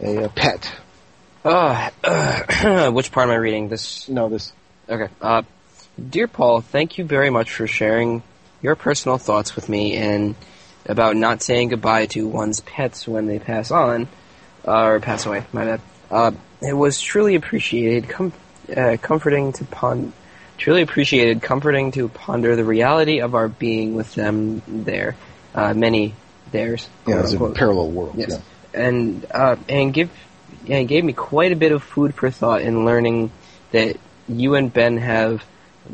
a, 0.00 0.24
a 0.24 0.28
pet. 0.28 0.72
Uh, 1.44 1.90
uh, 2.04 2.90
which 2.92 3.10
part 3.10 3.28
am 3.28 3.32
I 3.32 3.36
reading? 3.36 3.68
This. 3.68 4.08
No, 4.08 4.28
this. 4.28 4.52
Okay. 4.88 5.12
Uh, 5.20 5.42
dear 6.10 6.28
Paul, 6.28 6.60
thank 6.60 6.98
you 6.98 7.04
very 7.04 7.30
much 7.30 7.50
for 7.52 7.66
sharing 7.66 8.22
your 8.60 8.76
personal 8.76 9.18
thoughts 9.18 9.56
with 9.56 9.68
me 9.68 9.96
and 9.96 10.34
about 10.86 11.16
not 11.16 11.42
saying 11.42 11.68
goodbye 11.68 12.06
to 12.06 12.26
one's 12.28 12.60
pets 12.60 13.06
when 13.06 13.26
they 13.26 13.38
pass 13.38 13.70
on 13.70 14.08
uh, 14.66 14.82
or 14.82 15.00
pass 15.00 15.26
away. 15.26 15.44
My 15.52 15.64
bad. 15.64 15.80
Uh, 16.10 16.30
it 16.60 16.74
was 16.74 17.00
truly 17.00 17.34
appreciated, 17.34 18.08
com- 18.08 18.32
uh, 18.76 18.96
comforting 19.00 19.52
to 19.54 19.64
pon- 19.64 20.12
truly 20.58 20.82
appreciated, 20.82 21.42
comforting 21.42 21.90
to 21.92 22.08
ponder 22.08 22.54
the 22.54 22.64
reality 22.64 23.20
of 23.20 23.34
our 23.34 23.48
being 23.48 23.94
with 23.94 24.14
them 24.14 24.62
there. 24.68 25.16
Uh, 25.54 25.74
many 25.74 26.14
theirs. 26.52 26.88
Yeah, 27.06 27.20
it's 27.20 27.32
a 27.32 27.50
parallel 27.50 27.90
world. 27.90 28.14
Yes. 28.16 28.30
Yeah 28.30 28.38
and 28.74 29.26
uh, 29.30 29.56
and 29.68 29.92
give 29.92 30.10
and 30.68 30.88
gave 30.88 31.04
me 31.04 31.12
quite 31.12 31.52
a 31.52 31.56
bit 31.56 31.72
of 31.72 31.82
food 31.82 32.14
for 32.14 32.30
thought 32.30 32.62
in 32.62 32.84
learning 32.84 33.30
that 33.72 33.96
you 34.28 34.54
and 34.54 34.72
Ben 34.72 34.98
have 34.98 35.44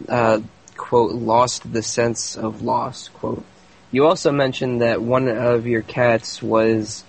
uh, 0.09 0.41
quote 0.77 1.13
lost 1.13 1.71
the 1.73 1.83
sense 1.83 2.37
of 2.37 2.63
loss 2.63 3.09
quote. 3.09 3.45
You 3.91 4.07
also 4.07 4.33
mentioned 4.33 4.83
that 4.83 5.01
one 5.01 5.29
of 5.29 5.67
your 5.67 5.83
cats 5.83 6.43
was 6.43 7.05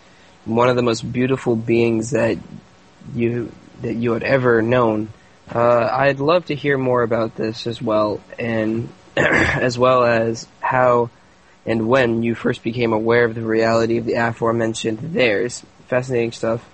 one 0.46 0.70
of 0.70 0.76
the 0.76 0.82
most 0.82 1.12
beautiful 1.12 1.56
beings 1.56 2.12
that 2.12 2.38
you 3.14 3.52
that 3.82 3.94
you 3.94 4.14
had 4.14 4.24
ever 4.24 4.62
known. 4.62 5.10
Uh, 5.54 5.90
I'd 5.92 6.20
love 6.20 6.46
to 6.46 6.56
hear 6.56 6.78
more 6.78 7.02
about 7.02 7.36
this 7.36 7.68
as 7.68 7.82
well, 7.82 8.22
and 8.38 8.90
as 9.18 9.78
well 9.78 10.04
as 10.04 10.48
how 10.60 11.10
and 11.70 11.88
when 11.88 12.24
you 12.24 12.34
first 12.34 12.64
became 12.64 12.94
aware 12.94 13.26
of 13.26 13.36
the 13.36 13.44
reality 13.44 13.98
of 13.98 14.06
the 14.06 14.16
aforementioned 14.16 14.98
theirs. 15.14 15.64
Fascinating 15.88 16.32
stuff. 16.32 16.68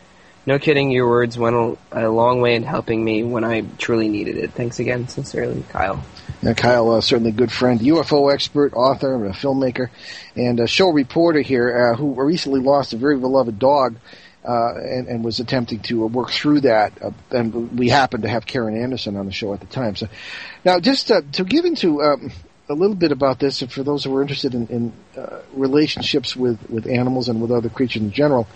No 0.45 0.57
kidding, 0.57 0.89
your 0.89 1.09
words 1.09 1.37
went 1.37 1.77
a, 1.91 2.07
long 2.09 2.39
way 2.39 2.55
in 2.55 2.63
helping 2.63 3.03
me 3.03 3.21
when 3.21 3.43
I 3.43 3.61
truly 3.77 4.07
needed 4.07 4.37
it. 4.37 4.53
Thanks 4.53 4.79
again, 4.79 5.09
sincerely, 5.09 5.65
Kyle. 5.69 6.01
Yeah, 6.41 6.53
Kyle, 6.53 6.91
uh, 6.91 7.01
certainly 7.01 7.31
a 7.31 7.33
good 7.33 7.51
friend, 7.51 7.81
UFO 7.81 8.33
expert, 8.33 8.73
author, 8.73 9.25
a 9.25 9.31
filmmaker, 9.31 9.89
and 10.35 10.61
a 10.61 10.67
show 10.67 10.89
reporter 10.89 11.41
here 11.41 11.91
uh, 11.91 11.97
who 11.97 12.13
recently 12.13 12.61
lost 12.61 12.93
a 12.93 12.97
very 12.97 13.17
beloved 13.17 13.59
dog 13.59 13.97
uh, 14.47 14.75
and, 14.75 15.07
and, 15.07 15.25
was 15.25 15.39
attempting 15.39 15.79
to 15.79 16.05
work 16.05 16.29
through 16.29 16.61
that. 16.61 16.93
Uh, 17.01 17.11
and 17.31 17.77
we 17.77 17.89
happened 17.89 18.23
to 18.23 18.29
have 18.29 18.45
Karen 18.45 18.81
Anderson 18.81 19.17
on 19.17 19.25
the 19.25 19.31
show 19.31 19.53
at 19.53 19.59
the 19.59 19.65
time. 19.65 19.95
So, 19.95 20.07
now 20.63 20.79
just 20.79 21.11
uh, 21.11 21.21
to 21.33 21.43
give 21.43 21.65
into 21.65 22.01
um, 22.01 22.31
a 22.69 22.73
little 22.73 22.95
bit 22.95 23.11
about 23.11 23.39
this, 23.39 23.61
and 23.61 23.71
for 23.71 23.83
those 23.83 24.03
who 24.03 24.15
are 24.15 24.21
interested 24.21 24.53
in, 24.53 24.67
in 24.67 24.93
uh, 25.17 25.41
relationships 25.53 26.35
with, 26.35 26.59
with 26.69 26.87
animals 26.87 27.29
and 27.29 27.41
with 27.41 27.51
other 27.51 27.69
creatures 27.69 28.01
in 28.01 28.11
general, 28.11 28.47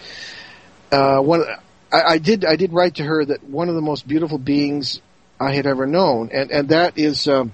uh, 0.91 1.19
one 1.19 1.43
I, 1.91 2.01
I, 2.01 2.17
did 2.17 2.45
I 2.45 2.55
did 2.55 2.73
write 2.73 2.95
to 2.95 3.03
her 3.03 3.23
that 3.25 3.43
one 3.43 3.69
of 3.69 3.75
the 3.75 3.81
most 3.81 4.07
beautiful 4.07 4.37
beings 4.37 5.01
I 5.39 5.53
had 5.53 5.65
ever 5.65 5.85
known, 5.85 6.29
and 6.33 6.51
and 6.51 6.69
that 6.69 6.97
is 6.97 7.27
um, 7.27 7.53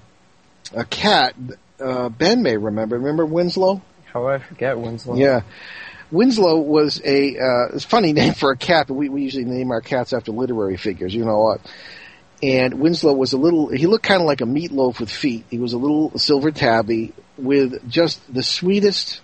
a 0.74 0.84
cat. 0.84 1.34
Uh, 1.78 2.08
ben 2.08 2.42
may 2.42 2.56
remember. 2.56 2.96
Remember 2.96 3.26
Winslow? 3.26 3.82
How 4.06 4.28
I 4.28 4.38
forget 4.38 4.78
Winslow? 4.78 5.16
Yeah. 5.16 5.42
Winslow 6.10 6.58
was 6.58 7.00
a 7.04 7.36
uh, 7.36 7.74
it's 7.74 7.84
a 7.84 7.88
funny 7.88 8.12
name 8.14 8.34
for 8.34 8.50
a 8.50 8.56
cat, 8.56 8.86
but 8.88 8.94
we, 8.94 9.08
we 9.08 9.22
usually 9.22 9.44
name 9.44 9.70
our 9.70 9.80
cats 9.80 10.12
after 10.12 10.32
literary 10.32 10.76
figures. 10.76 11.14
You 11.14 11.24
know 11.24 11.38
what? 11.38 11.60
And 12.46 12.74
Winslow 12.74 13.12
was 13.12 13.32
a 13.32 13.36
little, 13.36 13.70
he 13.70 13.88
looked 13.88 14.04
kind 14.04 14.20
of 14.20 14.26
like 14.28 14.40
a 14.40 14.44
meatloaf 14.44 15.00
with 15.00 15.10
feet. 15.10 15.44
He 15.50 15.58
was 15.58 15.72
a 15.72 15.78
little 15.78 16.16
silver 16.16 16.52
tabby 16.52 17.12
with 17.36 17.90
just 17.90 18.20
the 18.32 18.44
sweetest, 18.44 19.20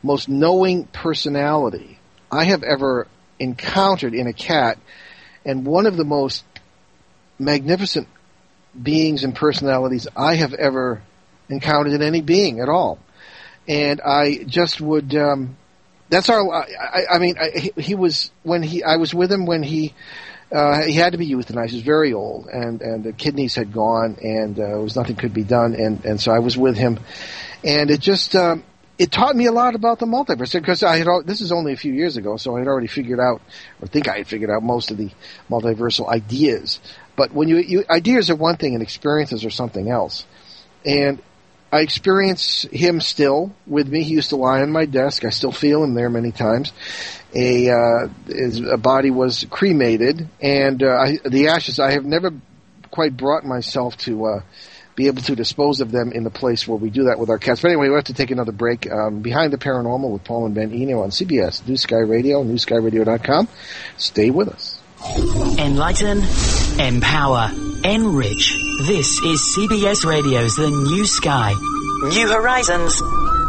most 0.00 0.28
knowing 0.28 0.84
personality 0.84 1.98
I 2.30 2.44
have 2.44 2.62
ever 2.62 3.08
encountered 3.40 4.14
in 4.14 4.28
a 4.28 4.32
cat, 4.32 4.78
and 5.44 5.66
one 5.66 5.86
of 5.86 5.96
the 5.96 6.04
most 6.04 6.44
magnificent 7.36 8.06
beings 8.80 9.24
and 9.24 9.34
personalities 9.34 10.06
I 10.14 10.36
have 10.36 10.54
ever 10.54 11.02
encountered 11.48 11.94
in 11.94 12.02
any 12.02 12.20
being 12.20 12.60
at 12.60 12.68
all. 12.68 13.00
And 13.66 14.00
I 14.00 14.44
just 14.44 14.80
would, 14.80 15.16
um, 15.16 15.56
that's 16.08 16.28
our, 16.28 16.48
I, 16.54 17.06
I 17.10 17.18
mean, 17.18 17.34
I, 17.40 17.72
he 17.80 17.96
was, 17.96 18.30
when 18.44 18.62
he, 18.62 18.84
I 18.84 18.96
was 18.96 19.12
with 19.12 19.32
him 19.32 19.46
when 19.46 19.64
he, 19.64 19.94
uh, 20.52 20.82
he 20.82 20.94
had 20.94 21.12
to 21.12 21.18
be 21.18 21.28
euthanized. 21.28 21.70
He 21.70 21.76
was 21.76 21.84
very 21.84 22.12
old, 22.12 22.46
and 22.46 22.82
and 22.82 23.04
the 23.04 23.12
kidneys 23.12 23.54
had 23.54 23.72
gone, 23.72 24.18
and 24.22 24.58
uh, 24.58 24.80
was 24.80 24.96
nothing 24.96 25.16
could 25.16 25.32
be 25.32 25.44
done. 25.44 25.74
And 25.74 26.04
and 26.04 26.20
so 26.20 26.32
I 26.32 26.40
was 26.40 26.56
with 26.56 26.76
him, 26.76 27.00
and 27.64 27.90
it 27.90 28.00
just 28.00 28.36
um, 28.36 28.64
it 28.98 29.10
taught 29.10 29.34
me 29.34 29.46
a 29.46 29.52
lot 29.52 29.74
about 29.74 29.98
the 29.98 30.06
multiverse 30.06 30.52
because 30.52 30.82
I 30.82 30.98
had 30.98 31.06
this 31.24 31.40
is 31.40 31.52
only 31.52 31.72
a 31.72 31.76
few 31.76 31.92
years 31.92 32.16
ago, 32.16 32.36
so 32.36 32.56
I 32.56 32.58
had 32.58 32.68
already 32.68 32.86
figured 32.86 33.20
out, 33.20 33.40
or 33.80 33.88
think 33.88 34.08
I 34.08 34.18
had 34.18 34.28
figured 34.28 34.50
out 34.50 34.62
most 34.62 34.90
of 34.90 34.98
the 34.98 35.10
multiversal 35.50 36.08
ideas. 36.08 36.80
But 37.16 37.32
when 37.32 37.48
you, 37.48 37.56
you 37.58 37.84
ideas 37.88 38.30
are 38.30 38.36
one 38.36 38.56
thing 38.56 38.74
and 38.74 38.82
experiences 38.82 39.44
are 39.44 39.50
something 39.50 39.90
else, 39.90 40.26
and 40.84 41.22
I 41.72 41.80
experience 41.80 42.66
him 42.70 43.00
still 43.00 43.54
with 43.66 43.88
me. 43.88 44.02
He 44.02 44.12
used 44.12 44.28
to 44.30 44.36
lie 44.36 44.60
on 44.60 44.70
my 44.70 44.84
desk. 44.84 45.24
I 45.24 45.30
still 45.30 45.52
feel 45.52 45.82
him 45.82 45.94
there 45.94 46.10
many 46.10 46.30
times. 46.30 46.72
A 47.34 47.70
uh, 47.70 48.08
his 48.26 48.60
a 48.60 48.76
body 48.76 49.10
was 49.10 49.46
cremated, 49.48 50.28
and 50.40 50.82
uh, 50.82 50.88
I, 50.88 51.18
the 51.24 51.48
ashes. 51.48 51.78
I 51.78 51.92
have 51.92 52.04
never 52.04 52.30
quite 52.90 53.16
brought 53.16 53.44
myself 53.44 53.96
to 53.98 54.26
uh, 54.26 54.40
be 54.94 55.06
able 55.06 55.22
to 55.22 55.34
dispose 55.34 55.80
of 55.80 55.90
them 55.90 56.12
in 56.12 56.24
the 56.24 56.30
place 56.30 56.68
where 56.68 56.76
we 56.76 56.90
do 56.90 57.04
that 57.04 57.18
with 57.18 57.30
our 57.30 57.38
cats. 57.38 57.62
But 57.62 57.68
anyway, 57.68 57.88
we 57.88 57.94
have 57.94 58.04
to 58.04 58.14
take 58.14 58.30
another 58.30 58.52
break. 58.52 58.90
Um, 58.90 59.20
Behind 59.20 59.52
the 59.52 59.58
Paranormal 59.58 60.10
with 60.10 60.24
Paul 60.24 60.46
and 60.46 60.54
Ben 60.54 60.72
Eno 60.72 61.02
on 61.02 61.10
CBS, 61.10 61.66
New 61.66 61.76
Sky 61.76 61.96
Radio, 61.96 62.44
newskyradio.com. 62.44 63.48
Stay 63.96 64.30
with 64.30 64.48
us. 64.48 64.78
Enlighten, 65.58 66.22
empower, 66.78 67.50
enrich. 67.82 68.56
This 68.86 69.08
is 69.22 69.56
CBS 69.56 70.04
Radio's 70.04 70.54
The 70.54 70.70
New 70.70 71.04
Sky. 71.06 71.52
New 72.04 72.28
horizons, 72.28 73.00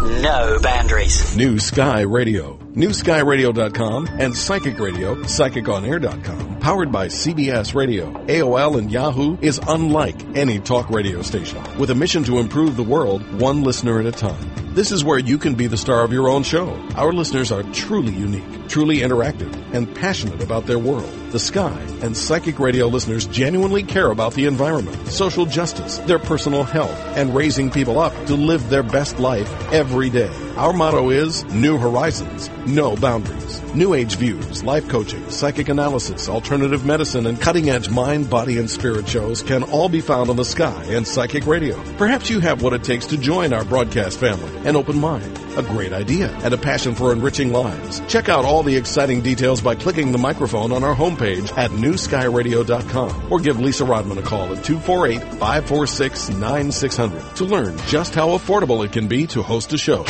no 0.04 0.60
boundaries. 0.62 1.36
New 1.36 1.60
Sky 1.60 2.02
Radio. 2.02 2.60
NewSkyRadio.com 2.74 4.08
and 4.18 4.36
Psychic 4.36 4.80
Radio, 4.80 5.14
PsychicOnAir.com, 5.14 6.58
powered 6.60 6.92
by 6.92 7.08
CBS 7.08 7.76
Radio, 7.76 8.12
AOL, 8.26 8.80
and 8.80 8.92
Yahoo, 8.92 9.38
is 9.42 9.60
unlike 9.68 10.20
any 10.36 10.60
talk 10.60 10.90
radio 10.90 11.22
station, 11.22 11.62
with 11.78 11.92
a 11.92 11.96
mission 11.96 12.24
to 12.24 12.40
improve 12.40 12.76
the 12.76 12.82
world 12.84 13.22
one 13.40 13.62
listener 13.62 14.00
at 14.00 14.08
a 14.08 14.12
time. 14.12 14.50
This 14.74 14.92
is 14.92 15.04
where 15.04 15.20
you 15.20 15.38
can 15.38 15.54
be 15.54 15.68
the 15.68 15.78
star 15.78 16.04
of 16.04 16.12
your 16.12 16.30
own 16.30 16.42
show. 16.42 16.74
Our 16.96 17.14
listeners 17.14 17.52
are 17.52 17.62
truly 17.62 18.12
unique, 18.12 18.70
truly 18.70 18.98
interactive, 19.02 19.54
and 19.72 19.94
passionate 19.94 20.42
about 20.42 20.66
their 20.66 20.80
world, 20.80 21.14
the 21.30 21.38
sky, 21.38 21.80
and 22.02 22.18
Psychic 22.18 22.58
Radio 22.58 22.88
listeners 22.88 23.28
genuinely 23.28 23.84
care 23.84 24.10
about 24.10 24.34
the 24.34 24.48
environment, 24.48 25.08
social 25.10 25.46
justice, 25.46 26.00
their 26.00 26.18
personal 26.18 26.64
health, 26.64 26.98
and 27.16 27.36
raising 27.36 27.70
people 27.70 28.00
up 28.00 28.16
to 28.26 28.34
live 28.34 28.68
their 28.72 28.82
best 28.82 29.20
life 29.20 29.48
every 29.72 29.93
day. 30.10 30.32
Our 30.58 30.74
motto 30.74 31.12
is 31.12 31.44
New 31.54 31.78
Horizons, 31.78 32.50
No 32.66 32.96
Boundaries. 32.96 33.62
New 33.76 33.94
Age 33.94 34.16
views, 34.16 34.64
life 34.64 34.88
coaching, 34.88 35.30
psychic 35.30 35.70
analysis, 35.70 36.30
alternative 36.30 36.86
medicine, 36.86 37.28
and 37.28 37.42
cutting 37.42 37.70
edge 37.70 37.90
mind, 37.90 38.30
body, 38.30 38.58
and 38.58 38.70
spirit 38.70 39.08
shows 39.08 39.42
can 39.42 39.64
all 39.64 39.90
be 39.90 40.02
found 40.02 40.30
on 40.30 40.36
the 40.36 40.46
Sky 40.46 40.86
and 40.90 41.08
Psychic 41.08 41.46
Radio. 41.46 41.82
Perhaps 41.98 42.30
you 42.30 42.40
have 42.40 42.62
what 42.62 42.74
it 42.74 42.84
takes 42.84 43.08
to 43.08 43.18
join 43.18 43.54
our 43.54 43.66
broadcast 43.66 44.20
family 44.20 44.52
an 44.66 44.78
open 44.78 44.98
mind, 44.98 45.38
a 45.58 45.64
great 45.64 45.92
idea, 45.92 46.30
and 46.44 46.54
a 46.54 46.58
passion 46.58 46.96
for 46.96 47.12
enriching 47.12 47.52
lives. 47.52 48.02
Check 48.08 48.30
out 48.30 48.46
all 48.46 48.64
the 48.64 48.78
exciting 48.78 49.22
details 49.22 49.60
by 49.60 49.76
clicking 49.76 50.14
the 50.14 50.18
microphone 50.18 50.72
on 50.72 50.86
our 50.86 50.96
homepage 50.96 51.34
page 51.34 51.52
at 51.58 51.72
newskyradio.com 51.72 53.32
or 53.32 53.40
give 53.40 53.60
Lisa 53.60 53.86
Rodman 53.86 54.18
a 54.18 54.22
call 54.22 54.54
at 54.54 54.64
248-546-9600 54.64 57.36
to 57.36 57.46
learn 57.46 57.78
just 57.88 58.16
how 58.16 58.30
affordable 58.30 58.84
it 58.86 58.92
can 58.92 59.08
be 59.08 59.26
to 59.28 59.42
host 59.42 59.72
a 59.74 59.78
show. 59.78 60.04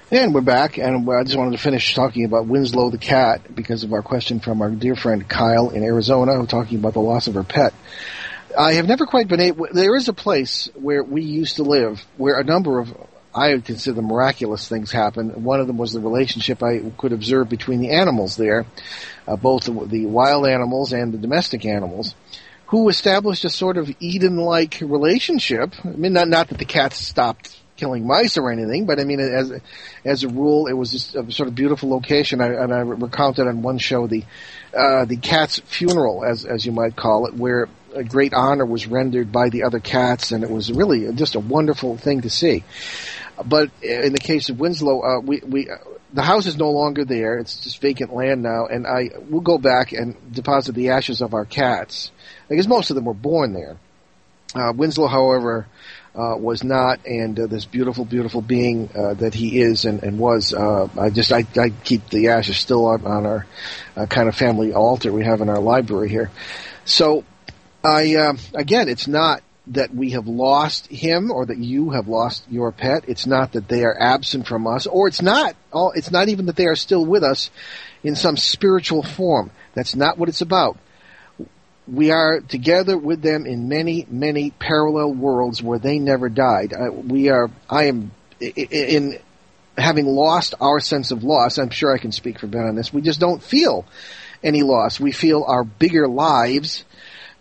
And 0.10 0.34
we're 0.34 0.40
back, 0.40 0.78
and 0.78 1.10
I 1.10 1.24
just 1.24 1.36
wanted 1.36 1.52
to 1.52 1.58
finish 1.58 1.94
talking 1.94 2.24
about 2.24 2.48
Winslow 2.48 2.92
the 2.92 2.98
cat 2.98 3.54
because 3.54 3.84
of 3.84 3.92
our 3.92 4.02
question 4.02 4.40
from 4.40 4.62
our 4.62 4.70
dear 4.70 4.96
friend 4.96 5.28
Kyle 5.28 5.70
in 5.70 5.84
Arizona, 5.84 6.46
talking 6.48 6.80
about 6.80 6.94
the 6.94 7.02
loss 7.02 7.28
of 7.28 7.34
her 7.34 7.44
pet. 7.44 7.74
I 8.58 8.76
have 8.76 8.88
never 8.88 9.06
quite 9.06 9.28
been 9.28 9.42
able. 9.42 9.68
There 9.70 9.98
is 9.98 10.08
a 10.08 10.14
place 10.14 10.70
where 10.76 11.04
we 11.04 11.24
used 11.24 11.58
to 11.58 11.64
live 11.64 12.06
where 12.16 12.40
a 12.40 12.46
number 12.46 12.80
of 12.80 12.96
I 13.36 13.50
would 13.50 13.66
consider 13.66 14.02
miraculous 14.02 14.70
things 14.70 14.94
happened. 14.94 15.44
One 15.44 15.60
of 15.60 15.68
them 15.68 15.78
was 15.78 15.92
the 15.92 16.00
relationship 16.00 16.64
I 16.64 16.80
could 16.98 17.12
observe 17.12 17.50
between 17.50 17.82
the 17.82 17.92
animals 17.92 18.38
there, 18.38 18.66
uh, 19.28 19.36
both 19.36 19.66
the, 19.66 20.06
wild 20.06 20.48
animals 20.48 20.94
and 20.94 21.14
the 21.14 21.18
domestic 21.18 21.66
animals 21.66 22.16
who 22.68 22.88
established 22.88 23.44
a 23.44 23.50
sort 23.50 23.76
of 23.76 23.94
Eden-like 24.00 24.78
relationship. 24.80 25.74
I 25.84 25.90
mean, 25.90 26.14
not, 26.14 26.30
not 26.30 26.48
that 26.48 26.60
the 26.60 26.66
cats 26.66 26.98
stopped 26.98 27.58
killing 27.78 28.06
mice 28.06 28.38
or 28.38 28.52
anything, 28.52 28.86
but 28.86 29.00
I 29.00 29.06
mean, 29.06 29.20
as 29.20 29.54
as 30.04 30.24
a 30.24 30.28
rule, 30.28 30.68
it 30.68 30.74
was 30.74 30.92
just 30.92 31.16
a 31.16 31.32
sort 31.32 31.48
of 31.48 31.56
beautiful 31.56 31.90
location. 31.90 32.42
I, 32.42 32.48
and 32.48 32.74
I 32.74 32.80
recounted 32.80 33.48
on 33.48 33.62
one 33.62 33.78
show 33.78 34.08
the 34.08 34.26
uh, 34.76 35.06
the 35.06 35.18
cat's 35.18 35.60
funeral, 35.60 36.26
as 36.26 36.46
as 36.46 36.66
you 36.66 36.72
might 36.72 36.96
call 36.96 37.28
it, 37.28 37.34
where 37.34 37.70
a 37.96 38.04
great 38.04 38.34
honor 38.34 38.66
was 38.66 38.88
rendered 38.88 39.32
by 39.32 39.50
the 39.50 39.64
other 39.64 39.80
cats, 39.80 40.32
and 40.32 40.44
it 40.44 40.50
was 40.50 40.72
really 40.72 41.12
just 41.14 41.36
a 41.36 41.40
wonderful 41.40 41.98
thing 41.98 42.22
to 42.22 42.30
see. 42.30 42.64
But 43.46 43.70
in 43.82 44.14
the 44.14 44.20
case 44.20 44.50
of 44.50 44.60
Winslow, 44.60 45.02
uh, 45.02 45.20
we 45.22 45.42
we. 45.46 45.70
the 46.14 46.24
house 46.24 46.48
is 46.48 46.58
no 46.58 46.72
longer 46.72 47.06
there. 47.06 47.38
It's 47.38 47.60
just 47.60 47.82
vacant 47.82 48.14
land 48.14 48.42
now, 48.42 48.66
and 48.66 48.88
I 48.88 49.12
will 49.30 49.42
go 49.42 49.58
back 49.58 49.94
and 49.94 50.16
deposit 50.34 50.74
the 50.74 50.90
ashes 50.90 51.22
of 51.22 51.34
our 51.34 51.46
cats 51.46 52.12
because 52.50 52.68
most 52.68 52.90
of 52.90 52.96
them 52.96 53.06
were 53.06 53.14
born 53.14 53.54
there. 53.54 53.78
Uh, 54.56 54.74
Winslow, 54.76 55.08
however, 55.08 55.68
uh, 56.18 56.36
was 56.36 56.64
not, 56.64 57.06
and 57.06 57.40
uh, 57.40 57.46
this 57.46 57.66
beautiful, 57.66 58.04
beautiful 58.04 58.42
being 58.42 58.90
uh, 58.96 59.14
that 59.16 59.36
he 59.36 59.62
is 59.62 59.86
and, 59.86 60.02
and 60.02 60.18
was. 60.18 60.54
Uh, 60.54 60.90
I 61.00 61.12
just 61.12 61.32
I, 61.32 61.46
I 61.56 61.70
keep 61.84 62.10
the 62.10 62.30
ashes 62.30 62.58
still 62.58 62.88
on, 62.88 63.06
on 63.06 63.26
our 63.26 63.46
uh, 63.96 64.06
kind 64.08 64.28
of 64.28 64.36
family 64.36 64.74
altar 64.74 65.14
we 65.14 65.24
have 65.26 65.42
in 65.42 65.50
our 65.50 65.60
library 65.60 66.10
here. 66.10 66.32
So, 66.86 67.24
I 67.84 68.16
uh, 68.16 68.34
again, 68.56 68.90
it's 68.90 69.08
not 69.08 69.44
that 69.68 69.94
we 69.94 70.12
have 70.12 70.28
lost 70.28 70.88
him 70.88 71.30
or 71.30 71.46
that 71.46 71.58
you 71.58 71.92
have 71.92 72.08
lost 72.08 72.46
your 72.50 72.72
pet. 72.72 73.04
It's 73.08 73.28
not 73.28 73.52
that 73.52 73.68
they 73.68 73.84
are 73.84 73.96
absent 74.00 74.48
from 74.48 74.66
us, 74.66 74.88
or 74.88 75.08
it's 75.08 75.22
not. 75.22 75.56
All, 75.72 75.92
it's 75.92 76.10
not 76.10 76.30
even 76.30 76.48
that 76.48 76.56
they 76.56 76.66
are 76.66 76.76
still 76.76 77.06
with 77.06 77.24
us 77.24 77.52
in 78.04 78.16
some 78.16 78.38
spiritual 78.38 79.04
form. 79.04 79.52
That's 79.76 79.96
not 79.96 80.18
what 80.18 80.30
it's 80.30 80.42
about 80.42 80.78
we 81.88 82.12
are 82.12 82.42
together 82.42 82.98
with 82.98 83.22
them 83.22 83.46
in 83.46 83.70
many, 83.70 84.06
many 84.10 84.52
parallel 84.52 85.14
worlds 85.14 85.64
where 85.64 85.80
they 85.80 86.00
never 86.00 86.30
died. 86.30 86.74
Uh, 86.74 86.92
we 86.92 87.30
are, 87.30 87.50
I 87.70 87.86
am, 87.86 88.12
in 88.40 89.20
having 89.78 90.06
lost 90.06 90.54
our 90.60 90.80
sense 90.80 91.12
of 91.12 91.24
loss, 91.24 91.58
I'm 91.58 91.70
sure 91.70 91.94
I 91.94 91.98
can 91.98 92.12
speak 92.12 92.40
for 92.40 92.48
Ben 92.48 92.64
on 92.64 92.76
this, 92.76 92.92
we 92.92 93.02
just 93.02 93.20
don't 93.20 93.42
feel 93.42 93.86
any 94.44 94.64
loss. 94.64 95.00
We 95.00 95.12
feel 95.12 95.46
our 95.48 95.64
bigger 95.64 96.08
lives, 96.08 96.84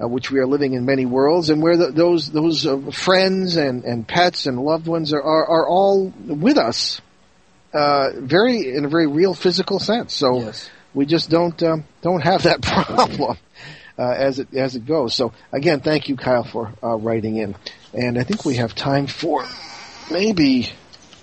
uh, 0.00 0.06
which 0.06 0.30
we 0.30 0.38
are 0.38 0.46
living 0.46 0.74
in 0.74 0.84
many 0.84 1.06
worlds, 1.06 1.50
and 1.50 1.60
where 1.60 1.76
the, 1.76 1.90
those, 1.90 2.30
those 2.30 2.66
uh, 2.66 2.78
friends 2.92 3.56
and, 3.56 3.84
and 3.84 4.06
pets 4.06 4.46
and 4.46 4.60
loved 4.60 4.86
ones 4.86 5.12
are, 5.12 5.22
are, 5.22 5.46
are 5.46 5.68
all 5.68 6.12
with 6.24 6.56
us, 6.56 7.00
uh, 7.72 8.10
very, 8.14 8.74
in 8.74 8.84
a 8.84 8.88
very 8.88 9.06
real 9.06 9.34
physical 9.34 9.80
sense. 9.80 10.14
So, 10.14 10.40
yes. 10.40 10.70
we 10.94 11.04
just 11.04 11.30
don't, 11.30 11.60
um, 11.62 11.84
don't 12.00 12.22
have 12.22 12.44
that 12.44 12.62
problem 12.62 13.36
uh, 13.98 14.10
as 14.10 14.38
it 14.38 14.54
as 14.54 14.76
it 14.76 14.86
goes. 14.86 15.14
So 15.14 15.32
again, 15.52 15.80
thank 15.80 16.08
you, 16.08 16.16
Kyle, 16.16 16.44
for 16.44 16.72
uh, 16.82 16.96
writing 16.96 17.36
in. 17.36 17.56
And 17.92 18.18
I 18.18 18.24
think 18.24 18.44
we 18.44 18.56
have 18.56 18.74
time 18.74 19.06
for 19.06 19.44
maybe. 20.10 20.68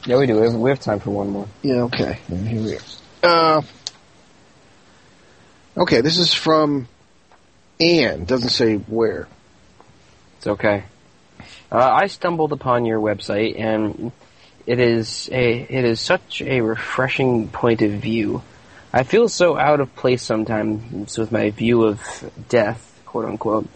Yeah, 0.06 0.18
we 0.18 0.28
do. 0.28 0.40
We 0.40 0.48
have, 0.48 0.56
we 0.56 0.70
have 0.70 0.80
time 0.80 1.00
for 1.00 1.12
one 1.12 1.30
more. 1.30 1.48
Yeah. 1.62 1.84
Okay. 1.84 2.20
And 2.28 2.48
here 2.48 2.62
we 2.62 2.76
are. 2.76 2.82
Uh, 3.24 3.62
okay, 5.78 6.02
this 6.02 6.18
is 6.18 6.34
from 6.34 6.88
Anne. 7.80 8.26
Doesn't 8.26 8.50
say 8.50 8.76
where. 8.76 9.28
It's 10.38 10.48
okay. 10.48 10.84
Uh, 11.72 11.90
I 12.02 12.08
stumbled 12.08 12.52
upon 12.52 12.86
your 12.86 13.00
website, 13.00 13.60
and 13.60 14.12
it 14.66 14.80
is 14.80 15.30
a 15.32 15.62
it 15.62 15.86
is 15.86 16.02
such 16.02 16.42
a 16.42 16.62
refreshing 16.62 17.48
point 17.48 17.82
of 17.82 17.92
view 17.92 18.42
I 18.96 19.02
feel 19.02 19.28
so 19.28 19.58
out 19.58 19.80
of 19.80 19.96
place 19.96 20.22
sometimes 20.22 21.18
with 21.18 21.32
my 21.32 21.50
view 21.50 21.84
of 21.86 22.00
death, 22.48 23.02
quote 23.08 23.26
unquote. 23.26 23.68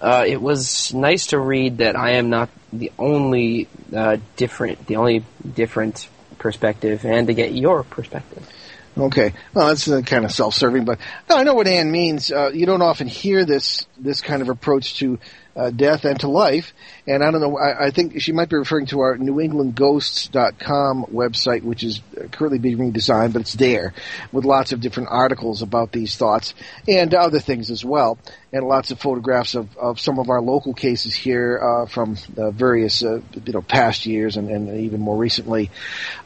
Uh, 0.00 0.24
it 0.26 0.40
was 0.40 0.94
nice 0.94 1.26
to 1.26 1.38
read 1.38 1.78
that 1.78 1.94
I 1.94 2.12
am 2.12 2.30
not 2.30 2.48
the 2.72 2.90
only 2.98 3.68
uh, 3.94 4.16
different, 4.36 4.86
the 4.86 4.96
only 4.96 5.24
different 5.54 6.08
perspective, 6.38 7.04
and 7.04 7.26
to 7.26 7.34
get 7.34 7.52
your 7.52 7.84
perspective. 7.84 8.48
Okay, 8.96 9.32
well, 9.54 9.68
that's 9.68 9.88
uh, 9.88 10.00
kind 10.02 10.24
of 10.24 10.32
self-serving, 10.32 10.84
but 10.84 10.98
no, 11.28 11.36
I 11.36 11.44
know 11.44 11.54
what 11.54 11.66
Anne 11.66 11.90
means. 11.90 12.32
Uh, 12.32 12.50
you 12.52 12.66
don't 12.66 12.82
often 12.82 13.06
hear 13.06 13.44
this 13.44 13.86
this 13.98 14.20
kind 14.20 14.42
of 14.42 14.48
approach 14.48 14.98
to 14.98 15.18
uh, 15.56 15.70
death 15.70 16.04
and 16.04 16.18
to 16.20 16.28
life. 16.28 16.72
And 17.06 17.22
I 17.22 17.30
don't 17.30 17.40
know, 17.40 17.58
I, 17.58 17.86
I, 17.86 17.90
think 17.90 18.20
she 18.20 18.32
might 18.32 18.48
be 18.48 18.56
referring 18.56 18.86
to 18.86 19.00
our 19.00 19.16
NewEnglandGhosts.com 19.16 21.06
website, 21.12 21.62
which 21.62 21.84
is 21.84 22.00
currently 22.30 22.58
being 22.58 22.78
redesigned, 22.78 23.34
but 23.34 23.42
it's 23.42 23.54
there 23.54 23.92
with 24.30 24.44
lots 24.44 24.72
of 24.72 24.80
different 24.80 25.10
articles 25.10 25.62
about 25.62 25.92
these 25.92 26.16
thoughts 26.16 26.54
and 26.88 27.14
other 27.14 27.38
things 27.40 27.70
as 27.70 27.84
well. 27.84 28.18
And 28.52 28.66
lots 28.66 28.90
of 28.90 29.00
photographs 29.00 29.54
of, 29.54 29.76
of 29.78 30.00
some 30.00 30.18
of 30.18 30.28
our 30.28 30.42
local 30.42 30.74
cases 30.74 31.14
here 31.14 31.58
uh, 31.58 31.86
from 31.86 32.16
various 32.36 33.02
uh, 33.02 33.20
you 33.44 33.52
know 33.52 33.62
past 33.62 34.04
years 34.06 34.36
and, 34.36 34.50
and 34.50 34.80
even 34.80 35.00
more 35.00 35.16
recently. 35.16 35.70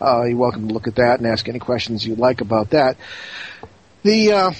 Uh, 0.01 0.25
you're 0.25 0.37
welcome 0.37 0.67
to 0.69 0.75
look 0.75 0.89
at 0.89 0.97
that 0.97 1.19
and 1.19 1.27
ask 1.27 1.49
any 1.49 1.61
questions 1.61 2.05
you'd 2.07 2.19
like 2.19 2.41
about 2.41 2.71
that. 2.71 2.97
The 4.03 4.33
uh, 4.33 4.53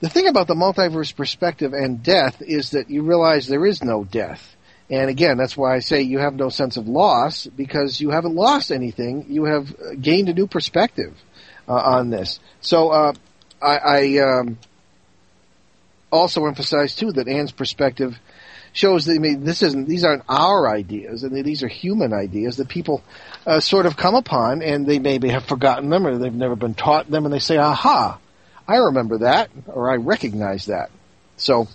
the 0.00 0.08
thing 0.08 0.28
about 0.28 0.46
the 0.46 0.54
multiverse 0.54 1.14
perspective 1.14 1.72
and 1.72 2.02
death 2.02 2.42
is 2.42 2.70
that 2.72 2.90
you 2.90 3.02
realize 3.02 3.46
there 3.46 3.66
is 3.66 3.82
no 3.82 4.04
death. 4.04 4.56
And 4.90 5.10
again, 5.10 5.36
that's 5.36 5.56
why 5.56 5.74
I 5.74 5.80
say 5.80 6.02
you 6.02 6.18
have 6.18 6.34
no 6.34 6.48
sense 6.48 6.76
of 6.76 6.86
loss 6.86 7.46
because 7.46 8.00
you 8.00 8.10
haven't 8.10 8.34
lost 8.34 8.70
anything. 8.70 9.26
You 9.28 9.44
have 9.44 10.00
gained 10.00 10.28
a 10.28 10.34
new 10.34 10.46
perspective 10.46 11.14
uh, 11.66 11.72
on 11.72 12.10
this. 12.10 12.38
So 12.60 12.90
uh, 12.90 13.12
I, 13.60 13.76
I 13.78 14.18
um, 14.18 14.58
also 16.12 16.46
emphasize 16.46 16.94
too 16.94 17.12
that 17.12 17.26
Anne's 17.26 17.52
perspective 17.52 18.16
shows 18.72 19.06
that 19.06 19.14
I 19.14 19.18
mean 19.18 19.42
this 19.42 19.62
isn't 19.62 19.88
these 19.88 20.04
aren't 20.04 20.24
our 20.28 20.68
ideas 20.68 21.22
and 21.22 21.34
these 21.44 21.62
are 21.62 21.68
human 21.68 22.12
ideas 22.12 22.58
that 22.58 22.68
people 22.68 23.02
uh, 23.46 23.58
sort 23.58 23.86
of 23.86 23.96
come 23.96 24.14
upon 24.14 24.60
and 24.60 24.86
they 24.86 24.98
maybe 24.98 25.30
have 25.30 25.46
forgotten 25.46 25.88
them 25.88 26.06
or 26.06 26.18
they've 26.18 26.32
never 26.32 26.56
been 26.56 26.74
taught 26.74 27.10
them 27.10 27.24
and 27.24 27.32
they 27.32 27.38
say 27.38 27.56
aha 27.56 28.18
I 28.68 28.76
remember 28.76 29.18
that, 29.18 29.50
or 29.66 29.90
I 29.90 29.96
recognize 29.96 30.66
that. 30.66 30.90
So, 31.36 31.68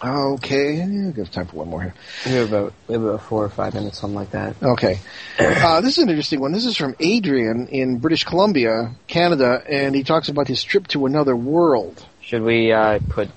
Okay, 0.00 0.86
we 0.86 1.12
have 1.20 1.30
time 1.32 1.46
for 1.48 1.56
one 1.56 1.68
more 1.70 1.82
here. 1.82 1.94
We 2.24 2.32
have 2.32 2.48
about 2.52 2.72
we 2.86 2.92
have 2.94 3.02
about 3.02 3.22
four 3.22 3.44
or 3.44 3.48
five 3.48 3.74
minutes, 3.74 3.98
something 3.98 4.14
like 4.14 4.30
that. 4.30 4.54
Okay. 4.62 5.00
Uh, 5.40 5.80
this 5.80 5.98
is 5.98 6.04
an 6.04 6.08
interesting 6.08 6.38
one. 6.40 6.52
This 6.52 6.66
is 6.66 6.76
from 6.76 6.94
Adrian 7.00 7.66
in 7.66 7.98
British 7.98 8.22
Columbia, 8.22 8.92
Canada, 9.08 9.60
and 9.68 9.96
he 9.96 10.04
talks 10.04 10.28
about 10.28 10.46
his 10.46 10.62
trip 10.62 10.86
to 10.88 11.06
another 11.06 11.34
world. 11.34 12.04
Should 12.20 12.42
we 12.42 12.70
uh, 12.70 13.00
put? 13.08 13.28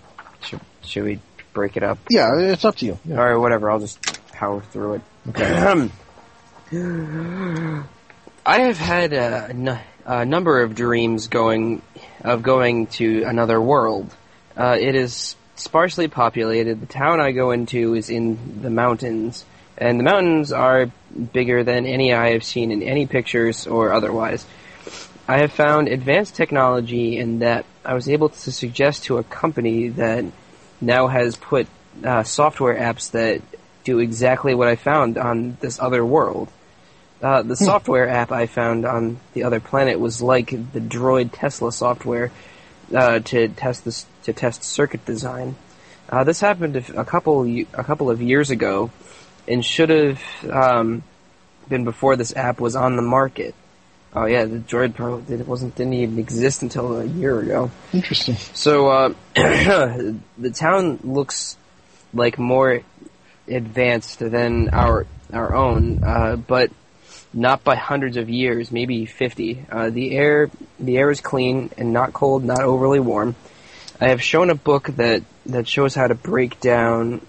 Should, 0.44 0.62
should 0.84 1.04
we 1.04 1.20
break 1.54 1.78
it 1.78 1.84
up? 1.84 1.98
Yeah, 2.12 2.38
it's 2.38 2.64
up 2.64 2.76
to 2.78 2.86
you. 2.86 3.00
Yeah. 3.06 3.20
Or 3.22 3.40
whatever. 3.40 3.72
I'll 3.72 3.80
just 3.80 4.22
power 4.32 4.62
through 4.62 4.96
it. 4.96 5.02
Okay. 5.30 5.90
I 8.46 8.60
have 8.60 8.78
had 8.78 9.14
a, 9.14 9.48
n- 9.50 9.80
a 10.06 10.26
number 10.26 10.62
of 10.62 10.76
dreams 10.76 11.28
going 11.28 11.82
of 12.22 12.44
going 12.44 12.88
to 12.88 13.24
another 13.24 13.60
world. 13.60 14.14
Uh, 14.56 14.78
it 14.80 14.96
is 14.96 15.36
sparsely 15.56 16.08
populated. 16.08 16.82
The 16.82 16.86
town 16.86 17.20
I 17.20 17.32
go 17.32 17.52
into 17.52 17.96
is 17.96 18.10
in 18.10 18.62
the 18.62 18.70
mountains, 18.70 19.46
and 19.78 20.00
the 20.00 20.04
mountains 20.04 20.52
are 20.52 20.92
bigger 21.34 21.64
than 21.64 21.86
any 21.86 22.14
I 22.14 22.32
have 22.32 22.44
seen 22.44 22.72
in 22.72 22.84
any 22.84 23.06
pictures 23.08 23.68
or 23.68 23.94
otherwise. 23.94 24.46
I 25.28 25.38
have 25.38 25.52
found 25.52 25.88
advanced 25.88 26.36
technology 26.36 27.18
in 27.18 27.40
that 27.40 27.66
I 27.86 27.94
was 27.94 28.10
able 28.10 28.30
to 28.30 28.52
suggest 28.52 29.06
to 29.06 29.18
a 29.18 29.24
company 29.24 29.90
that 29.90 30.26
now 30.82 31.08
has 31.08 31.36
put 31.36 31.68
uh, 32.04 32.24
software 32.24 32.76
apps 32.76 33.12
that 33.12 33.42
do 33.84 34.00
exactly 34.00 34.54
what 34.54 34.68
I 34.68 34.76
found 34.76 35.18
on 35.18 35.58
this 35.62 35.80
other 35.80 36.06
world. 36.06 36.50
Uh, 37.22 37.44
the 37.44 37.56
software 37.56 38.10
app 38.10 38.32
I 38.32 38.48
found 38.48 38.86
on 38.86 39.20
the 39.34 39.44
other 39.44 39.60
planet 39.60 40.00
was 40.00 40.22
like 40.22 40.50
the 40.50 40.80
Droid 40.80 41.30
Tesla 41.32 41.72
software 41.72 42.32
uh, 42.94 43.20
to 43.20 43.48
test 43.50 43.86
this 43.86 44.06
to 44.24 44.34
test 44.34 44.64
circuit 44.64 45.06
design. 45.06 45.56
Uh, 46.10 46.24
this 46.24 46.40
happened 46.40 46.76
a 46.76 47.06
couple 47.06 47.46
a 47.46 47.84
couple 47.84 48.10
of 48.10 48.22
years 48.22 48.50
ago, 48.50 48.90
and 49.48 49.64
should 49.64 49.90
have 49.90 50.22
um, 50.50 51.04
been 51.70 51.84
before 51.84 52.16
this 52.16 52.36
app 52.36 52.60
was 52.60 52.76
on 52.76 52.96
the 52.96 53.02
market. 53.04 53.54
Oh 54.14 54.26
yeah, 54.26 54.46
the 54.46 54.58
Droid 54.58 54.96
Pro 54.96 55.24
it 55.30 55.48
wasn't 55.48 55.76
didn't 55.76 55.94
even 55.94 56.18
exist 56.18 56.64
until 56.64 57.00
a 57.00 57.06
year 57.06 57.40
ago. 57.40 57.72
Interesting. 57.94 58.36
So 58.36 58.88
uh, 58.88 59.14
the 59.36 60.52
town 60.54 61.00
looks 61.04 61.56
like 62.14 62.40
more 62.40 62.82
advanced 63.48 64.20
than 64.20 64.70
our 64.70 65.06
our 65.32 65.56
own, 65.56 66.04
uh, 66.04 66.36
but 66.36 66.72
not 67.34 67.64
by 67.64 67.76
hundreds 67.76 68.18
of 68.18 68.30
years, 68.30 68.72
maybe 68.72 69.06
fifty. 69.06 69.66
Uh, 69.72 69.90
the 69.90 70.16
air 70.16 70.50
the 70.80 70.98
air 70.98 71.12
is 71.12 71.22
clean 71.22 71.70
and 71.78 71.94
not 71.94 72.14
cold, 72.14 72.44
not 72.44 72.62
overly 72.62 73.00
warm. 73.00 73.36
I 74.00 74.10
have 74.10 74.22
shown 74.22 74.50
a 74.50 74.56
book 74.56 74.88
that 74.98 75.24
that 75.46 75.68
shows 75.68 75.96
how 75.96 76.08
to 76.08 76.16
break 76.16 76.60
down. 76.60 77.26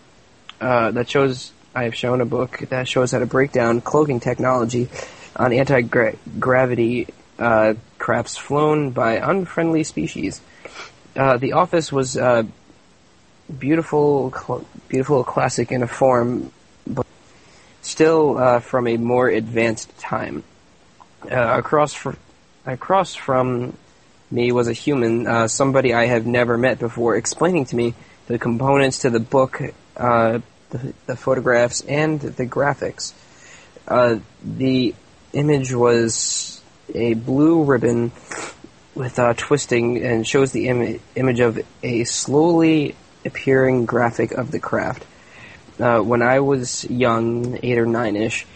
Uh, 0.61 0.91
that 0.93 1.09
shows 1.09 1.53
I 1.75 1.85
have 1.85 1.95
shown 1.95 2.21
a 2.21 2.27
book 2.27 2.59
that 2.71 2.89
shows 2.89 3.13
how 3.13 3.19
to 3.19 3.27
break 3.27 3.53
down 3.53 3.81
cloaking 3.81 4.21
technology 4.21 4.89
on 5.37 5.53
anti 5.53 5.83
gravity 5.83 7.09
uh, 7.39 7.75
crafts 7.99 8.37
flown 8.37 8.91
by 8.91 9.17
unfriendly 9.17 9.85
species. 9.85 10.41
Uh, 11.17 11.37
the 11.37 11.53
office 11.53 11.93
was 11.93 12.17
uh, 12.17 12.43
beautiful, 13.59 14.33
cl- 14.33 14.67
beautiful, 14.89 15.25
classic 15.25 15.73
in 15.73 15.83
a 15.83 15.87
form, 15.87 16.53
still 17.83 18.39
uh, 18.39 18.61
from 18.61 18.87
a 18.87 18.97
more 18.97 19.28
advanced 19.28 19.97
time. 19.99 20.43
Uh, 21.30 21.59
across 21.59 21.93
fr- 21.93 22.14
across 22.66 23.14
from 23.14 23.76
me 24.30 24.51
was 24.51 24.68
a 24.68 24.72
human, 24.72 25.26
uh, 25.26 25.47
somebody 25.47 25.93
I 25.93 26.07
have 26.07 26.26
never 26.26 26.57
met 26.57 26.78
before, 26.78 27.16
explaining 27.16 27.66
to 27.66 27.76
me 27.76 27.95
the 28.26 28.39
components 28.39 29.01
to 29.01 29.11
the 29.11 29.20
book, 29.20 29.61
uh, 29.97 30.41
the, 30.70 30.95
the 31.07 31.16
photographs, 31.16 31.83
and 31.83 32.20
the 32.20 32.47
graphics. 32.47 33.12
Uh, 33.87 34.18
the 34.43 34.95
image 35.33 35.72
was 35.72 36.61
a 36.95 37.14
blue 37.14 37.64
ribbon 37.64 38.12
with 38.95 39.18
uh, 39.18 39.35
twisting 39.37 40.03
and 40.03 40.26
shows 40.26 40.53
the 40.53 40.68
Im- 40.68 41.01
image 41.14 41.41
of 41.41 41.61
a 41.83 42.05
slowly 42.05 42.95
appearing 43.24 43.87
graphic 43.87 44.33
of 44.33 44.51
the 44.51 44.59
craft. 44.59 45.05
Uh, 45.81 46.01
when 46.01 46.23
I 46.23 46.41
was 46.41 46.85
young, 46.85 47.59
eight 47.62 47.79
or 47.79 47.87
nine 47.87 48.16
ish, 48.16 48.47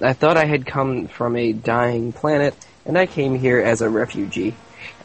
I 0.00 0.12
thought 0.12 0.36
I 0.36 0.44
had 0.44 0.66
come 0.66 1.08
from 1.08 1.36
a 1.36 1.52
dying 1.52 2.12
planet, 2.12 2.54
and 2.84 2.98
I 2.98 3.06
came 3.06 3.34
here 3.34 3.60
as 3.60 3.80
a 3.80 3.88
refugee. 3.88 4.54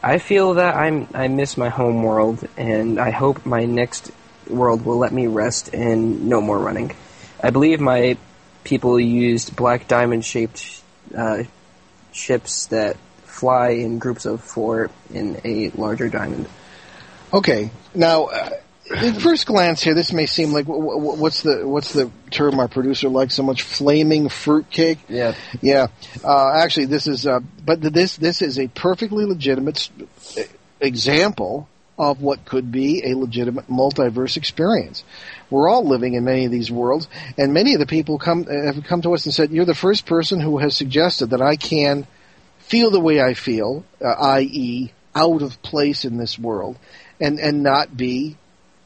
I 0.02 0.18
feel 0.18 0.54
that 0.54 0.76
I'm 0.76 1.08
I 1.14 1.28
miss 1.28 1.56
my 1.56 1.68
home 1.68 2.02
world, 2.02 2.46
and 2.56 3.00
I 3.00 3.10
hope 3.10 3.46
my 3.46 3.64
next 3.64 4.10
world 4.48 4.84
will 4.84 4.98
let 4.98 5.12
me 5.12 5.26
rest 5.26 5.72
and 5.72 6.28
no 6.28 6.40
more 6.40 6.58
running. 6.58 6.94
I 7.42 7.50
believe 7.50 7.80
my 7.80 8.16
people 8.64 9.00
used 9.00 9.56
black 9.56 9.88
diamond 9.88 10.24
shaped 10.24 10.82
uh, 11.16 11.44
ships 12.12 12.66
that 12.66 12.96
fly 13.24 13.70
in 13.70 13.98
groups 13.98 14.26
of 14.26 14.42
four 14.42 14.90
in 15.12 15.40
a 15.44 15.70
larger 15.70 16.08
diamond. 16.08 16.48
Okay. 17.32 17.70
Now, 17.94 18.26
uh, 18.26 18.50
at 18.90 19.20
first 19.20 19.46
glance 19.46 19.82
here, 19.82 19.94
this 19.94 20.12
may 20.12 20.26
seem 20.26 20.52
like 20.52 20.66
wh- 20.66 20.70
wh- 20.70 21.18
what's 21.18 21.42
the 21.42 21.66
what's 21.66 21.92
the 21.92 22.10
term 22.30 22.58
our 22.58 22.68
producer 22.68 23.08
likes 23.08 23.34
so 23.34 23.42
much? 23.42 23.62
Flaming 23.62 24.28
fruitcake. 24.28 24.98
Yeah. 25.08 25.34
Yeah. 25.60 25.88
Uh, 26.24 26.52
actually, 26.54 26.86
this 26.86 27.06
is 27.06 27.26
uh, 27.26 27.40
but 27.64 27.80
this 27.80 28.16
this 28.16 28.42
is 28.42 28.58
a 28.58 28.68
perfectly 28.68 29.24
legitimate 29.24 29.88
example 30.80 31.68
of 31.98 32.20
what 32.20 32.44
could 32.44 32.72
be 32.72 33.02
a 33.04 33.16
legitimate 33.16 33.68
multiverse 33.68 34.36
experience. 34.36 35.04
We're 35.50 35.68
all 35.68 35.86
living 35.86 36.14
in 36.14 36.24
many 36.24 36.46
of 36.46 36.50
these 36.50 36.70
worlds, 36.70 37.08
and 37.38 37.52
many 37.54 37.74
of 37.74 37.80
the 37.80 37.86
people 37.86 38.18
come 38.18 38.44
have 38.44 38.82
come 38.84 39.02
to 39.02 39.14
us 39.14 39.24
and 39.26 39.34
said, 39.34 39.50
"You're 39.50 39.64
the 39.64 39.74
first 39.74 40.06
person 40.06 40.40
who 40.40 40.58
has 40.58 40.76
suggested 40.76 41.30
that 41.30 41.42
I 41.42 41.56
can 41.56 42.06
feel 42.58 42.90
the 42.90 43.00
way 43.00 43.20
I 43.20 43.34
feel, 43.34 43.84
uh, 44.00 44.08
i.e., 44.08 44.92
out 45.14 45.42
of 45.42 45.60
place 45.62 46.04
in 46.04 46.16
this 46.16 46.38
world, 46.38 46.76
and 47.20 47.38
and 47.38 47.62
not 47.62 47.96
be." 47.96 48.36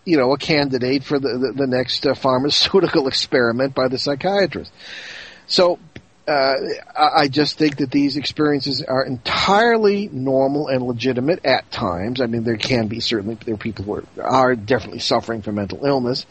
You 0.07 0.16
know, 0.16 0.32
a 0.32 0.38
candidate 0.38 1.04
for 1.04 1.18
the 1.18 1.36
the, 1.36 1.52
the 1.52 1.66
next 1.66 2.07
uh, 2.07 2.14
pharmaceutical 2.14 3.07
experiment 3.12 3.74
by 3.74 3.88
the 3.88 3.98
psychiatrist. 3.98 4.72
So 5.46 5.78
uh, 6.26 6.54
I 6.96 7.28
just 7.28 7.57
think 7.57 7.76
that 7.76 7.90
these 7.90 8.16
experiences 8.16 8.82
are 8.82 9.04
entirely 9.04 10.09
normal 10.12 10.66
and 10.66 10.82
legitimate 10.82 11.44
at 11.44 11.70
times. 11.70 12.20
I 12.20 12.26
mean, 12.26 12.42
there 12.42 12.57
can 12.57 12.88
be 12.88 12.98
certainly 12.98 13.36
there 13.44 13.54
are 13.54 13.59
people 13.59 13.84
who 13.84 13.94
are, 13.94 14.22
are 14.22 14.57
definitely 14.57 14.98
suffering 14.98 15.42
from 15.42 15.57
mental 15.57 15.84
illness 15.84 16.26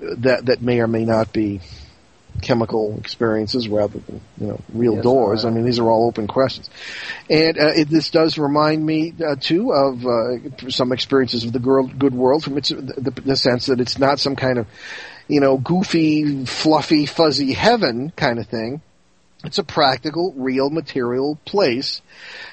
that 0.00 0.46
that 0.46 0.60
may 0.60 0.80
or 0.80 0.88
may 0.88 1.04
not 1.04 1.32
be 1.32 1.60
chemical 2.40 2.96
experiences 2.98 3.68
rather 3.68 3.98
than 3.98 4.20
you 4.40 4.46
know 4.48 4.60
real 4.72 4.94
Yes, 4.94 5.02
doors. 5.02 5.44
uh, 5.44 5.48
I 5.48 5.50
mean, 5.50 5.64
these 5.64 5.78
are 5.78 5.88
all 5.88 6.06
open 6.08 6.26
questions, 6.26 6.70
and 7.28 7.58
uh, 7.58 7.72
it, 7.74 7.88
this 7.88 8.10
does 8.10 8.38
remind 8.38 8.84
me 8.84 9.14
uh, 9.24 9.36
too 9.38 9.72
of 9.72 10.06
uh, 10.06 10.70
some 10.70 10.92
experiences 10.92 11.44
of 11.44 11.52
the 11.52 11.58
girl, 11.58 11.86
good 11.86 12.14
world 12.14 12.44
from 12.44 12.58
its 12.58 12.70
the, 12.70 13.12
the 13.24 13.36
sense 13.36 13.66
that 13.66 13.80
it's 13.80 13.98
not 13.98 14.18
some 14.18 14.36
kind 14.36 14.58
of 14.58 14.66
you 15.28 15.40
know 15.40 15.56
goofy, 15.58 16.44
fluffy, 16.44 17.06
fuzzy 17.06 17.52
heaven 17.52 18.12
kind 18.16 18.38
of 18.38 18.46
thing. 18.46 18.80
It's 19.44 19.58
a 19.58 19.64
practical, 19.64 20.32
real, 20.36 20.70
material 20.70 21.36
place, 21.44 22.00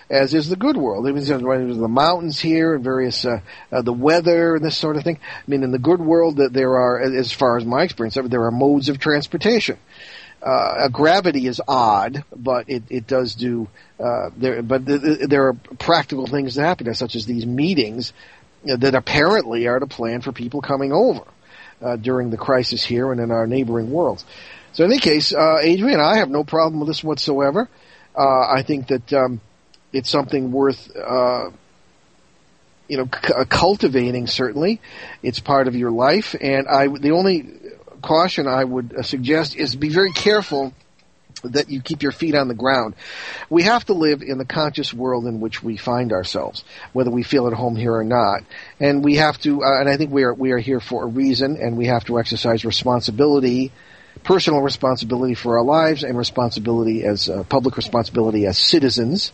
as 0.09 0.33
is 0.33 0.49
the 0.49 0.55
good 0.55 0.75
world. 0.75 1.07
It 1.07 1.11
was 1.11 1.27
the 1.27 1.87
mountains 1.87 2.39
here 2.39 2.73
and 2.73 2.83
various 2.83 3.25
uh, 3.25 3.41
uh, 3.71 3.83
the 3.83 3.93
weather 3.93 4.55
and 4.55 4.65
this 4.65 4.77
sort 4.77 4.95
of 4.95 5.03
thing. 5.03 5.19
I 5.21 5.43
mean, 5.49 5.63
in 5.63 5.71
the 5.71 5.77
good 5.77 6.01
world, 6.01 6.37
that 6.37 6.51
there 6.51 6.77
are, 6.77 6.99
as 6.99 7.31
far 7.31 7.57
as 7.57 7.65
my 7.65 7.83
experience, 7.83 8.17
there 8.23 8.43
are 8.43 8.51
modes 8.51 8.89
of 8.89 8.99
transportation. 8.99 9.77
Uh, 10.41 10.87
gravity 10.87 11.47
is 11.47 11.61
odd, 11.67 12.23
but 12.35 12.69
it, 12.69 12.83
it 12.89 13.05
does 13.05 13.35
do 13.35 13.67
uh, 13.99 14.29
there. 14.37 14.63
But 14.63 14.85
th- 14.87 15.01
th- 15.01 15.29
there 15.29 15.47
are 15.47 15.53
practical 15.53 16.27
things 16.27 16.55
that 16.55 16.63
happen, 16.63 16.91
such 16.95 17.15
as 17.15 17.25
these 17.25 17.45
meetings 17.45 18.13
uh, 18.67 18.77
that 18.77 18.95
apparently 18.95 19.67
are 19.67 19.79
to 19.79 19.87
plan 19.87 20.21
for 20.21 20.31
people 20.31 20.61
coming 20.61 20.91
over 20.93 21.25
uh, 21.81 21.97
during 21.97 22.29
the 22.29 22.37
crisis 22.37 22.83
here 22.83 23.11
and 23.11 23.19
in 23.19 23.31
our 23.31 23.47
neighboring 23.47 23.91
worlds. 23.91 24.25
So 24.73 24.85
in 24.85 24.91
any 24.91 24.99
case, 24.99 25.33
uh, 25.33 25.57
Adrian, 25.61 25.99
I 25.99 26.17
have 26.17 26.29
no 26.29 26.43
problem 26.43 26.79
with 26.79 26.87
this 26.87 27.03
whatsoever. 27.03 27.67
Uh, 28.15 28.47
I 28.49 28.63
think 28.63 28.87
that 28.87 29.13
um, 29.13 29.41
it's 29.93 30.09
something 30.09 30.51
worth, 30.51 30.95
uh, 30.95 31.49
you 32.87 32.97
know, 32.97 33.05
c- 33.05 33.33
uh, 33.33 33.45
cultivating. 33.45 34.27
Certainly, 34.27 34.81
it's 35.23 35.39
part 35.39 35.67
of 35.67 35.75
your 35.75 35.91
life, 35.91 36.35
and 36.39 36.67
I. 36.67 36.87
The 36.87 37.11
only 37.11 37.49
caution 38.01 38.47
I 38.47 38.63
would 38.63 38.95
uh, 38.95 39.01
suggest 39.01 39.55
is 39.55 39.75
be 39.75 39.89
very 39.89 40.11
careful 40.11 40.73
that 41.43 41.69
you 41.69 41.81
keep 41.81 42.01
your 42.03 42.11
feet 42.11 42.35
on 42.35 42.47
the 42.47 42.53
ground. 42.53 42.95
We 43.49 43.63
have 43.63 43.85
to 43.85 43.93
live 43.93 44.21
in 44.21 44.37
the 44.37 44.45
conscious 44.45 44.93
world 44.93 45.25
in 45.25 45.39
which 45.39 45.63
we 45.63 45.77
find 45.77 46.11
ourselves, 46.11 46.63
whether 46.91 47.11
we 47.11 47.23
feel 47.23 47.47
at 47.47 47.53
home 47.53 47.75
here 47.75 47.93
or 47.93 48.03
not. 48.03 48.43
And 48.79 49.03
we 49.03 49.15
have 49.15 49.37
to, 49.39 49.63
uh, 49.63 49.79
and 49.79 49.89
I 49.89 49.97
think 49.97 50.11
we 50.11 50.23
are 50.23 50.33
we 50.33 50.51
are 50.51 50.57
here 50.57 50.79
for 50.79 51.03
a 51.03 51.07
reason, 51.07 51.57
and 51.57 51.77
we 51.77 51.87
have 51.87 52.05
to 52.05 52.19
exercise 52.19 52.65
responsibility 52.65 53.71
personal 54.23 54.61
responsibility 54.61 55.33
for 55.33 55.57
our 55.57 55.63
lives 55.63 56.03
and 56.03 56.17
responsibility 56.17 57.03
as 57.03 57.29
uh, 57.29 57.43
public 57.43 57.77
responsibility 57.77 58.45
as 58.45 58.57
citizens. 58.57 59.31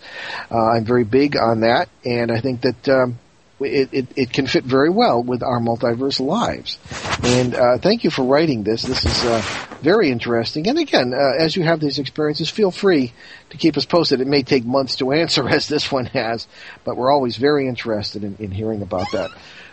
Uh, 0.52 0.72
I'm 0.72 0.86
very 0.86 1.04
big 1.04 1.38
on 1.38 1.62
that, 1.62 1.90
and 2.04 2.32
I 2.32 2.40
think 2.42 2.62
that 2.62 2.90
um, 2.90 3.20
it, 3.60 3.90
it, 3.94 4.08
it 4.16 4.34
can 4.34 4.48
fit 4.48 4.64
very 4.64 4.90
well 4.90 5.24
with 5.24 5.42
our 5.42 5.60
multiverse 5.60 6.20
lives. 6.20 6.78
And 7.24 7.56
uh, 7.56 7.78
thank 7.78 8.04
you 8.04 8.10
for 8.10 8.24
writing 8.24 8.64
this. 8.64 8.84
This 8.84 9.06
is 9.06 9.26
uh, 9.26 9.42
very 9.82 10.10
interesting. 10.10 10.68
And 10.68 10.78
again, 10.78 11.14
uh, 11.14 11.34
as 11.38 11.56
you 11.56 11.64
have 11.64 11.80
these 11.80 12.00
experiences, 12.00 12.50
feel 12.50 12.72
free 12.72 13.14
to 13.52 13.58
keep 13.58 13.78
us 13.78 13.86
posted. 13.86 14.20
It 14.20 14.28
may 14.28 14.44
take 14.44 14.66
months 14.66 14.98
to 14.98 15.12
answer, 15.14 15.48
as 15.48 15.68
this 15.68 15.92
one 15.92 16.06
has, 16.08 16.48
but 16.84 16.98
we're 16.98 17.12
always 17.12 17.38
very 17.38 17.68
interested 17.68 18.24
in, 18.24 18.36
in 18.40 18.52
hearing 18.52 18.82
about 18.82 19.12
that. 19.14 19.32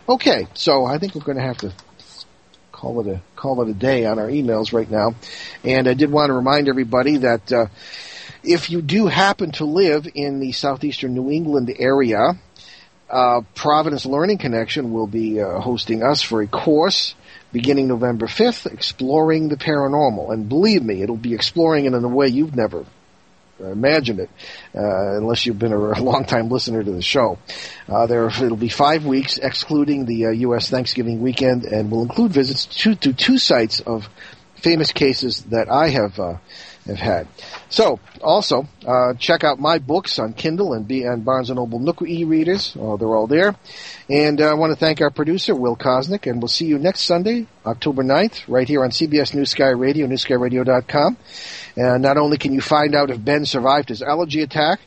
Okay, 0.08 0.46
so 0.54 0.84
I 0.84 0.98
think 0.98 1.14
we're 1.14 1.22
going 1.22 1.38
to 1.38 1.44
have 1.44 1.58
to 1.58 1.72
call 2.82 3.00
it 3.00 3.06
a 3.06 3.20
call 3.36 3.62
it 3.62 3.68
a 3.68 3.74
day 3.74 4.04
on 4.06 4.18
our 4.18 4.26
emails 4.26 4.72
right 4.72 4.90
now. 4.90 5.14
And 5.62 5.86
I 5.86 5.94
did 5.94 6.10
want 6.10 6.30
to 6.30 6.34
remind 6.34 6.68
everybody 6.68 7.18
that 7.18 7.52
uh, 7.52 7.66
if 8.42 8.70
you 8.70 8.82
do 8.82 9.06
happen 9.06 9.52
to 9.52 9.64
live 9.64 10.08
in 10.12 10.40
the 10.40 10.50
southeastern 10.50 11.14
New 11.14 11.30
England 11.30 11.72
area, 11.78 12.32
uh, 13.08 13.42
Providence 13.54 14.04
Learning 14.04 14.36
Connection 14.36 14.92
will 14.92 15.06
be 15.06 15.40
uh, 15.40 15.60
hosting 15.60 16.02
us 16.02 16.22
for 16.22 16.42
a 16.42 16.48
course 16.48 17.14
beginning 17.52 17.86
November 17.86 18.26
5th, 18.26 18.72
exploring 18.72 19.48
the 19.48 19.56
paranormal. 19.56 20.32
And 20.32 20.48
believe 20.48 20.82
me, 20.82 21.02
it'll 21.02 21.16
be 21.16 21.34
exploring 21.34 21.84
it 21.84 21.92
in 21.92 22.02
a 22.02 22.08
way 22.08 22.26
you've 22.26 22.56
never 22.56 22.84
imagined 23.70 24.20
it, 24.20 24.30
uh, 24.74 25.16
unless 25.16 25.46
you've 25.46 25.58
been 25.58 25.72
a, 25.72 25.78
a 25.98 26.02
long-time 26.02 26.48
listener 26.48 26.82
to 26.82 26.90
the 26.90 27.02
show. 27.02 27.38
Uh, 27.88 28.06
there, 28.06 28.26
it'll 28.26 28.56
be 28.56 28.68
five 28.68 29.04
weeks, 29.04 29.38
excluding 29.38 30.06
the 30.06 30.26
uh, 30.26 30.30
U.S. 30.30 30.68
Thanksgiving 30.70 31.20
weekend, 31.20 31.64
and 31.64 31.90
will 31.90 32.02
include 32.02 32.32
visits 32.32 32.66
to, 32.82 32.94
to 32.96 33.12
two 33.12 33.38
sites 33.38 33.80
of 33.80 34.08
famous 34.56 34.92
cases 34.92 35.42
that 35.44 35.68
I 35.70 35.88
have 35.88 36.18
uh, 36.18 36.34
have 36.86 36.98
had. 36.98 37.28
So, 37.68 38.00
also, 38.20 38.66
uh, 38.86 39.14
check 39.14 39.44
out 39.44 39.58
my 39.58 39.78
books 39.78 40.18
on 40.18 40.32
Kindle 40.32 40.72
and, 40.72 40.86
B- 40.86 41.04
and 41.04 41.24
Barnes 41.24 41.50
& 41.50 41.54
Noble 41.54 41.78
Nook 41.78 42.02
e-readers. 42.02 42.76
Oh, 42.78 42.96
they're 42.96 43.14
all 43.14 43.26
there. 43.26 43.54
And 44.08 44.40
uh, 44.40 44.50
I 44.50 44.54
want 44.54 44.72
to 44.72 44.76
thank 44.76 45.00
our 45.00 45.10
producer, 45.10 45.54
Will 45.54 45.76
Kosnick, 45.76 46.28
and 46.28 46.40
we'll 46.40 46.48
see 46.48 46.66
you 46.66 46.78
next 46.78 47.02
Sunday, 47.02 47.46
October 47.64 48.02
9th, 48.02 48.48
right 48.48 48.66
here 48.66 48.82
on 48.82 48.90
CBS 48.90 49.34
News 49.34 49.50
Sky 49.50 49.70
Radio, 49.70 50.06
newskyradio.com. 50.06 51.16
And 51.76 52.02
not 52.02 52.18
only 52.18 52.38
can 52.38 52.52
you 52.52 52.60
find 52.60 52.94
out 52.94 53.10
if 53.10 53.22
Ben 53.22 53.46
survived 53.46 53.88
his 53.88 54.02
allergy 54.02 54.42
attack, 54.42 54.80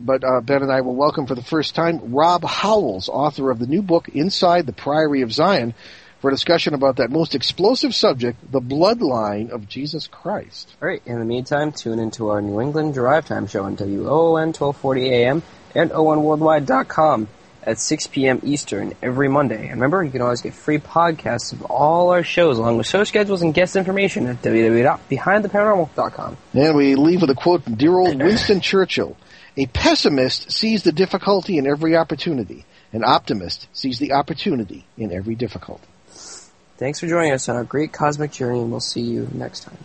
but 0.00 0.24
uh, 0.24 0.40
Ben 0.40 0.62
and 0.62 0.72
I 0.72 0.80
will 0.80 0.96
welcome 0.96 1.26
for 1.26 1.34
the 1.34 1.42
first 1.42 1.74
time 1.74 2.12
Rob 2.12 2.44
Howells, 2.44 3.08
author 3.08 3.50
of 3.50 3.58
the 3.58 3.66
new 3.66 3.82
book 3.82 4.08
Inside 4.08 4.66
the 4.66 4.72
Priory 4.72 5.22
of 5.22 5.32
Sion, 5.32 5.74
for 6.20 6.28
a 6.28 6.32
discussion 6.32 6.74
about 6.74 6.96
that 6.96 7.10
most 7.10 7.34
explosive 7.34 7.94
subject, 7.94 8.38
the 8.50 8.60
bloodline 8.60 9.50
of 9.50 9.68
Jesus 9.68 10.06
Christ. 10.06 10.74
All 10.80 10.88
right. 10.88 11.02
In 11.04 11.18
the 11.18 11.24
meantime, 11.24 11.72
tune 11.72 11.98
into 11.98 12.28
our 12.28 12.40
New 12.40 12.60
England 12.60 12.94
Drive 12.94 13.26
Time 13.26 13.46
show 13.46 13.64
on 13.64 13.76
WOON 13.76 14.52
1240 14.52 15.08
AM 15.08 15.42
and 15.74 15.90
ONWorldwide.com 15.90 17.28
at 17.64 17.78
6 17.78 18.08
p.m. 18.08 18.40
Eastern 18.42 18.94
every 19.02 19.28
Monday. 19.28 19.62
And 19.68 19.72
remember, 19.72 20.02
you 20.02 20.10
can 20.10 20.22
always 20.22 20.40
get 20.40 20.54
free 20.54 20.78
podcasts 20.78 21.52
of 21.52 21.62
all 21.62 22.10
our 22.10 22.22
shows 22.22 22.58
along 22.58 22.78
with 22.78 22.86
show 22.86 23.04
schedules 23.04 23.42
and 23.42 23.54
guest 23.54 23.76
information 23.76 24.26
at 24.26 24.42
www.behindtheparanormal.com. 24.42 26.36
And 26.54 26.76
we 26.76 26.94
leave 26.94 27.20
with 27.20 27.30
a 27.30 27.34
quote 27.34 27.64
from 27.64 27.76
dear 27.76 27.96
old 27.96 28.16
Winston 28.20 28.60
Churchill. 28.60 29.16
A 29.56 29.66
pessimist 29.66 30.50
sees 30.50 30.82
the 30.82 30.92
difficulty 30.92 31.58
in 31.58 31.66
every 31.66 31.96
opportunity. 31.96 32.64
An 32.92 33.04
optimist 33.04 33.68
sees 33.72 33.98
the 33.98 34.12
opportunity 34.12 34.84
in 34.96 35.12
every 35.12 35.34
difficulty. 35.34 35.86
Thanks 36.78 37.00
for 37.00 37.06
joining 37.06 37.32
us 37.32 37.48
on 37.48 37.56
our 37.56 37.64
great 37.64 37.92
cosmic 37.92 38.32
journey, 38.32 38.60
and 38.60 38.70
we'll 38.70 38.80
see 38.80 39.02
you 39.02 39.28
next 39.32 39.60
time. 39.60 39.78